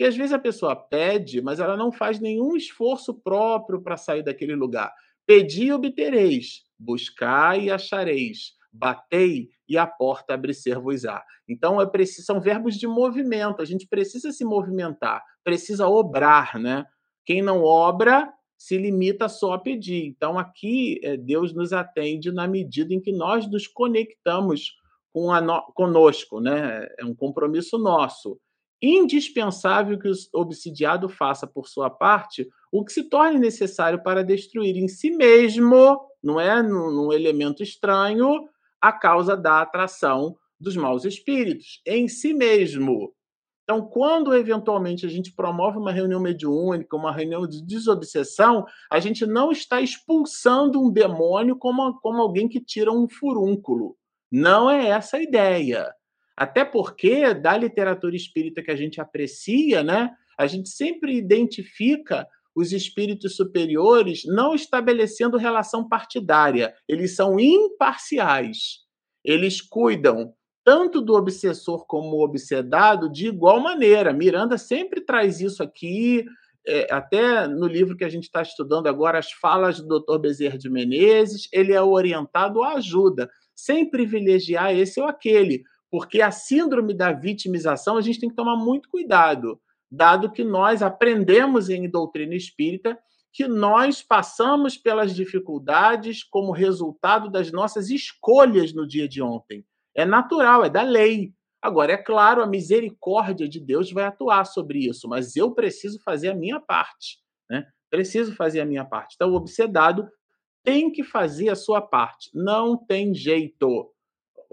Porque 0.00 0.08
às 0.08 0.16
vezes 0.16 0.32
a 0.32 0.38
pessoa 0.38 0.74
pede, 0.74 1.42
mas 1.42 1.60
ela 1.60 1.76
não 1.76 1.92
faz 1.92 2.18
nenhum 2.18 2.56
esforço 2.56 3.12
próprio 3.12 3.82
para 3.82 3.98
sair 3.98 4.22
daquele 4.22 4.54
lugar. 4.54 4.90
Pedi 5.26 5.64
e 5.64 5.72
obtereis, 5.74 6.62
buscai 6.78 7.64
e 7.64 7.70
achareis, 7.70 8.54
batei 8.72 9.50
e 9.68 9.76
a 9.76 9.86
porta 9.86 10.32
abrir-ser-vos-á. 10.32 11.22
Então, 11.46 11.78
é 11.78 11.86
preciso, 11.86 12.24
são 12.24 12.40
verbos 12.40 12.76
de 12.76 12.86
movimento, 12.86 13.60
a 13.60 13.66
gente 13.66 13.86
precisa 13.86 14.32
se 14.32 14.42
movimentar, 14.42 15.22
precisa 15.44 15.86
obrar, 15.86 16.58
né? 16.58 16.86
Quem 17.26 17.42
não 17.42 17.62
obra 17.62 18.26
se 18.56 18.78
limita 18.78 19.28
só 19.28 19.52
a 19.52 19.58
pedir. 19.58 20.06
Então, 20.06 20.38
aqui, 20.38 20.98
é, 21.04 21.18
Deus 21.18 21.52
nos 21.52 21.74
atende 21.74 22.32
na 22.32 22.48
medida 22.48 22.94
em 22.94 23.02
que 23.02 23.12
nós 23.12 23.46
nos 23.50 23.66
conectamos 23.66 24.72
com 25.12 25.30
a 25.30 25.42
no... 25.42 25.60
conosco, 25.74 26.40
né? 26.40 26.88
É 26.98 27.04
um 27.04 27.14
compromisso 27.14 27.76
nosso. 27.76 28.40
Indispensável 28.82 29.98
que 29.98 30.08
o 30.08 30.14
obsidiado 30.34 31.08
faça 31.08 31.46
por 31.46 31.68
sua 31.68 31.90
parte 31.90 32.48
o 32.72 32.84
que 32.84 32.92
se 32.92 33.04
torne 33.04 33.38
necessário 33.38 34.02
para 34.02 34.24
destruir 34.24 34.76
em 34.76 34.88
si 34.88 35.10
mesmo, 35.10 36.00
não 36.22 36.40
é 36.40 36.62
num 36.62 37.12
elemento 37.12 37.62
estranho, 37.62 38.48
a 38.80 38.92
causa 38.92 39.36
da 39.36 39.60
atração 39.60 40.36
dos 40.58 40.76
maus 40.76 41.04
espíritos 41.04 41.80
em 41.86 42.06
si 42.08 42.32
mesmo. 42.32 43.12
Então, 43.64 43.86
quando 43.86 44.34
eventualmente 44.34 45.06
a 45.06 45.08
gente 45.08 45.32
promove 45.32 45.78
uma 45.78 45.92
reunião 45.92 46.20
mediúnica, 46.20 46.96
uma 46.96 47.12
reunião 47.12 47.46
de 47.46 47.62
desobsessão, 47.62 48.66
a 48.90 48.98
gente 48.98 49.24
não 49.24 49.52
está 49.52 49.80
expulsando 49.80 50.80
um 50.80 50.90
demônio 50.90 51.56
como, 51.56 52.00
como 52.00 52.20
alguém 52.20 52.48
que 52.48 52.60
tira 52.60 52.90
um 52.90 53.08
furúnculo. 53.08 53.96
Não 54.30 54.68
é 54.68 54.88
essa 54.88 55.18
a 55.18 55.22
ideia. 55.22 55.88
Até 56.40 56.64
porque, 56.64 57.34
da 57.34 57.54
literatura 57.54 58.16
espírita 58.16 58.62
que 58.62 58.70
a 58.70 58.76
gente 58.76 58.98
aprecia, 58.98 59.82
né, 59.82 60.10
a 60.38 60.46
gente 60.46 60.70
sempre 60.70 61.14
identifica 61.14 62.26
os 62.56 62.72
espíritos 62.72 63.36
superiores 63.36 64.22
não 64.24 64.54
estabelecendo 64.54 65.36
relação 65.36 65.86
partidária, 65.86 66.74
eles 66.88 67.14
são 67.14 67.38
imparciais. 67.38 68.78
Eles 69.22 69.60
cuidam 69.60 70.32
tanto 70.64 71.02
do 71.02 71.12
obsessor 71.12 71.84
como 71.86 72.16
o 72.16 72.24
obsedado 72.24 73.12
de 73.12 73.26
igual 73.26 73.60
maneira. 73.60 74.10
Miranda 74.10 74.56
sempre 74.56 75.02
traz 75.02 75.42
isso 75.42 75.62
aqui, 75.62 76.24
é, 76.66 76.86
até 76.90 77.46
no 77.46 77.66
livro 77.66 77.98
que 77.98 78.04
a 78.04 78.08
gente 78.08 78.24
está 78.24 78.40
estudando 78.40 78.86
agora, 78.86 79.18
as 79.18 79.30
falas 79.30 79.78
do 79.78 80.00
Dr. 80.00 80.18
Bezerra 80.18 80.56
de 80.56 80.70
Menezes, 80.70 81.48
ele 81.52 81.74
é 81.74 81.82
orientado 81.82 82.62
à 82.62 82.76
ajuda, 82.76 83.28
sem 83.54 83.90
privilegiar 83.90 84.74
esse 84.74 84.98
ou 84.98 85.06
aquele, 85.06 85.64
Porque 85.90 86.22
a 86.22 86.30
síndrome 86.30 86.94
da 86.94 87.12
vitimização 87.12 87.96
a 87.96 88.00
gente 88.00 88.20
tem 88.20 88.28
que 88.28 88.36
tomar 88.36 88.56
muito 88.56 88.88
cuidado, 88.88 89.60
dado 89.90 90.30
que 90.30 90.44
nós 90.44 90.82
aprendemos 90.82 91.68
em 91.68 91.90
doutrina 91.90 92.34
espírita 92.34 92.98
que 93.32 93.46
nós 93.46 94.02
passamos 94.02 94.76
pelas 94.76 95.14
dificuldades 95.14 96.24
como 96.24 96.52
resultado 96.52 97.30
das 97.30 97.52
nossas 97.52 97.88
escolhas 97.90 98.72
no 98.72 98.86
dia 98.86 99.08
de 99.08 99.22
ontem. 99.22 99.64
É 99.94 100.04
natural, 100.04 100.64
é 100.64 100.70
da 100.70 100.82
lei. 100.82 101.32
Agora, 101.62 101.92
é 101.92 101.96
claro, 101.96 102.42
a 102.42 102.46
misericórdia 102.46 103.48
de 103.48 103.60
Deus 103.60 103.92
vai 103.92 104.04
atuar 104.04 104.44
sobre 104.44 104.80
isso, 104.88 105.08
mas 105.08 105.36
eu 105.36 105.52
preciso 105.52 106.00
fazer 106.02 106.30
a 106.30 106.34
minha 106.34 106.58
parte. 106.58 107.18
Né? 107.48 107.66
Preciso 107.90 108.34
fazer 108.34 108.60
a 108.60 108.64
minha 108.64 108.84
parte. 108.84 109.14
Então, 109.14 109.30
o 109.30 109.34
obsedado 109.34 110.08
tem 110.64 110.90
que 110.90 111.04
fazer 111.04 111.50
a 111.50 111.56
sua 111.56 111.80
parte. 111.80 112.30
Não 112.34 112.76
tem 112.76 113.14
jeito. 113.14 113.92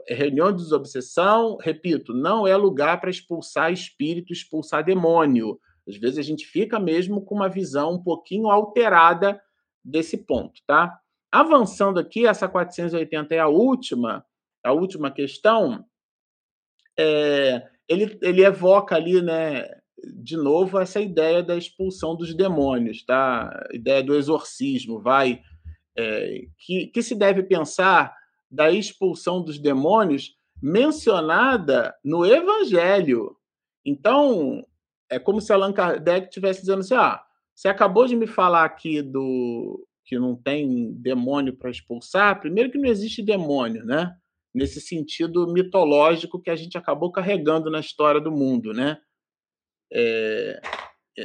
Reunião 0.08 0.52
de 0.52 0.62
desobsessão, 0.62 1.58
repito, 1.58 2.14
não 2.14 2.48
é 2.48 2.56
lugar 2.56 3.00
para 3.00 3.10
expulsar 3.10 3.72
espírito, 3.72 4.32
expulsar 4.32 4.84
demônio. 4.84 5.60
Às 5.88 5.98
vezes 5.98 6.18
a 6.18 6.22
gente 6.22 6.46
fica 6.46 6.80
mesmo 6.80 7.22
com 7.22 7.36
uma 7.36 7.50
visão 7.50 7.94
um 7.94 8.04
pouquinho 8.04 8.50
alterada 8.50 9.42
desse 9.84 10.18
ponto, 10.18 10.62
tá? 10.68 11.00
Avançando 11.32 12.00
aqui, 12.00 12.28
essa 12.28 12.48
480 12.48 13.36
é 13.36 13.40
a 13.40 13.48
última, 13.48 14.26
a 14.64 14.72
última 14.74 15.12
questão. 15.12 15.86
É, 16.98 17.68
ele, 17.88 18.18
ele 18.22 18.44
evoca 18.44 18.96
ali, 18.96 19.22
né, 19.22 19.66
de 20.22 20.36
novo, 20.36 20.80
essa 20.80 21.00
ideia 21.00 21.42
da 21.42 21.56
expulsão 21.56 22.16
dos 22.16 22.36
demônios, 22.36 23.04
tá? 23.04 23.50
A 23.72 23.76
ideia 23.76 24.04
do 24.04 24.16
exorcismo, 24.16 25.00
vai. 25.00 25.42
É, 25.98 26.42
que, 26.60 26.88
que 26.88 27.02
se 27.02 27.16
deve 27.16 27.44
pensar 27.44 28.16
da 28.50 28.72
expulsão 28.72 29.42
dos 29.42 29.60
demônios 29.60 30.36
mencionada 30.62 31.96
no 32.04 32.26
Evangelho. 32.26 33.36
Então, 33.86 34.66
é 35.10 35.20
como 35.20 35.40
se 35.40 35.54
Allan 35.54 35.74
Kardec 35.74 36.28
estivesse 36.28 36.62
dizendo 36.62 36.80
assim: 36.80 36.96
ah, 36.96 37.24
você 37.54 37.68
acabou 37.68 38.06
de 38.08 38.16
me 38.16 38.28
falar 38.28 38.66
aqui 38.66 39.02
do 39.02 39.86
que 40.06 40.18
não 40.18 40.36
tem 40.36 40.94
demônio 40.94 41.56
para 41.56 41.70
expulsar. 41.70 42.40
Primeiro 42.40 42.72
que 42.72 42.78
não 42.78 42.90
existe 42.90 43.22
demônio, 43.22 43.84
né? 43.86 44.16
Nesse 44.54 44.80
sentido 44.80 45.52
mitológico 45.52 46.42
que 46.42 46.50
a 46.50 46.56
gente 46.56 46.78
acabou 46.78 47.12
carregando 47.12 47.70
na 47.70 47.80
história 47.80 48.22
do 48.22 48.32
mundo, 48.32 48.72
né? 48.74 48.98
É, 49.92 50.62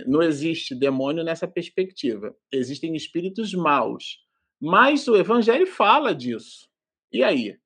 não 0.07 0.23
existe 0.23 0.75
demônio 0.75 1.23
nessa 1.23 1.47
perspectiva. 1.47 2.35
Existem 2.53 2.95
espíritos 2.97 3.55
maus. 3.55 4.19
Mas 4.61 5.07
o 5.07 5.17
Evangelho 5.17 5.67
fala 5.67 6.15
disso. 6.15 6.69
E 7.13 7.23
aí? 7.23 7.59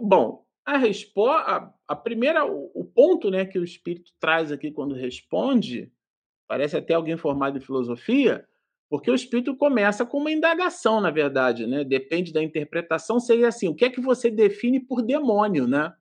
Bom, 0.00 0.44
a 0.64 0.76
resposta, 0.76 1.72
a, 1.88 1.96
primeira, 1.96 2.44
o, 2.44 2.84
ponto, 2.84 3.30
né, 3.30 3.44
que 3.44 3.58
o 3.58 3.64
espírito 3.64 4.12
traz 4.20 4.52
aqui 4.52 4.70
quando 4.70 4.94
responde, 4.94 5.92
parece 6.46 6.76
até 6.76 6.94
alguém 6.94 7.16
formado 7.16 7.58
em 7.58 7.60
filosofia, 7.60 8.46
porque 8.88 9.10
o 9.10 9.14
espírito 9.14 9.56
começa 9.56 10.04
com 10.04 10.18
uma 10.18 10.30
indagação, 10.30 11.00
na 11.00 11.10
verdade, 11.10 11.66
né? 11.66 11.82
Depende 11.82 12.30
da 12.30 12.42
interpretação, 12.42 13.18
seria 13.18 13.48
assim: 13.48 13.68
o 13.68 13.74
que 13.74 13.86
é 13.86 13.90
que 13.90 14.02
você 14.02 14.30
define 14.30 14.78
por 14.78 15.00
demônio, 15.00 15.66
né? 15.66 15.94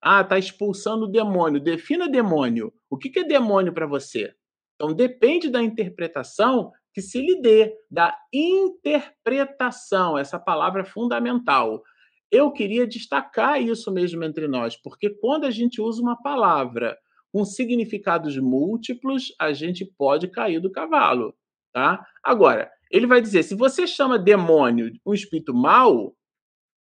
Ah, 0.00 0.22
está 0.22 0.38
expulsando 0.38 1.04
o 1.04 1.10
demônio. 1.10 1.60
Defina 1.60 2.08
demônio. 2.08 2.72
O 2.88 2.96
que 2.96 3.18
é 3.18 3.24
demônio 3.24 3.72
para 3.72 3.86
você? 3.86 4.34
Então 4.74 4.94
depende 4.94 5.50
da 5.50 5.62
interpretação 5.62 6.72
que 6.96 7.02
se 7.02 7.20
lhe 7.20 7.42
dê, 7.42 7.76
da 7.90 8.16
interpretação. 8.32 10.16
Essa 10.16 10.38
palavra 10.38 10.80
é 10.80 10.84
fundamental 10.86 11.82
eu 12.30 12.50
queria 12.50 12.86
destacar 12.86 13.60
isso 13.62 13.92
mesmo 13.92 14.24
entre 14.24 14.48
nós, 14.48 14.76
porque 14.76 15.10
quando 15.10 15.44
a 15.44 15.50
gente 15.50 15.80
usa 15.80 16.02
uma 16.02 16.20
palavra 16.20 16.96
com 17.32 17.44
significados 17.44 18.36
múltiplos, 18.38 19.34
a 19.38 19.52
gente 19.52 19.84
pode 19.84 20.28
cair 20.28 20.60
do 20.60 20.70
cavalo, 20.70 21.34
tá? 21.72 22.04
Agora, 22.22 22.70
ele 22.90 23.06
vai 23.06 23.20
dizer, 23.20 23.42
se 23.42 23.54
você 23.54 23.86
chama 23.86 24.18
demônio 24.18 24.92
um 25.04 25.12
espírito 25.12 25.54
mau, 25.54 26.16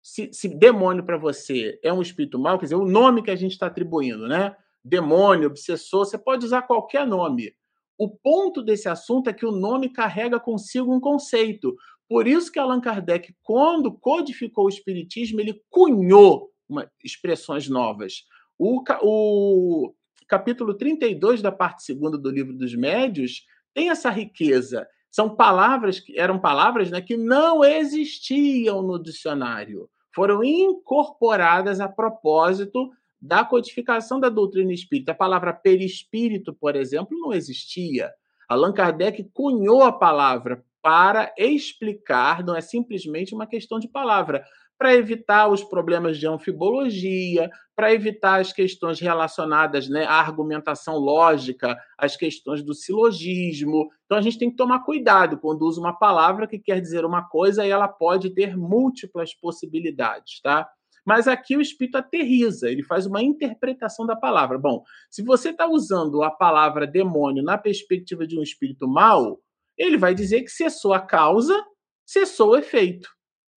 se, 0.01 0.31
se 0.31 0.47
demônio 0.47 1.03
para 1.03 1.17
você 1.17 1.79
é 1.83 1.91
um 1.91 2.01
espírito 2.01 2.37
mau, 2.37 2.57
quer 2.59 2.65
dizer, 2.65 2.75
o 2.75 2.85
nome 2.85 3.23
que 3.23 3.31
a 3.31 3.35
gente 3.35 3.53
está 3.53 3.67
atribuindo, 3.67 4.27
né? 4.27 4.55
Demônio, 4.83 5.47
obsessor, 5.47 6.05
você 6.05 6.17
pode 6.17 6.45
usar 6.45 6.61
qualquer 6.61 7.07
nome. 7.07 7.53
O 7.97 8.09
ponto 8.09 8.61
desse 8.61 8.89
assunto 8.89 9.29
é 9.29 9.33
que 9.33 9.45
o 9.45 9.51
nome 9.51 9.89
carrega 9.89 10.39
consigo 10.39 10.93
um 10.93 10.99
conceito. 10.99 11.75
Por 12.07 12.27
isso 12.27 12.51
que 12.51 12.59
Allan 12.59 12.81
Kardec, 12.81 13.33
quando 13.41 13.91
codificou 13.91 14.65
o 14.65 14.69
Espiritismo, 14.69 15.39
ele 15.39 15.61
cunhou 15.69 16.51
uma, 16.67 16.89
expressões 17.03 17.69
novas. 17.69 18.23
O, 18.57 18.83
o 19.01 19.93
capítulo 20.27 20.73
32 20.73 21.41
da 21.41 21.51
parte 21.51 21.83
segunda 21.83 22.17
do 22.17 22.29
Livro 22.29 22.53
dos 22.53 22.75
Médios 22.75 23.43
tem 23.73 23.89
essa 23.89 24.09
riqueza. 24.09 24.87
São 25.11 25.35
palavras 25.35 25.99
que 25.99 26.19
eram 26.19 26.39
palavras 26.39 26.91
né, 26.91 27.01
que 27.01 27.15
não 27.15 27.63
existiam 27.63 28.81
no 28.81 29.01
dicionário. 29.01 29.89
Foram 30.13 30.43
incorporadas 30.43 31.79
a 31.79 31.87
propósito 31.87 32.89
da 33.25 33.43
codificação 33.43 34.19
da 34.19 34.29
doutrina 34.29 34.71
espírita. 34.71 35.11
A 35.11 35.15
palavra 35.15 35.53
perispírito, 35.53 36.53
por 36.53 36.75
exemplo, 36.75 37.17
não 37.19 37.33
existia. 37.33 38.11
Allan 38.47 38.73
Kardec 38.73 39.23
cunhou 39.33 39.83
a 39.83 39.91
palavra 39.91 40.63
para 40.81 41.33
explicar, 41.37 42.43
não 42.43 42.55
é 42.55 42.61
simplesmente 42.61 43.33
uma 43.33 43.47
questão 43.47 43.79
de 43.79 43.87
palavra, 43.87 44.45
para 44.77 44.93
evitar 44.93 45.47
os 45.47 45.63
problemas 45.63 46.17
de 46.17 46.27
anfibologia, 46.27 47.49
para 47.75 47.93
evitar 47.93 48.41
as 48.41 48.51
questões 48.53 48.99
relacionadas 48.99 49.89
né, 49.89 50.05
à 50.05 50.19
argumentação 50.19 50.97
lógica, 50.97 51.77
as 51.97 52.15
questões 52.15 52.61
do 52.61 52.73
silogismo. 52.73 53.89
Então 54.05 54.17
a 54.17 54.21
gente 54.21 54.37
tem 54.37 54.49
que 54.49 54.57
tomar 54.57 54.83
cuidado 54.83 55.37
quando 55.39 55.63
usa 55.63 55.79
uma 55.79 55.97
palavra 55.97 56.45
que 56.45 56.59
quer 56.59 56.81
dizer 56.81 57.05
uma 57.05 57.23
coisa 57.27 57.65
e 57.65 57.69
ela 57.69 57.87
pode 57.87 58.29
ter 58.31 58.55
múltiplas 58.55 59.33
possibilidades, 59.33 60.41
tá? 60.41 60.69
Mas 61.05 61.27
aqui 61.27 61.55
o 61.55 61.61
espírito 61.61 61.97
aterriza, 61.97 62.69
ele 62.69 62.83
faz 62.83 63.05
uma 63.05 63.21
interpretação 63.21 64.05
da 64.05 64.15
palavra. 64.15 64.57
Bom, 64.57 64.83
se 65.09 65.21
você 65.21 65.49
está 65.49 65.67
usando 65.67 66.23
a 66.23 66.31
palavra 66.31 66.87
demônio 66.87 67.43
na 67.43 67.57
perspectiva 67.57 68.25
de 68.25 68.37
um 68.37 68.41
espírito 68.41 68.87
mau, 68.87 69.39
ele 69.77 69.97
vai 69.97 70.15
dizer 70.15 70.41
que 70.41 70.49
cessou 70.49 70.93
a 70.93 70.99
causa, 70.99 71.63
cessou 72.05 72.51
o 72.51 72.57
efeito. 72.57 73.07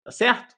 Tá 0.04 0.12
certo? 0.12 0.56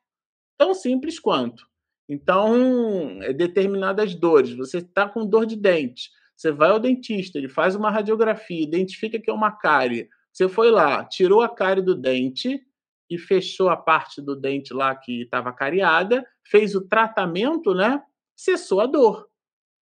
Tão 0.58 0.74
simples 0.74 1.20
quanto. 1.20 1.68
Então, 2.08 3.22
é 3.22 3.32
determinadas 3.32 4.16
dores. 4.16 4.56
Você 4.56 4.80
está 4.80 5.08
com 5.08 5.28
dor 5.28 5.46
de 5.46 5.56
dente. 5.56 6.10
Você 6.36 6.52
vai 6.52 6.70
ao 6.70 6.80
dentista, 6.80 7.38
ele 7.38 7.50
faz 7.50 7.76
uma 7.76 7.92
radiografia, 7.92 8.64
identifica 8.64 9.20
que 9.20 9.30
é 9.30 9.34
uma 9.34 9.52
cárie. 9.52 10.10
Você 10.32 10.48
foi 10.48 10.72
lá, 10.72 11.04
tirou 11.04 11.42
a 11.42 11.50
cárie 11.50 11.84
do 11.84 11.94
dente 11.94 12.62
e 13.10 13.18
fechou 13.18 13.70
a 13.70 13.76
parte 13.76 14.22
do 14.22 14.36
dente 14.36 14.74
lá 14.74 14.96
que 14.96 15.24
estava 15.24 15.52
cariada, 15.52 16.26
fez 16.50 16.74
o 16.76 16.82
tratamento, 16.82 17.74
né? 17.74 18.02
Cessou 18.36 18.82
a 18.82 18.88
dor. 18.88 19.30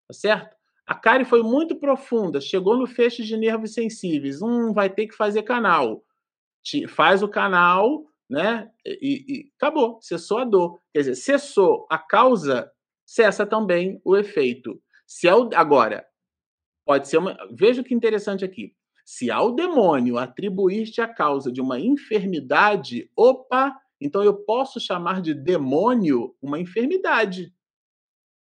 Tá 0.08 0.14
certo? 0.14 0.56
A 0.86 0.96
cárie 0.96 1.26
foi 1.26 1.42
muito 1.42 1.76
profunda, 1.76 2.40
chegou 2.40 2.78
no 2.78 2.86
feixe 2.88 3.24
de 3.24 3.38
nervos 3.38 3.74
sensíveis. 3.74 4.42
Hum, 4.42 4.74
vai 4.74 4.90
ter 4.90 5.08
que 5.08 5.16
fazer 5.16 5.44
canal. 5.44 6.04
Faz 6.90 7.22
o 7.22 7.28
canal, 7.28 8.04
né? 8.30 8.70
E, 8.86 9.26
e 9.28 9.52
acabou, 9.58 10.00
cessou 10.02 10.40
a 10.40 10.46
dor. 10.46 10.80
Quer 10.92 11.00
dizer, 11.00 11.16
cessou 11.16 11.86
a 11.90 11.98
causa, 11.98 12.72
cessa 13.06 13.46
também 13.46 14.02
o 14.04 14.16
efeito. 14.16 14.82
Se 15.06 15.28
é 15.28 15.36
o, 15.36 15.50
agora, 15.54 16.06
pode 16.86 17.08
ser 17.08 17.18
uma. 17.18 17.38
Veja 17.52 17.84
que 17.84 17.94
interessante 17.94 18.44
aqui. 18.44 18.74
Se 19.06 19.30
ao 19.30 19.54
demônio 19.54 20.18
atribuir-te 20.18 21.00
a 21.00 21.08
causa 21.08 21.52
de 21.52 21.62
uma 21.62 21.80
enfermidade, 21.80 23.10
opa, 23.16 23.76
então 24.00 24.24
eu 24.24 24.34
posso 24.34 24.80
chamar 24.80 25.22
de 25.22 25.34
demônio 25.34 26.36
uma 26.42 26.60
enfermidade. 26.60 27.54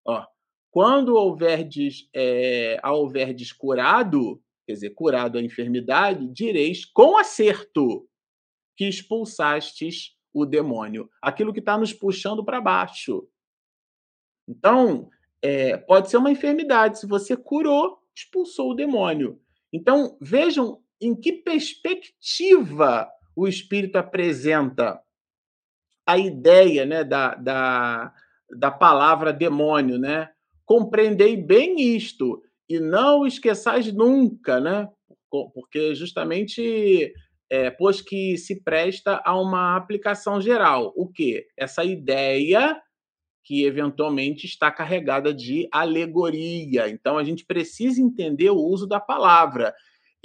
Ó, 0.05 0.25
quando 0.71 1.15
houverdes, 1.15 2.09
é, 2.15 2.81
houverdes 2.85 3.53
curado, 3.53 4.43
quer 4.67 4.75
dizer, 4.75 4.91
curado 4.91 5.39
a 5.39 5.43
enfermidade, 5.43 6.29
direis 6.29 6.85
com 6.85 7.17
acerto 7.17 8.09
que 8.77 8.87
expulsastes 8.87 10.15
o 10.35 10.45
demônio. 10.45 11.09
Aquilo 11.23 11.53
que 11.53 11.61
está 11.61 11.79
nos 11.79 11.93
puxando 11.93 12.45
para 12.45 12.61
baixo. 12.61 13.27
Então, 14.47 15.09
é, 15.41 15.77
pode 15.77 16.11
ser 16.11 16.19
uma 16.19 16.31
enfermidade. 16.31 16.99
Se 16.99 17.07
você 17.07 17.37
curou, 17.37 17.99
expulsou 18.15 18.73
o 18.73 18.75
demônio. 18.75 19.41
Então, 19.73 20.17
vejam 20.21 20.83
em 21.01 21.15
que 21.15 21.33
perspectiva 21.33 23.11
o 23.35 23.47
Espírito 23.49 23.97
apresenta 23.97 25.01
a 26.07 26.17
ideia 26.17 26.87
né, 26.87 27.03
da, 27.03 27.35
da, 27.35 28.13
da 28.59 28.71
palavra 28.71 29.33
demônio, 29.33 29.99
né? 29.99 30.31
compreendei 30.67 31.37
bem 31.37 31.97
isto 31.97 32.43
e 32.69 32.81
não 32.81 33.25
esqueçais 33.25 33.91
nunca, 33.93 34.61
né? 34.61 34.89
Porque 35.31 35.95
justamente 35.95 37.13
é, 37.49 37.71
pois 37.71 38.01
que 38.01 38.37
se 38.37 38.63
presta 38.63 39.23
a 39.25 39.41
uma 39.41 39.77
aplicação 39.77 40.41
geral. 40.41 40.93
O 40.97 41.07
que? 41.07 41.47
Essa 41.57 41.85
ideia 41.85 42.81
que 43.45 43.65
eventualmente 43.65 44.45
está 44.45 44.73
carregada 44.73 45.33
de 45.33 45.69
alegoria. 45.71 46.89
Então 46.89 47.17
a 47.17 47.23
gente 47.23 47.45
precisa 47.45 48.01
entender 48.01 48.51
o 48.51 48.57
uso 48.57 48.89
da 48.89 48.99
palavra. 48.99 49.73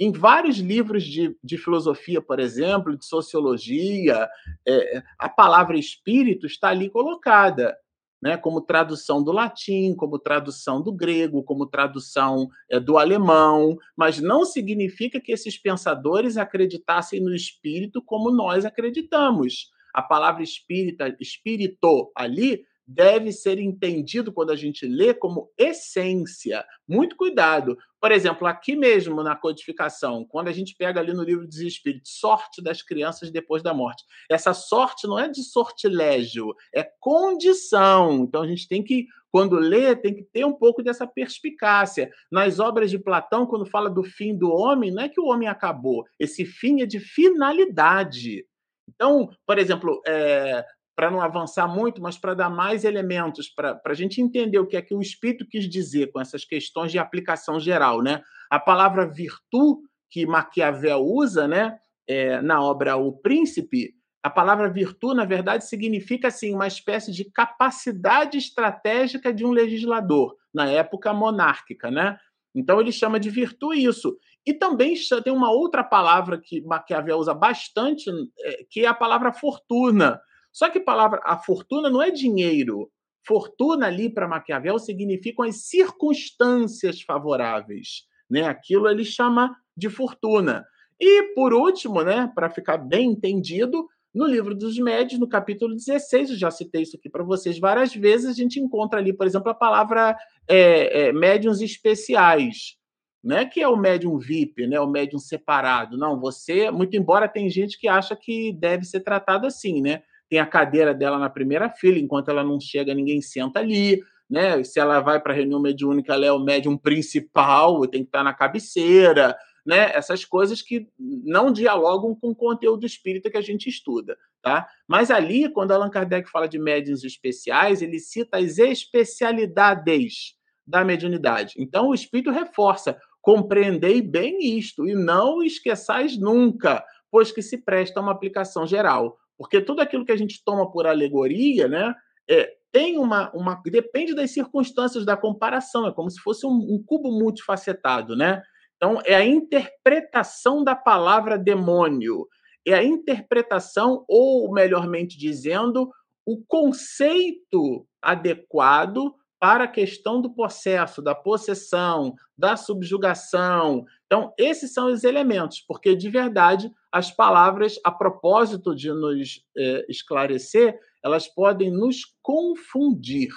Em 0.02 0.10
vários 0.10 0.58
livros 0.58 1.04
de, 1.04 1.38
de 1.44 1.56
filosofia, 1.56 2.20
por 2.20 2.40
exemplo, 2.40 2.96
de 2.96 3.06
sociologia, 3.06 4.28
é, 4.66 5.00
a 5.16 5.28
palavra 5.28 5.78
espírito 5.78 6.44
está 6.44 6.70
ali 6.70 6.90
colocada. 6.90 7.78
Né, 8.20 8.36
como 8.36 8.60
tradução 8.60 9.20
do 9.20 9.32
latim, 9.32 9.96
como 9.96 10.16
tradução 10.16 10.80
do 10.80 10.92
grego, 10.92 11.42
como 11.42 11.66
tradução 11.66 12.48
é, 12.70 12.78
do 12.78 12.96
alemão, 12.96 13.76
mas 13.96 14.20
não 14.20 14.44
significa 14.44 15.20
que 15.20 15.32
esses 15.32 15.58
pensadores 15.58 16.36
acreditassem 16.36 17.20
no 17.20 17.34
espírito 17.34 18.00
como 18.00 18.30
nós 18.30 18.64
acreditamos. 18.64 19.72
A 19.92 20.02
palavra 20.02 20.40
espírita, 20.40 21.16
espírito 21.18 22.12
ali 22.16 22.64
deve 22.86 23.32
ser 23.32 23.58
entendido 23.58 24.32
quando 24.32 24.50
a 24.50 24.56
gente 24.56 24.86
lê 24.86 25.14
como 25.14 25.50
essência. 25.56 26.64
Muito 26.86 27.16
cuidado. 27.16 27.76
Por 28.00 28.10
exemplo, 28.10 28.46
aqui 28.46 28.74
mesmo 28.74 29.22
na 29.22 29.36
codificação, 29.36 30.24
quando 30.24 30.48
a 30.48 30.52
gente 30.52 30.74
pega 30.76 31.00
ali 31.00 31.12
no 31.12 31.22
livro 31.22 31.46
dos 31.46 31.60
Espíritos, 31.60 32.18
sorte 32.18 32.60
das 32.60 32.82
crianças 32.82 33.30
depois 33.30 33.62
da 33.62 33.72
morte. 33.72 34.04
Essa 34.28 34.52
sorte 34.52 35.06
não 35.06 35.18
é 35.18 35.28
de 35.28 35.42
sortilégio, 35.42 36.54
é 36.74 36.82
condição. 36.98 38.24
Então 38.24 38.42
a 38.42 38.46
gente 38.46 38.66
tem 38.66 38.82
que, 38.82 39.06
quando 39.30 39.56
lê, 39.56 39.94
tem 39.94 40.14
que 40.14 40.24
ter 40.24 40.44
um 40.44 40.52
pouco 40.52 40.82
dessa 40.82 41.06
perspicácia. 41.06 42.10
Nas 42.30 42.58
obras 42.58 42.90
de 42.90 42.98
Platão, 42.98 43.46
quando 43.46 43.64
fala 43.66 43.88
do 43.88 44.02
fim 44.02 44.36
do 44.36 44.50
homem, 44.50 44.90
não 44.90 45.04
é 45.04 45.08
que 45.08 45.20
o 45.20 45.26
homem 45.26 45.48
acabou, 45.48 46.04
esse 46.18 46.44
fim 46.44 46.82
é 46.82 46.86
de 46.86 46.98
finalidade. 46.98 48.44
Então, 48.88 49.30
por 49.46 49.58
exemplo, 49.58 50.02
é, 50.06 50.64
para 50.94 51.10
não 51.10 51.20
avançar 51.20 51.66
muito, 51.66 52.02
mas 52.02 52.18
para 52.18 52.34
dar 52.34 52.50
mais 52.50 52.84
elementos, 52.84 53.48
para 53.48 53.80
a 53.84 53.94
gente 53.94 54.20
entender 54.20 54.58
o 54.58 54.66
que 54.66 54.76
é 54.76 54.82
que 54.82 54.94
o 54.94 55.00
Espírito 55.00 55.46
quis 55.48 55.68
dizer 55.68 56.12
com 56.12 56.20
essas 56.20 56.44
questões 56.44 56.92
de 56.92 56.98
aplicação 56.98 57.58
geral. 57.58 58.02
Né? 58.02 58.22
A 58.50 58.58
palavra 58.58 59.06
virtude 59.06 59.80
que 60.10 60.26
Maquiavel 60.26 61.00
usa 61.00 61.48
né, 61.48 61.78
é, 62.06 62.42
na 62.42 62.62
obra 62.62 62.96
O 62.96 63.12
Príncipe, 63.12 63.94
a 64.22 64.28
palavra 64.28 64.70
virtude, 64.70 65.16
na 65.16 65.24
verdade, 65.24 65.66
significa 65.66 66.28
assim, 66.28 66.54
uma 66.54 66.66
espécie 66.66 67.10
de 67.10 67.24
capacidade 67.24 68.36
estratégica 68.36 69.32
de 69.32 69.44
um 69.44 69.50
legislador, 69.50 70.36
na 70.54 70.70
época 70.70 71.14
monárquica. 71.14 71.90
Né? 71.90 72.16
Então, 72.54 72.78
ele 72.80 72.92
chama 72.92 73.18
de 73.18 73.30
virtude 73.30 73.84
isso. 73.84 74.16
E 74.44 74.52
também 74.52 74.94
tem 75.24 75.32
uma 75.32 75.50
outra 75.50 75.82
palavra 75.82 76.38
que 76.38 76.60
Maquiavel 76.60 77.16
usa 77.16 77.32
bastante, 77.32 78.10
é, 78.40 78.64
que 78.68 78.80
é 78.84 78.86
a 78.86 78.94
palavra 78.94 79.32
fortuna 79.32 80.20
só 80.52 80.68
que 80.68 80.78
a 80.78 80.84
palavra 80.84 81.20
a 81.24 81.36
fortuna 81.36 81.88
não 81.88 82.02
é 82.02 82.10
dinheiro. 82.10 82.90
Fortuna 83.26 83.86
ali 83.86 84.12
para 84.12 84.28
Maquiavel 84.28 84.78
significam 84.78 85.44
as 85.44 85.66
circunstâncias 85.66 87.00
favoráveis, 87.02 88.04
né? 88.28 88.42
Aquilo 88.42 88.88
ele 88.88 89.04
chama 89.04 89.56
de 89.76 89.88
fortuna. 89.88 90.64
E 91.00 91.34
por 91.34 91.52
último, 91.52 92.02
né, 92.02 92.30
para 92.34 92.50
ficar 92.50 92.76
bem 92.76 93.10
entendido, 93.10 93.88
no 94.14 94.26
livro 94.26 94.54
dos 94.54 94.78
médios, 94.78 95.18
no 95.18 95.28
capítulo 95.28 95.74
16, 95.74 96.30
eu 96.30 96.36
já 96.36 96.50
citei 96.50 96.82
isso 96.82 96.96
aqui 96.96 97.08
para 97.08 97.24
vocês 97.24 97.58
várias 97.58 97.94
vezes, 97.94 98.28
a 98.28 98.34
gente 98.34 98.60
encontra 98.60 98.98
ali, 98.98 99.12
por 99.12 99.26
exemplo, 99.26 99.50
a 99.50 99.54
palavra 99.54 100.16
é, 100.46 101.06
é, 101.08 101.12
médiums 101.12 101.62
especiais, 101.62 102.76
né? 103.24 103.46
que 103.46 103.62
é 103.62 103.68
o 103.68 103.76
médium 103.76 104.18
VIP, 104.18 104.66
né? 104.66 104.78
o 104.78 104.86
médium 104.86 105.18
separado. 105.18 105.96
Não, 105.96 106.20
você, 106.20 106.70
muito 106.70 106.94
embora 106.94 107.26
tem 107.26 107.48
gente 107.48 107.78
que 107.78 107.88
acha 107.88 108.14
que 108.14 108.52
deve 108.52 108.84
ser 108.84 109.00
tratado 109.00 109.46
assim, 109.46 109.80
né? 109.80 110.02
Tem 110.32 110.40
a 110.40 110.46
cadeira 110.46 110.94
dela 110.94 111.18
na 111.18 111.28
primeira 111.28 111.68
fila, 111.68 111.98
enquanto 111.98 112.30
ela 112.30 112.42
não 112.42 112.58
chega, 112.58 112.94
ninguém 112.94 113.20
senta 113.20 113.60
ali. 113.60 114.02
Né? 114.30 114.64
Se 114.64 114.80
ela 114.80 114.98
vai 114.98 115.20
para 115.20 115.34
a 115.34 115.36
reunião 115.36 115.60
mediúnica, 115.60 116.14
ela 116.14 116.24
é 116.24 116.32
o 116.32 116.38
médium 116.38 116.74
principal, 116.74 117.86
tem 117.86 118.00
que 118.02 118.08
estar 118.08 118.24
na 118.24 118.32
cabeceira. 118.32 119.36
Né? 119.66 119.92
Essas 119.92 120.24
coisas 120.24 120.62
que 120.62 120.88
não 120.98 121.52
dialogam 121.52 122.14
com 122.14 122.30
o 122.30 122.34
conteúdo 122.34 122.86
espírita 122.86 123.30
que 123.30 123.36
a 123.36 123.42
gente 123.42 123.68
estuda. 123.68 124.16
Tá? 124.40 124.66
Mas 124.88 125.10
ali, 125.10 125.50
quando 125.50 125.72
Allan 125.72 125.90
Kardec 125.90 126.30
fala 126.30 126.48
de 126.48 126.58
médiums 126.58 127.04
especiais, 127.04 127.82
ele 127.82 127.98
cita 127.98 128.38
as 128.38 128.56
especialidades 128.56 130.34
da 130.66 130.82
mediunidade. 130.82 131.56
Então, 131.58 131.88
o 131.88 131.94
espírito 131.94 132.30
reforça: 132.30 132.98
compreendei 133.20 134.00
bem 134.00 134.56
isto 134.56 134.88
e 134.88 134.94
não 134.94 135.42
esqueçais 135.42 136.16
nunca, 136.16 136.82
pois 137.10 137.30
que 137.30 137.42
se 137.42 137.58
presta 137.58 138.00
a 138.00 138.02
uma 138.02 138.12
aplicação 138.12 138.66
geral. 138.66 139.18
Porque 139.36 139.60
tudo 139.60 139.80
aquilo 139.80 140.04
que 140.04 140.12
a 140.12 140.16
gente 140.16 140.42
toma 140.44 140.70
por 140.70 140.86
alegoria, 140.86 141.68
né, 141.68 141.94
é, 142.28 142.52
tem 142.70 142.98
uma, 142.98 143.30
uma. 143.34 143.60
Depende 143.64 144.14
das 144.14 144.30
circunstâncias 144.30 145.04
da 145.04 145.16
comparação, 145.16 145.86
é 145.86 145.92
como 145.92 146.10
se 146.10 146.20
fosse 146.20 146.46
um, 146.46 146.50
um 146.50 146.82
cubo 146.84 147.10
multifacetado, 147.10 148.16
né? 148.16 148.42
Então, 148.76 149.00
é 149.04 149.14
a 149.14 149.24
interpretação 149.24 150.64
da 150.64 150.74
palavra 150.74 151.38
demônio, 151.38 152.26
é 152.66 152.74
a 152.74 152.82
interpretação, 152.82 154.04
ou 154.08 154.52
melhormente 154.52 155.16
dizendo, 155.18 155.90
o 156.26 156.42
conceito 156.46 157.86
adequado 158.00 159.14
para 159.38 159.64
a 159.64 159.68
questão 159.68 160.20
do 160.20 160.32
processo, 160.32 161.02
da 161.02 161.14
possessão, 161.14 162.14
da 162.38 162.56
subjugação. 162.56 163.84
Então, 164.12 164.34
esses 164.36 164.74
são 164.74 164.92
os 164.92 165.04
elementos, 165.04 165.64
porque 165.66 165.96
de 165.96 166.10
verdade 166.10 166.70
as 166.92 167.10
palavras, 167.10 167.80
a 167.82 167.90
propósito 167.90 168.76
de 168.76 168.92
nos 168.92 169.42
é, 169.56 169.86
esclarecer, 169.88 170.78
elas 171.02 171.26
podem 171.26 171.70
nos 171.70 172.00
confundir. 172.20 173.30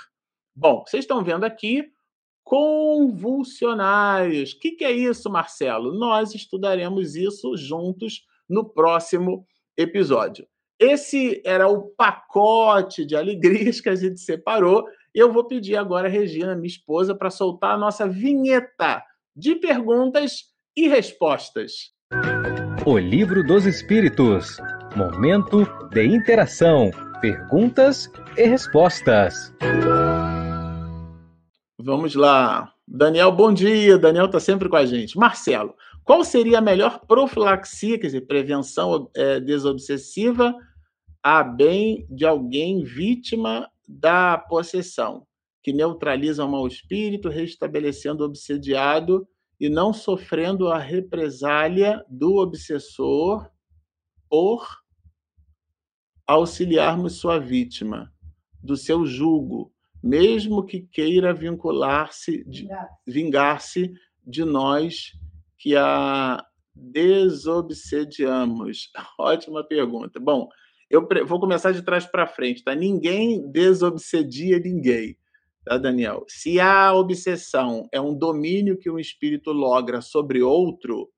Bom, 0.53 0.83
vocês 0.85 1.05
estão 1.05 1.23
vendo 1.23 1.45
aqui 1.45 1.85
convulsionários. 2.43 4.51
O 4.51 4.59
que, 4.59 4.71
que 4.71 4.83
é 4.83 4.91
isso, 4.91 5.29
Marcelo? 5.29 5.97
Nós 5.97 6.35
estudaremos 6.35 7.15
isso 7.15 7.55
juntos 7.55 8.25
no 8.49 8.67
próximo 8.67 9.45
episódio. 9.77 10.45
Esse 10.77 11.41
era 11.45 11.69
o 11.69 11.83
pacote 11.95 13.05
de 13.05 13.15
alegrias 13.15 13.79
que 13.79 13.87
a 13.87 13.95
gente 13.95 14.19
separou 14.19 14.83
eu 15.15 15.31
vou 15.31 15.45
pedir 15.45 15.77
agora 15.77 16.09
a 16.09 16.11
Regina, 16.11 16.53
minha 16.53 16.67
esposa, 16.67 17.15
para 17.15 17.29
soltar 17.29 17.75
a 17.75 17.77
nossa 17.77 18.05
vinheta 18.05 19.01
de 19.33 19.55
perguntas 19.55 20.53
e 20.75 20.87
respostas. 20.87 21.91
O 22.85 22.97
Livro 22.97 23.43
dos 23.43 23.65
Espíritos 23.65 24.57
Momento 24.95 25.65
de 25.91 26.05
interação, 26.05 26.89
perguntas 27.19 28.09
e 28.37 28.45
respostas. 28.45 29.53
Vamos 31.77 32.15
lá. 32.15 32.71
Daniel, 32.87 33.29
bom 33.29 33.53
dia. 33.53 33.97
Daniel 33.97 34.27
está 34.27 34.39
sempre 34.39 34.69
com 34.69 34.77
a 34.77 34.85
gente. 34.85 35.17
Marcelo, 35.17 35.75
qual 36.05 36.23
seria 36.23 36.59
a 36.59 36.61
melhor 36.61 37.01
profilaxia, 37.05 37.99
quer 37.99 38.07
dizer, 38.07 38.21
prevenção 38.21 39.11
é, 39.13 39.41
desobsessiva 39.41 40.55
a 41.21 41.43
bem 41.43 42.07
de 42.09 42.25
alguém 42.25 42.81
vítima 42.85 43.69
da 43.85 44.37
possessão, 44.37 45.27
que 45.61 45.73
neutraliza 45.73 46.45
o 46.45 46.49
mau 46.49 46.65
espírito, 46.65 47.27
restabelecendo 47.27 48.23
o 48.23 48.27
obsediado 48.27 49.27
e 49.59 49.69
não 49.69 49.93
sofrendo 49.93 50.69
a 50.69 50.77
represália 50.77 52.03
do 52.09 52.35
obsessor 52.35 53.49
por 54.29 54.67
auxiliarmos 56.27 57.13
sua 57.13 57.39
vítima, 57.39 58.13
do 58.61 58.75
seu 58.75 59.05
jugo, 59.05 59.73
mesmo 60.03 60.65
que 60.65 60.81
queira 60.81 61.33
vincular-se, 61.33 62.45
vingar-se 63.07 63.93
de 64.25 64.43
nós 64.43 65.13
que 65.57 65.75
a 65.75 66.45
desobsediamos. 66.75 68.91
Ótima 69.17 69.63
pergunta. 69.63 70.19
Bom, 70.19 70.49
eu 70.89 71.07
vou 71.25 71.39
começar 71.39 71.71
de 71.71 71.81
trás 71.81 72.05
para 72.05 72.27
frente, 72.27 72.61
tá? 72.63 72.75
Ninguém 72.75 73.49
desobsedia 73.51 74.59
ninguém, 74.59 75.17
tá, 75.65 75.77
Daniel? 75.77 76.23
Se 76.27 76.59
a 76.59 76.93
obsessão 76.93 77.87
é 77.91 77.99
um 77.99 78.13
domínio 78.13 78.77
que 78.77 78.89
um 78.89 78.99
espírito 78.99 79.51
logra 79.51 80.01
sobre 80.01 80.41
outro, 80.41 81.09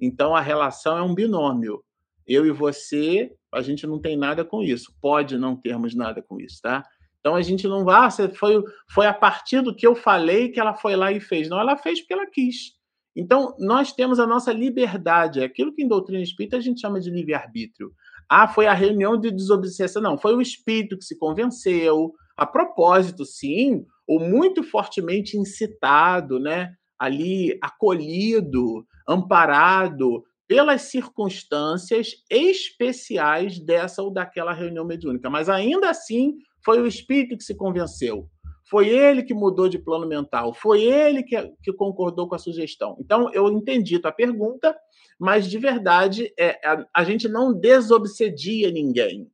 então 0.00 0.34
a 0.34 0.40
relação 0.40 0.96
é 0.96 1.02
um 1.02 1.14
binômio. 1.14 1.82
Eu 2.26 2.46
e 2.46 2.50
você, 2.50 3.32
a 3.52 3.62
gente 3.62 3.86
não 3.86 4.00
tem 4.00 4.16
nada 4.16 4.44
com 4.44 4.62
isso. 4.62 4.92
Pode 5.00 5.38
não 5.38 5.56
termos 5.56 5.94
nada 5.94 6.22
com 6.22 6.40
isso, 6.40 6.60
tá? 6.62 6.84
Então 7.20 7.34
a 7.34 7.42
gente 7.42 7.66
não 7.66 7.84
vai, 7.84 8.06
ah, 8.06 8.10
foi, 8.10 8.62
foi 8.90 9.06
a 9.06 9.14
partir 9.14 9.60
do 9.60 9.74
que 9.74 9.86
eu 9.86 9.94
falei 9.94 10.48
que 10.48 10.60
ela 10.60 10.74
foi 10.74 10.94
lá 10.94 11.10
e 11.10 11.20
fez. 11.20 11.48
Não, 11.48 11.58
ela 11.58 11.76
fez 11.76 12.00
porque 12.00 12.14
ela 12.14 12.26
quis. 12.30 12.76
Então, 13.16 13.56
nós 13.58 13.92
temos 13.92 14.20
a 14.20 14.26
nossa 14.26 14.52
liberdade, 14.52 15.40
é 15.40 15.44
aquilo 15.44 15.72
que 15.72 15.82
em 15.82 15.88
doutrina 15.88 16.22
espírita 16.22 16.58
a 16.58 16.60
gente 16.60 16.82
chama 16.82 17.00
de 17.00 17.10
livre-arbítrio. 17.10 17.90
Ah, 18.28 18.46
foi 18.46 18.66
a 18.66 18.74
reunião 18.74 19.18
de 19.18 19.30
desobsessão. 19.30 20.02
Não, 20.02 20.18
foi 20.18 20.34
o 20.34 20.40
espírito 20.40 20.98
que 20.98 21.04
se 21.04 21.16
convenceu. 21.16 22.12
A 22.36 22.46
propósito, 22.46 23.24
sim, 23.24 23.84
ou 24.06 24.20
muito 24.20 24.62
fortemente 24.62 25.36
incitado, 25.36 26.38
né? 26.38 26.74
ali 26.98 27.58
acolhido, 27.60 28.86
amparado 29.08 30.24
pelas 30.48 30.82
circunstâncias 30.82 32.24
especiais 32.30 33.58
dessa 33.58 34.02
ou 34.02 34.10
daquela 34.10 34.52
reunião 34.52 34.84
mediúnica. 34.84 35.28
Mas 35.28 35.48
ainda 35.48 35.90
assim 35.90 36.36
Foi 36.64 36.80
o 36.80 36.86
espírito 36.86 37.36
que 37.36 37.44
se 37.44 37.54
convenceu. 37.54 38.28
Foi 38.68 38.88
ele 38.88 39.22
que 39.22 39.32
mudou 39.32 39.68
de 39.68 39.78
plano 39.78 40.04
mental. 40.04 40.52
Foi 40.52 40.82
ele 40.82 41.22
que, 41.22 41.36
que 41.62 41.72
concordou 41.72 42.28
com 42.28 42.34
a 42.34 42.38
sugestão. 42.38 42.96
Então, 42.98 43.32
eu 43.32 43.48
entendi 43.48 44.00
tua 44.00 44.10
pergunta, 44.10 44.76
mas 45.16 45.48
de 45.48 45.58
verdade, 45.58 46.32
é, 46.36 46.58
a, 46.66 46.84
a 46.92 47.04
gente 47.04 47.28
não 47.28 47.52
desobsedia 47.52 48.72
ninguém. 48.72 49.30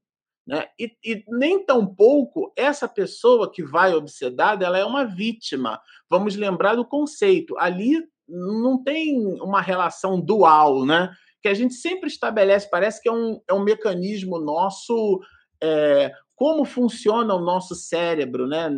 Né? 0.47 0.67
E, 0.79 0.93
e, 1.05 1.25
nem 1.29 1.65
tampouco 1.65 2.53
essa 2.57 2.89
pessoa 2.89 3.51
que 3.51 3.63
vai 3.63 3.95
obsedada 3.95 4.67
ela 4.67 4.79
é 4.79 4.85
uma 4.85 5.05
vítima. 5.05 5.81
Vamos 6.11 6.35
lembrar 6.35 6.75
do 6.75 6.85
conceito. 6.85 7.57
Ali 7.59 8.03
não 8.29 8.83
tem 8.83 9.17
uma 9.41 9.61
relação 9.61 10.21
dual, 10.21 10.85
né? 10.85 11.13
Que 11.41 11.49
a 11.49 11.55
gente 11.55 11.75
sempre 11.75 12.09
estabelece, 12.09 12.69
parece 12.71 13.01
que 13.01 13.09
é 13.09 13.13
um, 13.13 13.41
é 13.49 13.53
um 13.53 13.63
mecanismo 13.63 14.39
nosso. 14.41 15.21
É, 15.63 16.13
como 16.35 16.65
funciona 16.65 17.35
o 17.35 17.41
nosso 17.41 17.75
cérebro, 17.75 18.49
né? 18.49 18.69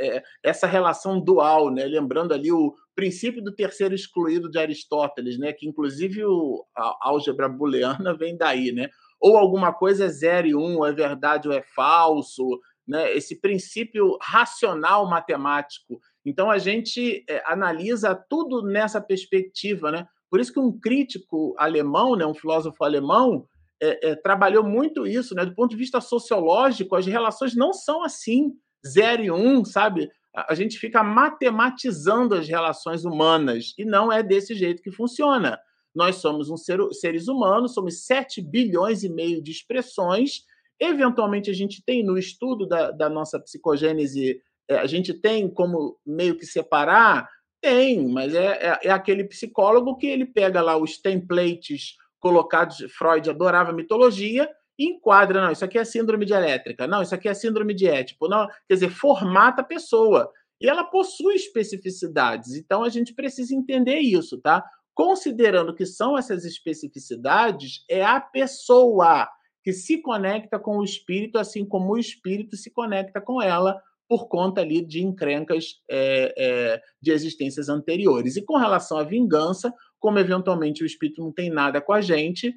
É, 0.00 0.22
essa 0.42 0.66
relação 0.66 1.20
dual, 1.20 1.70
né? 1.70 1.84
Lembrando 1.84 2.34
ali 2.34 2.50
o 2.50 2.74
princípio 2.94 3.42
do 3.42 3.54
terceiro 3.54 3.94
excluído 3.94 4.50
de 4.50 4.58
Aristóteles, 4.58 5.38
né? 5.38 5.52
Que 5.52 5.68
inclusive 5.68 6.24
o, 6.24 6.64
a 6.76 6.96
álgebra 7.02 7.48
booleana 7.48 8.16
vem 8.16 8.36
daí, 8.36 8.72
né? 8.72 8.88
Ou 9.20 9.36
alguma 9.36 9.72
coisa 9.72 10.04
é 10.04 10.08
zero 10.08 10.46
e 10.46 10.54
um, 10.54 10.78
ou 10.78 10.86
é 10.86 10.92
verdade 10.92 11.48
ou 11.48 11.54
é 11.54 11.62
falso, 11.62 12.44
né? 12.86 13.12
esse 13.16 13.40
princípio 13.40 14.16
racional 14.20 15.08
matemático. 15.08 16.00
Então 16.24 16.50
a 16.50 16.58
gente 16.58 17.24
é, 17.28 17.42
analisa 17.46 18.14
tudo 18.14 18.62
nessa 18.62 19.00
perspectiva, 19.00 19.90
né? 19.90 20.06
Por 20.30 20.40
isso 20.40 20.52
que 20.52 20.60
um 20.60 20.78
crítico 20.78 21.54
alemão, 21.56 22.14
né, 22.14 22.26
um 22.26 22.34
filósofo 22.34 22.84
alemão, 22.84 23.46
é, 23.80 24.10
é, 24.10 24.14
trabalhou 24.14 24.62
muito 24.62 25.06
isso, 25.06 25.34
né? 25.34 25.44
Do 25.44 25.54
ponto 25.54 25.70
de 25.70 25.76
vista 25.76 26.00
sociológico, 26.00 26.96
as 26.96 27.06
relações 27.06 27.54
não 27.54 27.72
são 27.72 28.02
assim, 28.02 28.52
zero 28.86 29.22
e 29.22 29.30
um, 29.30 29.64
sabe? 29.64 30.10
A, 30.34 30.52
a 30.52 30.54
gente 30.54 30.78
fica 30.78 31.02
matematizando 31.02 32.34
as 32.34 32.48
relações 32.48 33.04
humanas 33.04 33.72
e 33.78 33.84
não 33.84 34.12
é 34.12 34.22
desse 34.22 34.54
jeito 34.54 34.82
que 34.82 34.90
funciona. 34.90 35.58
Nós 35.98 36.16
somos 36.16 36.48
um 36.48 36.56
ser, 36.56 36.78
seres 36.92 37.26
humanos, 37.26 37.74
somos 37.74 38.06
7 38.06 38.40
bilhões 38.40 39.02
e 39.02 39.08
meio 39.08 39.42
de 39.42 39.50
expressões. 39.50 40.44
Eventualmente, 40.78 41.50
a 41.50 41.52
gente 41.52 41.82
tem 41.84 42.04
no 42.04 42.16
estudo 42.16 42.68
da, 42.68 42.92
da 42.92 43.08
nossa 43.08 43.36
psicogênese, 43.40 44.40
é, 44.70 44.76
a 44.76 44.86
gente 44.86 45.12
tem 45.12 45.50
como 45.50 45.98
meio 46.06 46.36
que 46.36 46.46
separar? 46.46 47.28
Tem, 47.60 48.06
mas 48.06 48.32
é, 48.32 48.46
é, 48.46 48.78
é 48.84 48.90
aquele 48.92 49.24
psicólogo 49.24 49.96
que 49.96 50.06
ele 50.06 50.24
pega 50.24 50.62
lá 50.62 50.76
os 50.76 50.98
templates 50.98 51.96
colocados, 52.20 52.76
Freud 52.96 53.28
adorava 53.28 53.72
mitologia, 53.72 54.48
enquadra, 54.78 55.42
não, 55.42 55.50
isso 55.50 55.64
aqui 55.64 55.78
é 55.78 55.84
síndrome 55.84 56.24
de 56.24 56.32
elétrica, 56.32 56.86
não, 56.86 57.02
isso 57.02 57.12
aqui 57.12 57.28
é 57.28 57.34
síndrome 57.34 57.74
de 57.74 57.88
Édipo, 57.88 58.28
não, 58.28 58.46
quer 58.68 58.74
dizer, 58.74 58.90
formata 58.90 59.62
a 59.62 59.64
pessoa. 59.64 60.30
E 60.60 60.68
ela 60.68 60.84
possui 60.84 61.34
especificidades, 61.34 62.54
então 62.54 62.84
a 62.84 62.88
gente 62.88 63.12
precisa 63.12 63.52
entender 63.52 63.98
isso, 63.98 64.40
tá? 64.40 64.64
Considerando 64.98 65.72
que 65.72 65.86
são 65.86 66.18
essas 66.18 66.44
especificidades, 66.44 67.84
é 67.88 68.04
a 68.04 68.20
pessoa 68.20 69.28
que 69.62 69.72
se 69.72 70.02
conecta 70.02 70.58
com 70.58 70.78
o 70.78 70.82
espírito, 70.82 71.38
assim 71.38 71.64
como 71.64 71.92
o 71.92 71.98
espírito 71.98 72.56
se 72.56 72.68
conecta 72.68 73.20
com 73.20 73.40
ela 73.40 73.80
por 74.08 74.26
conta 74.26 74.60
ali 74.60 74.84
de 74.84 75.00
encrencas 75.00 75.80
é, 75.88 76.34
é, 76.36 76.82
de 77.00 77.12
existências 77.12 77.68
anteriores. 77.68 78.34
E 78.34 78.44
com 78.44 78.56
relação 78.56 78.98
à 78.98 79.04
vingança, 79.04 79.72
como 80.00 80.18
eventualmente 80.18 80.82
o 80.82 80.86
espírito 80.86 81.22
não 81.22 81.32
tem 81.32 81.48
nada 81.48 81.80
com 81.80 81.92
a 81.92 82.00
gente, 82.00 82.52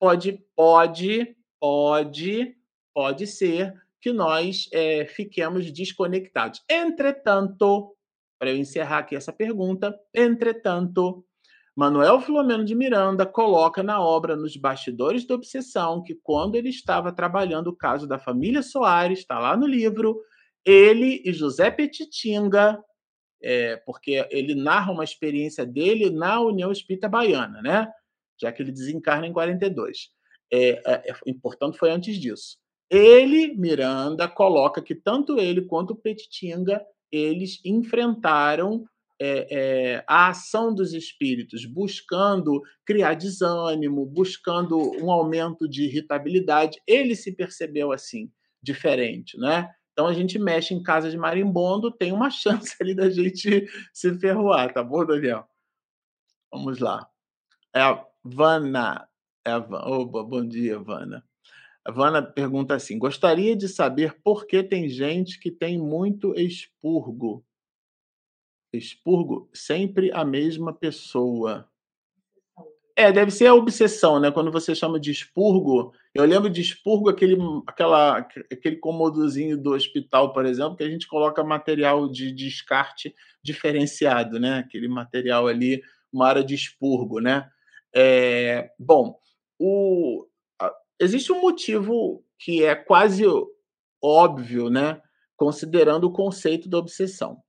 pode, 0.00 0.42
pode, 0.56 1.36
pode, 1.60 2.56
pode 2.94 3.26
ser 3.26 3.74
que 4.00 4.10
nós 4.10 4.70
é, 4.72 5.04
fiquemos 5.04 5.70
desconectados. 5.70 6.62
Entretanto, 6.66 7.94
para 8.38 8.52
eu 8.52 8.56
encerrar 8.56 9.00
aqui 9.00 9.14
essa 9.14 9.34
pergunta, 9.34 9.94
entretanto, 10.14 11.22
Manuel 11.76 12.20
Filomeno 12.20 12.64
de 12.64 12.74
Miranda 12.74 13.26
coloca 13.26 13.82
na 13.82 14.00
obra 14.00 14.36
Nos 14.36 14.56
Bastidores 14.56 15.26
da 15.26 15.34
Obsessão 15.34 16.02
que 16.02 16.14
quando 16.14 16.54
ele 16.54 16.68
estava 16.68 17.12
trabalhando 17.12 17.68
o 17.68 17.76
caso 17.76 18.06
da 18.06 18.18
família 18.18 18.62
Soares, 18.62 19.18
está 19.18 19.40
lá 19.40 19.56
no 19.56 19.66
livro, 19.66 20.20
ele 20.64 21.20
e 21.24 21.32
José 21.32 21.72
Petitinga, 21.72 22.80
é, 23.42 23.76
porque 23.78 24.26
ele 24.30 24.54
narra 24.54 24.92
uma 24.92 25.02
experiência 25.02 25.66
dele 25.66 26.10
na 26.10 26.40
União 26.40 26.70
Espírita 26.70 27.08
Baiana, 27.08 27.60
né? 27.60 27.90
Já 28.40 28.52
que 28.52 28.62
ele 28.62 28.70
desencarna 28.70 29.26
em 29.26 29.32
42. 29.32 30.10
É, 30.52 30.68
é, 30.70 31.10
é, 31.10 31.34
portanto, 31.42 31.76
foi 31.76 31.90
antes 31.90 32.16
disso. 32.16 32.56
Ele, 32.88 33.54
Miranda, 33.56 34.28
coloca 34.28 34.80
que 34.80 34.94
tanto 34.94 35.40
ele 35.40 35.62
quanto 35.62 35.96
Petitinga 35.96 36.84
eles 37.10 37.60
enfrentaram 37.64 38.84
é, 39.20 39.46
é, 39.94 40.04
a 40.08 40.28
ação 40.28 40.74
dos 40.74 40.92
espíritos, 40.92 41.64
buscando 41.64 42.62
criar 42.84 43.14
desânimo, 43.14 44.04
buscando 44.04 44.78
um 45.02 45.10
aumento 45.10 45.68
de 45.68 45.84
irritabilidade. 45.84 46.80
Ele 46.86 47.14
se 47.14 47.32
percebeu 47.32 47.92
assim, 47.92 48.30
diferente, 48.62 49.38
né? 49.38 49.70
Então 49.92 50.08
a 50.08 50.12
gente 50.12 50.38
mexe 50.38 50.74
em 50.74 50.82
casa 50.82 51.08
de 51.10 51.16
marimbondo, 51.16 51.90
tem 51.90 52.12
uma 52.12 52.28
chance 52.30 52.76
ali 52.80 52.94
da 52.94 53.08
gente 53.08 53.66
se 53.92 54.18
ferroar, 54.18 54.72
tá 54.72 54.82
bom, 54.82 55.04
Daniel? 55.04 55.46
Vamos 56.52 56.78
lá. 56.78 57.08
É 57.74 57.80
a 57.80 58.04
Vana. 58.22 59.08
É 59.44 59.50
a 59.50 59.58
Van... 59.58 60.06
Bom 60.06 60.46
dia, 60.46 60.78
Vana. 60.78 61.24
A 61.84 61.92
Vana 61.92 62.22
pergunta 62.22 62.74
assim: 62.74 62.98
gostaria 62.98 63.54
de 63.54 63.68
saber 63.68 64.16
por 64.22 64.46
que 64.46 64.62
tem 64.62 64.88
gente 64.88 65.38
que 65.38 65.50
tem 65.50 65.78
muito 65.78 66.34
expurgo 66.38 67.44
Expurgo 68.76 69.48
sempre 69.52 70.10
a 70.12 70.24
mesma 70.24 70.72
pessoa. 70.72 71.68
É, 72.96 73.10
deve 73.10 73.30
ser 73.32 73.46
a 73.46 73.54
obsessão, 73.54 74.20
né? 74.20 74.30
Quando 74.30 74.52
você 74.52 74.72
chama 74.74 75.00
de 75.00 75.10
expurgo, 75.10 75.92
eu 76.14 76.24
lembro 76.24 76.48
de 76.48 76.60
expurgo 76.60 77.08
aquele, 77.08 77.36
aquela, 77.66 78.18
aquele 78.18 78.76
comodozinho 78.76 79.58
do 79.60 79.72
hospital, 79.72 80.32
por 80.32 80.46
exemplo, 80.46 80.76
que 80.76 80.84
a 80.84 80.88
gente 80.88 81.08
coloca 81.08 81.42
material 81.42 82.08
de 82.08 82.30
descarte 82.30 83.12
diferenciado, 83.42 84.38
né? 84.38 84.58
Aquele 84.58 84.86
material 84.86 85.48
ali, 85.48 85.82
uma 86.12 86.28
área 86.28 86.44
de 86.44 86.54
expurgo, 86.54 87.18
né? 87.18 87.48
É, 87.92 88.70
bom, 88.78 89.18
o, 89.58 90.26
existe 91.00 91.32
um 91.32 91.40
motivo 91.40 92.24
que 92.38 92.62
é 92.62 92.76
quase 92.76 93.24
óbvio, 94.00 94.70
né? 94.70 95.00
Considerando 95.36 96.04
o 96.04 96.12
conceito 96.12 96.68
da 96.68 96.78
obsessão 96.78 97.42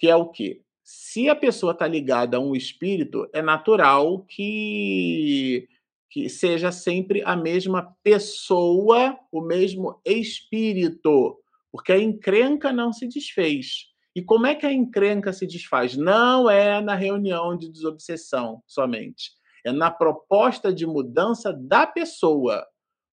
que 0.00 0.08
é 0.08 0.16
o 0.16 0.26
quê? 0.26 0.62
Se 0.82 1.28
a 1.28 1.36
pessoa 1.36 1.72
está 1.72 1.86
ligada 1.86 2.38
a 2.38 2.40
um 2.40 2.56
espírito, 2.56 3.28
é 3.34 3.42
natural 3.42 4.24
que, 4.24 5.68
que 6.10 6.28
seja 6.30 6.72
sempre 6.72 7.22
a 7.22 7.36
mesma 7.36 7.94
pessoa, 8.02 9.16
o 9.30 9.42
mesmo 9.42 10.00
espírito, 10.04 11.38
porque 11.70 11.92
a 11.92 11.98
encrenca 12.00 12.72
não 12.72 12.94
se 12.94 13.06
desfez. 13.06 13.90
E 14.16 14.22
como 14.22 14.46
é 14.46 14.54
que 14.54 14.66
a 14.66 14.72
encrenca 14.72 15.32
se 15.34 15.46
desfaz? 15.46 15.96
Não 15.96 16.50
é 16.50 16.80
na 16.80 16.94
reunião 16.94 17.56
de 17.56 17.70
desobsessão 17.70 18.62
somente. 18.66 19.32
É 19.64 19.70
na 19.70 19.90
proposta 19.90 20.72
de 20.72 20.86
mudança 20.86 21.52
da 21.52 21.86
pessoa. 21.86 22.66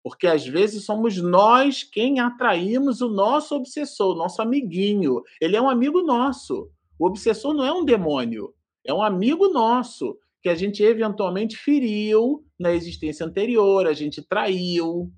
Porque 0.03 0.25
às 0.27 0.45
vezes 0.45 0.85
somos 0.85 1.17
nós 1.17 1.83
quem 1.83 2.19
atraímos 2.19 3.01
o 3.01 3.09
nosso 3.09 3.55
obsessor, 3.55 4.15
o 4.15 4.17
nosso 4.17 4.41
amiguinho. 4.41 5.21
Ele 5.39 5.55
é 5.55 5.61
um 5.61 5.69
amigo 5.69 6.01
nosso. 6.01 6.69
O 6.97 7.05
obsessor 7.07 7.53
não 7.53 7.63
é 7.63 7.73
um 7.73 7.85
demônio, 7.85 8.53
é 8.85 8.93
um 8.93 9.01
amigo 9.01 9.49
nosso 9.49 10.17
que 10.41 10.49
a 10.49 10.55
gente 10.55 10.83
eventualmente 10.83 11.55
feriu 11.55 12.43
na 12.59 12.71
existência 12.73 13.25
anterior, 13.25 13.85
a 13.85 13.93
gente 13.93 14.21
traiu. 14.21 15.11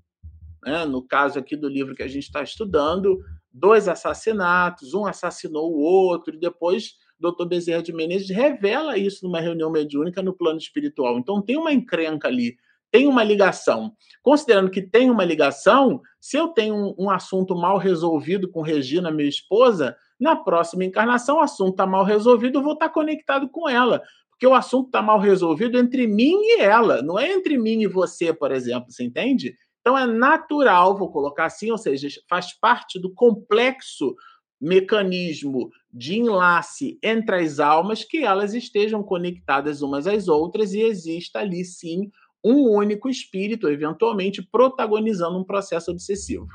Né? 0.64 0.84
No 0.84 1.02
caso 1.02 1.38
aqui 1.38 1.56
do 1.56 1.68
livro 1.68 1.94
que 1.94 2.02
a 2.02 2.08
gente 2.08 2.24
está 2.24 2.42
estudando, 2.42 3.18
dois 3.52 3.88
assassinatos, 3.88 4.92
um 4.92 5.06
assassinou 5.06 5.72
o 5.72 5.78
outro, 5.78 6.34
e 6.34 6.40
depois 6.40 6.94
Dr. 7.18 7.46
Bezerra 7.46 7.82
de 7.82 7.92
Menezes 7.92 8.28
revela 8.28 8.98
isso 8.98 9.24
numa 9.24 9.40
reunião 9.40 9.70
mediúnica 9.70 10.22
no 10.22 10.34
plano 10.34 10.58
espiritual. 10.58 11.18
Então 11.18 11.40
tem 11.40 11.56
uma 11.56 11.72
encrenca 11.72 12.28
ali 12.28 12.56
tem 12.94 13.08
uma 13.08 13.24
ligação. 13.24 13.92
Considerando 14.22 14.70
que 14.70 14.80
tem 14.80 15.10
uma 15.10 15.24
ligação, 15.24 16.00
se 16.20 16.36
eu 16.36 16.46
tenho 16.46 16.76
um, 16.76 16.94
um 16.96 17.10
assunto 17.10 17.56
mal 17.56 17.76
resolvido 17.76 18.48
com 18.48 18.62
Regina, 18.62 19.10
minha 19.10 19.28
esposa, 19.28 19.96
na 20.18 20.36
próxima 20.36 20.84
encarnação 20.84 21.38
o 21.38 21.40
assunto 21.40 21.72
está 21.72 21.84
mal 21.84 22.04
resolvido, 22.04 22.60
eu 22.60 22.62
vou 22.62 22.74
estar 22.74 22.86
tá 22.86 22.94
conectado 22.94 23.48
com 23.48 23.68
ela. 23.68 24.00
Porque 24.30 24.46
o 24.46 24.54
assunto 24.54 24.86
está 24.86 25.02
mal 25.02 25.18
resolvido 25.18 25.76
entre 25.76 26.06
mim 26.06 26.36
e 26.40 26.60
ela, 26.60 27.02
não 27.02 27.18
é 27.18 27.32
entre 27.32 27.58
mim 27.58 27.82
e 27.82 27.88
você, 27.88 28.32
por 28.32 28.52
exemplo, 28.52 28.92
você 28.92 29.02
entende? 29.02 29.56
Então 29.80 29.98
é 29.98 30.06
natural, 30.06 30.96
vou 30.96 31.10
colocar 31.10 31.46
assim, 31.46 31.72
ou 31.72 31.78
seja, 31.78 32.06
faz 32.30 32.56
parte 32.56 33.00
do 33.00 33.12
complexo 33.12 34.14
mecanismo 34.60 35.68
de 35.92 36.20
enlace 36.20 36.96
entre 37.02 37.42
as 37.42 37.58
almas 37.58 38.04
que 38.04 38.24
elas 38.24 38.54
estejam 38.54 39.02
conectadas 39.02 39.82
umas 39.82 40.06
às 40.06 40.28
outras 40.28 40.72
e 40.74 40.80
exista 40.80 41.40
ali 41.40 41.64
sim 41.64 42.08
um 42.44 42.68
único 42.68 43.08
espírito, 43.08 43.68
eventualmente 43.68 44.42
protagonizando 44.42 45.38
um 45.38 45.44
processo 45.44 45.90
obsessivo. 45.90 46.46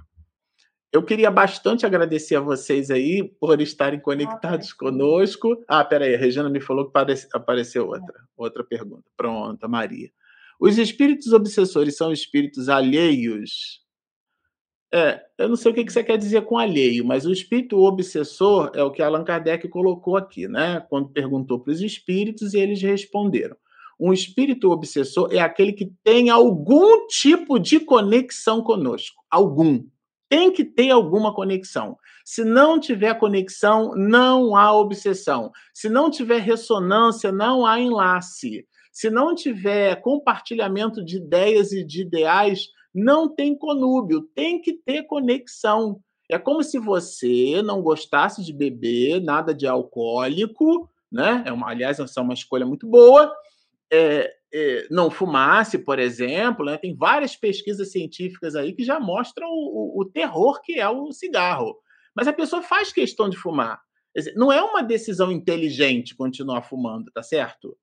Eu 0.92 1.04
queria 1.04 1.30
bastante 1.30 1.86
agradecer 1.86 2.36
a 2.36 2.42
vocês 2.42 2.90
aí 2.90 3.24
por 3.40 3.62
estarem 3.62 4.00
conectados 4.00 4.74
conosco. 4.74 5.64
Ah, 5.68 5.86
peraí, 5.86 6.16
a 6.16 6.18
Regina 6.18 6.50
me 6.50 6.60
falou 6.60 6.90
que 6.90 7.00
apareceu 7.34 7.88
outra, 7.88 8.24
outra 8.36 8.64
pergunta. 8.64 9.04
Pronto, 9.16 9.70
Maria. 9.70 10.10
Os 10.60 10.78
espíritos 10.78 11.32
obsessores 11.32 11.96
são 11.96 12.12
espíritos 12.12 12.70
alheios? 12.70 13.82
É, 14.92 15.22
eu 15.38 15.48
não 15.48 15.56
sei 15.56 15.72
o 15.72 15.76
que 15.76 15.88
você 15.88 16.04
quer 16.04 16.18
dizer 16.18 16.42
com 16.46 16.58
alheio, 16.58 17.06
mas 17.06 17.26
o 17.26 17.32
espírito 17.32 17.78
obsessor 17.78 18.72
é 18.74 18.82
o 18.84 18.92
que 18.92 19.04
Allan 19.04 19.24
Kardec 19.24 19.68
colocou 19.70 20.18
aqui, 20.18 20.48
né? 20.48 20.84
Quando 20.90 21.10
perguntou 21.10 21.60
para 21.60 21.72
os 21.72 21.82
espíritos 21.82 22.56
e 22.56 22.60
eles 22.60 22.82
responderam. 22.82 23.56
Um 24.00 24.14
espírito 24.14 24.72
obsessor 24.72 25.30
é 25.32 25.40
aquele 25.40 25.74
que 25.74 25.92
tem 26.04 26.30
algum 26.30 27.08
tipo 27.08 27.60
de 27.60 27.80
conexão 27.80 28.62
conosco. 28.62 29.22
Algum 29.30 29.84
tem 30.30 30.52
que 30.52 30.64
ter 30.64 30.92
alguma 30.92 31.34
conexão. 31.34 31.98
Se 32.24 32.46
não 32.46 32.80
tiver 32.80 33.16
conexão, 33.16 33.94
não 33.96 34.56
há 34.56 34.72
obsessão. 34.72 35.52
Se 35.74 35.90
não 35.90 36.12
tiver 36.12 36.40
ressonância, 36.40 37.32
não 37.32 37.66
há 37.66 37.80
enlace. 37.80 38.66
Se 38.92 39.10
não 39.10 39.34
tiver 39.34 40.00
compartilhamento 40.02 41.04
de 41.04 41.18
ideias 41.18 41.72
e 41.72 41.84
de 41.84 42.02
ideais, 42.02 42.68
não 42.94 43.28
tem 43.28 43.58
conúbio. 43.58 44.22
Tem 44.36 44.62
que 44.62 44.74
ter 44.74 45.04
conexão. 45.04 46.00
É 46.30 46.38
como 46.38 46.62
se 46.62 46.78
você 46.78 47.62
não 47.64 47.82
gostasse 47.82 48.46
de 48.46 48.54
beber 48.54 49.20
nada 49.20 49.52
de 49.52 49.66
alcoólico, 49.66 50.88
né? 51.12 51.44
É 51.48 51.52
uma, 51.52 51.72
aliás, 51.72 52.00
essa 52.00 52.20
é 52.20 52.24
uma 52.24 52.36
escolha 52.36 52.68
muito 52.68 52.88
boa. 52.88 53.34
É, 53.92 54.32
é, 54.54 54.88
não 54.90 55.12
fumasse, 55.12 55.78
por 55.78 56.00
exemplo, 56.00 56.66
né? 56.66 56.78
tem 56.78 56.96
várias 56.96 57.36
pesquisas 57.36 57.92
científicas 57.92 58.56
aí 58.56 58.74
que 58.74 58.84
já 58.84 59.00
mostram 59.00 59.48
o, 59.48 60.00
o, 60.00 60.02
o, 60.02 60.06
terror 60.06 60.62
que 60.62 60.80
é 60.80 60.90
o 60.90 61.12
cigarro. 61.12 61.78
Mas 62.16 62.28
a 62.28 62.34
pessoa 62.34 62.62
faz 62.62 62.92
questão 62.92 63.30
de 63.30 63.38
fumar. 63.38 63.80
Dizer, 64.16 64.34
não 64.36 64.52
é 64.52 64.62
uma 64.62 64.82
decisão 64.82 65.32
inteligente 65.32 66.16
continuar 66.16 66.64
fumando, 66.64 67.12
tá 67.12 67.22
certo? 67.22 67.78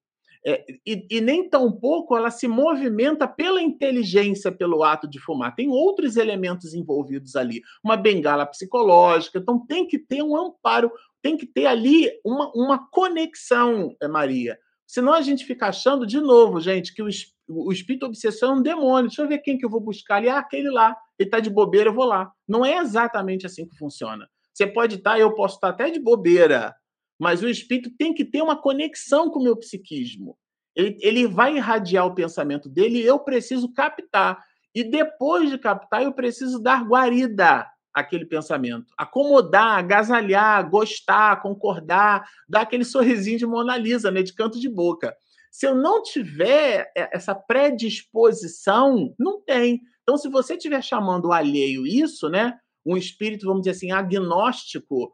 É, 0.44 0.64
e, 0.86 1.06
e, 1.10 1.20
nem 1.20 1.48
tão 1.48 1.72
pouco 1.72 2.16
ela 2.16 2.30
se 2.30 2.46
movimenta 2.46 3.26
pela 3.26 3.60
inteligência, 3.60 4.52
pelo 4.52 4.84
ato 4.84 5.08
de 5.08 5.18
fumar. 5.18 5.54
Tem 5.54 5.68
outros 5.68 6.16
elementos 6.16 6.74
envolvidos 6.74 7.34
ali, 7.34 7.62
uma 7.82 7.96
bengala 7.96 8.46
psicológica. 8.46 9.38
Então 9.38 9.64
tem 9.66 9.86
que 9.86 9.98
ter 9.98 10.22
um 10.22 10.36
amparo, 10.36 10.92
tem 11.22 11.36
que 11.36 11.46
ter 11.46 11.66
ali 11.66 12.10
uma, 12.24 12.52
uma 12.54 12.90
conexão, 12.90 13.96
Maria 14.08 14.56
Senão 14.86 15.12
a 15.12 15.20
gente 15.20 15.44
fica 15.44 15.66
achando, 15.66 16.06
de 16.06 16.20
novo, 16.20 16.60
gente, 16.60 16.94
que 16.94 17.02
o, 17.02 17.08
o 17.48 17.72
espírito 17.72 18.06
obsessor 18.06 18.50
é 18.50 18.52
um 18.52 18.62
demônio. 18.62 19.08
Deixa 19.08 19.22
eu 19.22 19.28
ver 19.28 19.38
quem 19.38 19.58
que 19.58 19.64
eu 19.64 19.70
vou 19.70 19.80
buscar 19.80 20.16
ali. 20.16 20.28
Ah, 20.28 20.38
aquele 20.38 20.70
lá. 20.70 20.96
Ele 21.18 21.26
está 21.26 21.40
de 21.40 21.50
bobeira, 21.50 21.90
eu 21.90 21.94
vou 21.94 22.04
lá. 22.04 22.30
Não 22.46 22.64
é 22.64 22.78
exatamente 22.78 23.46
assim 23.46 23.66
que 23.66 23.76
funciona. 23.76 24.28
Você 24.54 24.66
pode 24.66 24.96
estar, 24.96 25.12
tá, 25.12 25.18
eu 25.18 25.34
posso 25.34 25.56
estar 25.56 25.72
tá 25.72 25.84
até 25.84 25.90
de 25.90 25.98
bobeira, 25.98 26.74
mas 27.18 27.42
o 27.42 27.48
espírito 27.48 27.90
tem 27.98 28.14
que 28.14 28.24
ter 28.24 28.40
uma 28.40 28.56
conexão 28.56 29.28
com 29.28 29.40
o 29.40 29.42
meu 29.42 29.56
psiquismo. 29.56 30.38
Ele, 30.74 30.96
ele 31.00 31.26
vai 31.26 31.56
irradiar 31.56 32.06
o 32.06 32.14
pensamento 32.14 32.68
dele 32.68 32.98
e 32.98 33.06
eu 33.06 33.18
preciso 33.18 33.72
captar. 33.72 34.42
E 34.74 34.84
depois 34.84 35.50
de 35.50 35.58
captar, 35.58 36.02
eu 36.02 36.12
preciso 36.12 36.62
dar 36.62 36.84
guarida 36.84 37.66
aquele 37.96 38.26
pensamento. 38.26 38.92
Acomodar, 38.98 39.78
agasalhar, 39.78 40.68
gostar, 40.68 41.40
concordar, 41.40 42.28
dar 42.46 42.60
aquele 42.60 42.84
sorrisinho 42.84 43.38
de 43.38 43.46
Mona 43.46 43.74
Lisa, 43.78 44.10
né, 44.10 44.22
de 44.22 44.34
canto 44.34 44.60
de 44.60 44.68
boca. 44.68 45.16
Se 45.50 45.66
eu 45.66 45.74
não 45.74 46.02
tiver 46.02 46.92
essa 46.94 47.34
predisposição, 47.34 49.14
não 49.18 49.40
tem. 49.40 49.80
Então, 50.02 50.18
se 50.18 50.28
você 50.28 50.54
estiver 50.54 50.82
chamando 50.82 51.28
o 51.28 51.32
alheio 51.32 51.86
isso, 51.86 52.28
né, 52.28 52.58
um 52.84 52.98
espírito, 52.98 53.46
vamos 53.46 53.62
dizer 53.62 53.70
assim, 53.70 53.90
agnóstico 53.90 55.10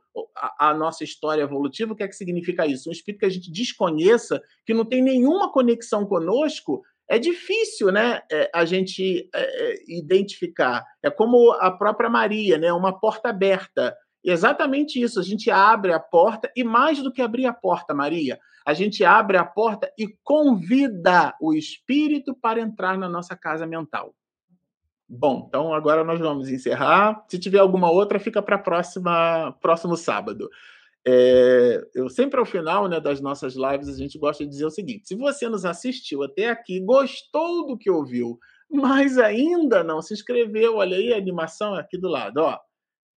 à, 0.58 0.74
nossa 0.74 1.04
história 1.04 1.42
evolutiva, 1.42 1.92
o 1.92 1.96
que 1.96 2.02
é 2.02 2.08
que 2.08 2.16
significa 2.16 2.66
isso? 2.66 2.88
Um 2.88 2.92
espírito 2.92 3.20
que 3.20 3.26
a 3.26 3.30
gente 3.30 3.50
desconheça, 3.50 4.42
que 4.66 4.74
não 4.74 4.84
tem 4.84 5.00
nenhuma 5.00 5.52
conexão 5.52 6.04
conosco, 6.04 6.82
é 7.12 7.18
difícil 7.18 7.92
né, 7.92 8.22
é, 8.32 8.50
a 8.54 8.64
gente 8.64 9.28
é, 9.34 9.42
é, 9.42 9.76
identificar. 9.86 10.82
É 11.02 11.10
como 11.10 11.52
a 11.60 11.70
própria 11.70 12.08
Maria, 12.08 12.56
né, 12.56 12.72
uma 12.72 12.98
porta 12.98 13.28
aberta. 13.28 13.94
E 14.24 14.30
exatamente 14.30 14.98
isso, 14.98 15.20
a 15.20 15.22
gente 15.22 15.50
abre 15.50 15.92
a 15.92 16.00
porta, 16.00 16.50
e 16.56 16.64
mais 16.64 17.02
do 17.02 17.12
que 17.12 17.20
abrir 17.20 17.44
a 17.44 17.52
porta, 17.52 17.92
Maria, 17.92 18.38
a 18.64 18.72
gente 18.72 19.04
abre 19.04 19.36
a 19.36 19.44
porta 19.44 19.92
e 19.98 20.08
convida 20.24 21.34
o 21.38 21.52
espírito 21.52 22.34
para 22.34 22.60
entrar 22.60 22.96
na 22.96 23.10
nossa 23.10 23.36
casa 23.36 23.66
mental. 23.66 24.14
Bom, 25.06 25.44
então 25.46 25.74
agora 25.74 26.02
nós 26.02 26.18
vamos 26.18 26.48
encerrar. 26.48 27.26
Se 27.28 27.38
tiver 27.38 27.58
alguma 27.58 27.90
outra, 27.90 28.18
fica 28.18 28.40
para 28.40 28.56
próxima 28.56 29.54
próximo 29.60 29.98
sábado. 29.98 30.48
É, 31.04 31.82
eu 31.96 32.08
sempre 32.08 32.38
ao 32.38 32.46
final 32.46 32.88
né, 32.88 33.00
das 33.00 33.20
nossas 33.20 33.54
lives 33.56 33.88
a 33.88 33.96
gente 33.96 34.16
gosta 34.18 34.44
de 34.44 34.50
dizer 34.50 34.66
o 34.66 34.70
seguinte: 34.70 35.08
se 35.08 35.16
você 35.16 35.48
nos 35.48 35.64
assistiu 35.64 36.22
até 36.22 36.48
aqui, 36.48 36.80
gostou 36.80 37.66
do 37.66 37.76
que 37.76 37.90
ouviu, 37.90 38.38
mas 38.70 39.18
ainda 39.18 39.82
não 39.82 40.00
se 40.00 40.14
inscreveu, 40.14 40.76
olha 40.76 40.96
aí 40.96 41.12
a 41.12 41.16
animação 41.16 41.74
aqui 41.74 41.98
do 41.98 42.08
lado, 42.08 42.38
ó. 42.38 42.58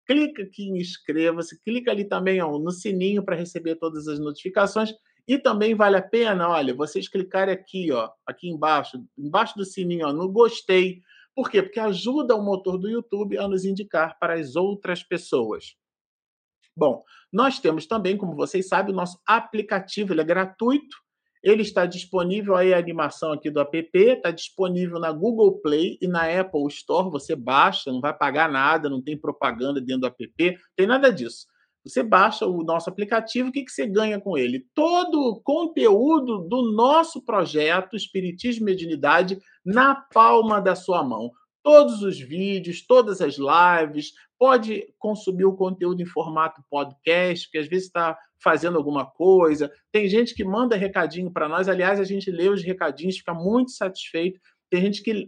Clica 0.08 0.44
aqui 0.44 0.64
em 0.70 0.80
inscreva-se, 0.80 1.62
clica 1.64 1.92
ali 1.92 2.06
também 2.08 2.42
ó, 2.42 2.58
no 2.60 2.72
sininho 2.72 3.24
para 3.24 3.36
receber 3.36 3.76
todas 3.76 4.08
as 4.08 4.20
notificações. 4.20 4.94
E 5.28 5.40
também 5.40 5.74
vale 5.74 5.98
a 5.98 6.02
pena, 6.04 6.48
olha, 6.50 6.76
vocês 6.76 7.08
clicarem 7.08 7.54
aqui, 7.54 7.92
ó, 7.92 8.12
aqui 8.28 8.48
embaixo, 8.48 9.04
embaixo 9.18 9.56
do 9.58 9.66
sininho, 9.66 10.08
ó, 10.08 10.14
no 10.14 10.32
gostei. 10.32 11.02
Por 11.36 11.50
quê? 11.50 11.64
Porque 11.64 11.80
ajuda 11.80 12.36
o 12.36 12.44
motor 12.44 12.78
do 12.78 12.88
YouTube 12.90 13.38
a 13.38 13.48
nos 13.48 13.66
indicar 13.66 14.18
para 14.20 14.36
as 14.36 14.56
outras 14.56 15.04
pessoas. 15.04 15.76
Bom, 16.78 17.04
nós 17.32 17.60
temos 17.60 17.86
também, 17.86 18.18
como 18.18 18.36
vocês 18.36 18.68
sabem, 18.68 18.94
o 18.94 18.96
nosso 18.96 19.20
aplicativo, 19.26 20.14
ele 20.14 20.22
é 20.22 20.26
gratuito, 20.26 20.98
ele 21.42 21.62
está 21.62 21.86
disponível 21.86 22.56
aí 22.56 22.74
a 22.74 22.78
animação 22.80 23.32
aqui 23.32 23.50
do 23.52 23.62
app, 23.62 23.90
está 23.94 24.32
disponível 24.32 25.00
na 25.00 25.12
Google 25.12 25.62
Play 25.62 25.98
e 26.02 26.08
na 26.08 26.24
Apple 26.24 26.66
Store, 26.68 27.10
você 27.10 27.36
baixa, 27.36 27.92
não 27.92 28.02
vai 28.02 28.14
pagar 28.14 28.52
nada, 28.52 28.90
não 28.90 29.02
tem 29.02 29.18
propaganda 29.18 29.80
dentro 29.80 30.02
do 30.02 30.08
app, 30.08 30.58
tem 30.76 30.88
nada 30.88 31.12
disso. 31.12 31.46
Você 31.86 32.02
baixa 32.02 32.48
o 32.48 32.64
nosso 32.64 32.90
aplicativo, 32.90 33.50
o 33.50 33.52
que, 33.52 33.64
que 33.64 33.72
você 33.72 33.86
ganha 33.86 34.20
com 34.20 34.36
ele? 34.36 34.66
Todo 34.74 35.20
o 35.22 35.40
conteúdo 35.40 36.40
do 36.50 36.74
nosso 36.74 37.24
projeto 37.24 37.96
Espiritismo 37.96 38.64
e 38.64 38.72
Mediunidade 38.72 39.38
na 39.64 39.94
palma 39.94 40.60
da 40.60 40.76
sua 40.76 41.04
mão 41.04 41.30
todos 41.66 42.03
os 42.03 42.20
vídeos, 42.20 42.86
todas 42.86 43.22
as 43.22 43.38
lives, 43.39 44.13
pode 44.38 44.86
consumir 44.99 45.45
o 45.45 45.55
conteúdo 45.55 45.99
em 45.99 46.05
formato 46.05 46.63
podcast, 46.70 47.47
porque 47.47 47.57
às 47.57 47.68
vezes 47.68 47.88
está 47.88 48.16
fazendo 48.38 48.78
alguma 48.78 49.03
coisa. 49.03 49.72
Tem 49.91 50.07
gente 50.07 50.36
que 50.36 50.43
manda 50.43 50.76
recadinho 50.76 51.32
para 51.32 51.49
nós, 51.49 51.68
aliás, 51.68 51.99
a 51.99 52.03
gente 52.03 52.30
lê 52.30 52.49
os 52.49 52.61
recadinhos, 52.61 53.18
fica 53.18 53.34
muito 53.34 53.72
satisfeito. 53.72 54.39
Tem 54.70 54.80
gente 54.80 55.01
que 55.01 55.28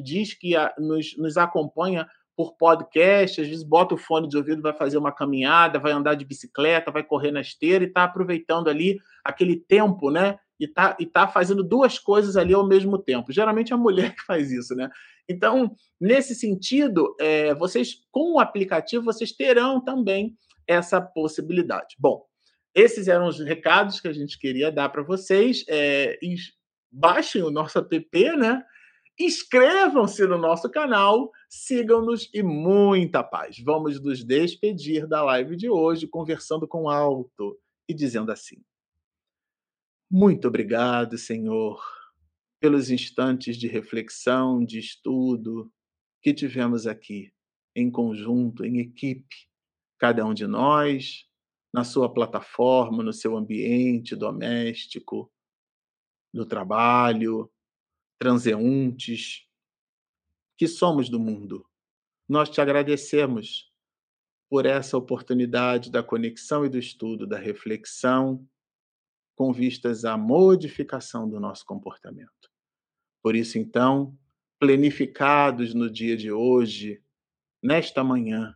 diz 0.00 0.34
que 0.34 0.52
nos, 0.78 1.16
nos 1.18 1.36
acompanha 1.36 2.06
por 2.36 2.56
podcast, 2.56 3.40
às 3.40 3.48
vezes 3.48 3.64
bota 3.64 3.96
o 3.96 3.98
fone 3.98 4.28
de 4.28 4.36
ouvido, 4.36 4.62
vai 4.62 4.72
fazer 4.72 4.98
uma 4.98 5.10
caminhada, 5.10 5.80
vai 5.80 5.90
andar 5.90 6.14
de 6.14 6.24
bicicleta, 6.24 6.92
vai 6.92 7.02
correr 7.02 7.32
na 7.32 7.40
esteira 7.40 7.82
e 7.82 7.88
está 7.88 8.04
aproveitando 8.04 8.68
ali 8.68 9.00
aquele 9.24 9.56
tempo, 9.56 10.12
né? 10.12 10.38
E 10.58 10.64
está 10.64 10.96
e 10.98 11.06
tá 11.06 11.28
fazendo 11.28 11.62
duas 11.62 11.98
coisas 11.98 12.36
ali 12.36 12.54
ao 12.54 12.66
mesmo 12.66 12.98
tempo. 12.98 13.32
Geralmente 13.32 13.72
é 13.72 13.74
a 13.74 13.78
mulher 13.78 14.14
que 14.16 14.24
faz 14.24 14.50
isso, 14.50 14.74
né? 14.74 14.88
Então, 15.28 15.74
nesse 16.00 16.34
sentido, 16.34 17.14
é, 17.20 17.54
vocês, 17.54 17.96
com 18.10 18.34
o 18.34 18.40
aplicativo, 18.40 19.04
vocês 19.04 19.32
terão 19.32 19.82
também 19.82 20.36
essa 20.66 21.00
possibilidade. 21.00 21.96
Bom, 21.98 22.24
esses 22.74 23.08
eram 23.08 23.26
os 23.26 23.40
recados 23.40 24.00
que 24.00 24.08
a 24.08 24.12
gente 24.12 24.38
queria 24.38 24.70
dar 24.70 24.88
para 24.88 25.02
vocês. 25.02 25.64
É, 25.68 26.18
baixem 26.92 27.42
o 27.42 27.50
nosso 27.50 27.78
app, 27.78 28.36
né? 28.36 28.62
Inscrevam-se 29.18 30.26
no 30.26 30.36
nosso 30.36 30.70
canal, 30.70 31.30
sigam-nos 31.48 32.28
e 32.34 32.42
muita 32.42 33.22
paz. 33.24 33.56
Vamos 33.64 34.00
nos 34.02 34.22
despedir 34.22 35.06
da 35.06 35.22
live 35.24 35.56
de 35.56 35.70
hoje 35.70 36.06
conversando 36.06 36.68
com 36.68 36.88
alto 36.88 37.58
e 37.88 37.94
dizendo 37.94 38.30
assim: 38.30 38.56
Muito 40.10 40.48
obrigado, 40.48 41.18
Senhor 41.18 41.80
pelos 42.60 42.90
instantes 42.90 43.56
de 43.56 43.68
reflexão, 43.68 44.64
de 44.64 44.78
estudo 44.78 45.72
que 46.22 46.32
tivemos 46.32 46.86
aqui, 46.86 47.32
em 47.74 47.90
conjunto, 47.90 48.64
em 48.64 48.80
equipe, 48.80 49.36
cada 49.98 50.24
um 50.24 50.34
de 50.34 50.46
nós, 50.46 51.26
na 51.72 51.84
sua 51.84 52.12
plataforma, 52.12 53.02
no 53.02 53.12
seu 53.12 53.36
ambiente 53.36 54.16
doméstico, 54.16 55.30
no 56.32 56.46
trabalho, 56.46 57.50
transeuntes, 58.18 59.46
que 60.58 60.66
somos 60.66 61.08
do 61.08 61.20
mundo. 61.20 61.68
Nós 62.28 62.48
te 62.48 62.60
agradecemos 62.60 63.70
por 64.48 64.64
essa 64.64 64.96
oportunidade 64.96 65.90
da 65.90 66.02
conexão 66.02 66.64
e 66.64 66.68
do 66.68 66.78
estudo, 66.78 67.26
da 67.26 67.38
reflexão, 67.38 68.44
com 69.36 69.52
vistas 69.52 70.04
à 70.04 70.16
modificação 70.16 71.28
do 71.28 71.38
nosso 71.38 71.64
comportamento. 71.64 72.50
Por 73.22 73.36
isso, 73.36 73.58
então, 73.58 74.18
planificados 74.58 75.74
no 75.74 75.90
dia 75.90 76.16
de 76.16 76.32
hoje, 76.32 77.02
nesta 77.62 78.02
manhã, 78.02 78.54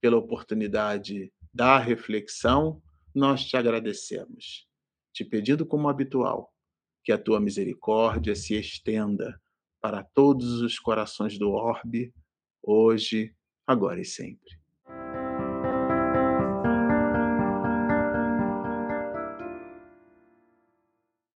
pela 0.00 0.16
oportunidade 0.16 1.32
da 1.52 1.78
reflexão, 1.78 2.80
nós 3.14 3.44
te 3.44 3.56
agradecemos, 3.56 4.68
te 5.12 5.24
pedindo 5.24 5.66
como 5.66 5.88
habitual 5.88 6.54
que 7.02 7.12
a 7.12 7.18
tua 7.18 7.40
misericórdia 7.40 8.34
se 8.34 8.54
estenda 8.54 9.40
para 9.80 10.02
todos 10.02 10.62
os 10.62 10.78
corações 10.78 11.38
do 11.38 11.50
orbe, 11.50 12.14
hoje, 12.62 13.34
agora 13.66 14.00
e 14.00 14.04
sempre. 14.04 14.63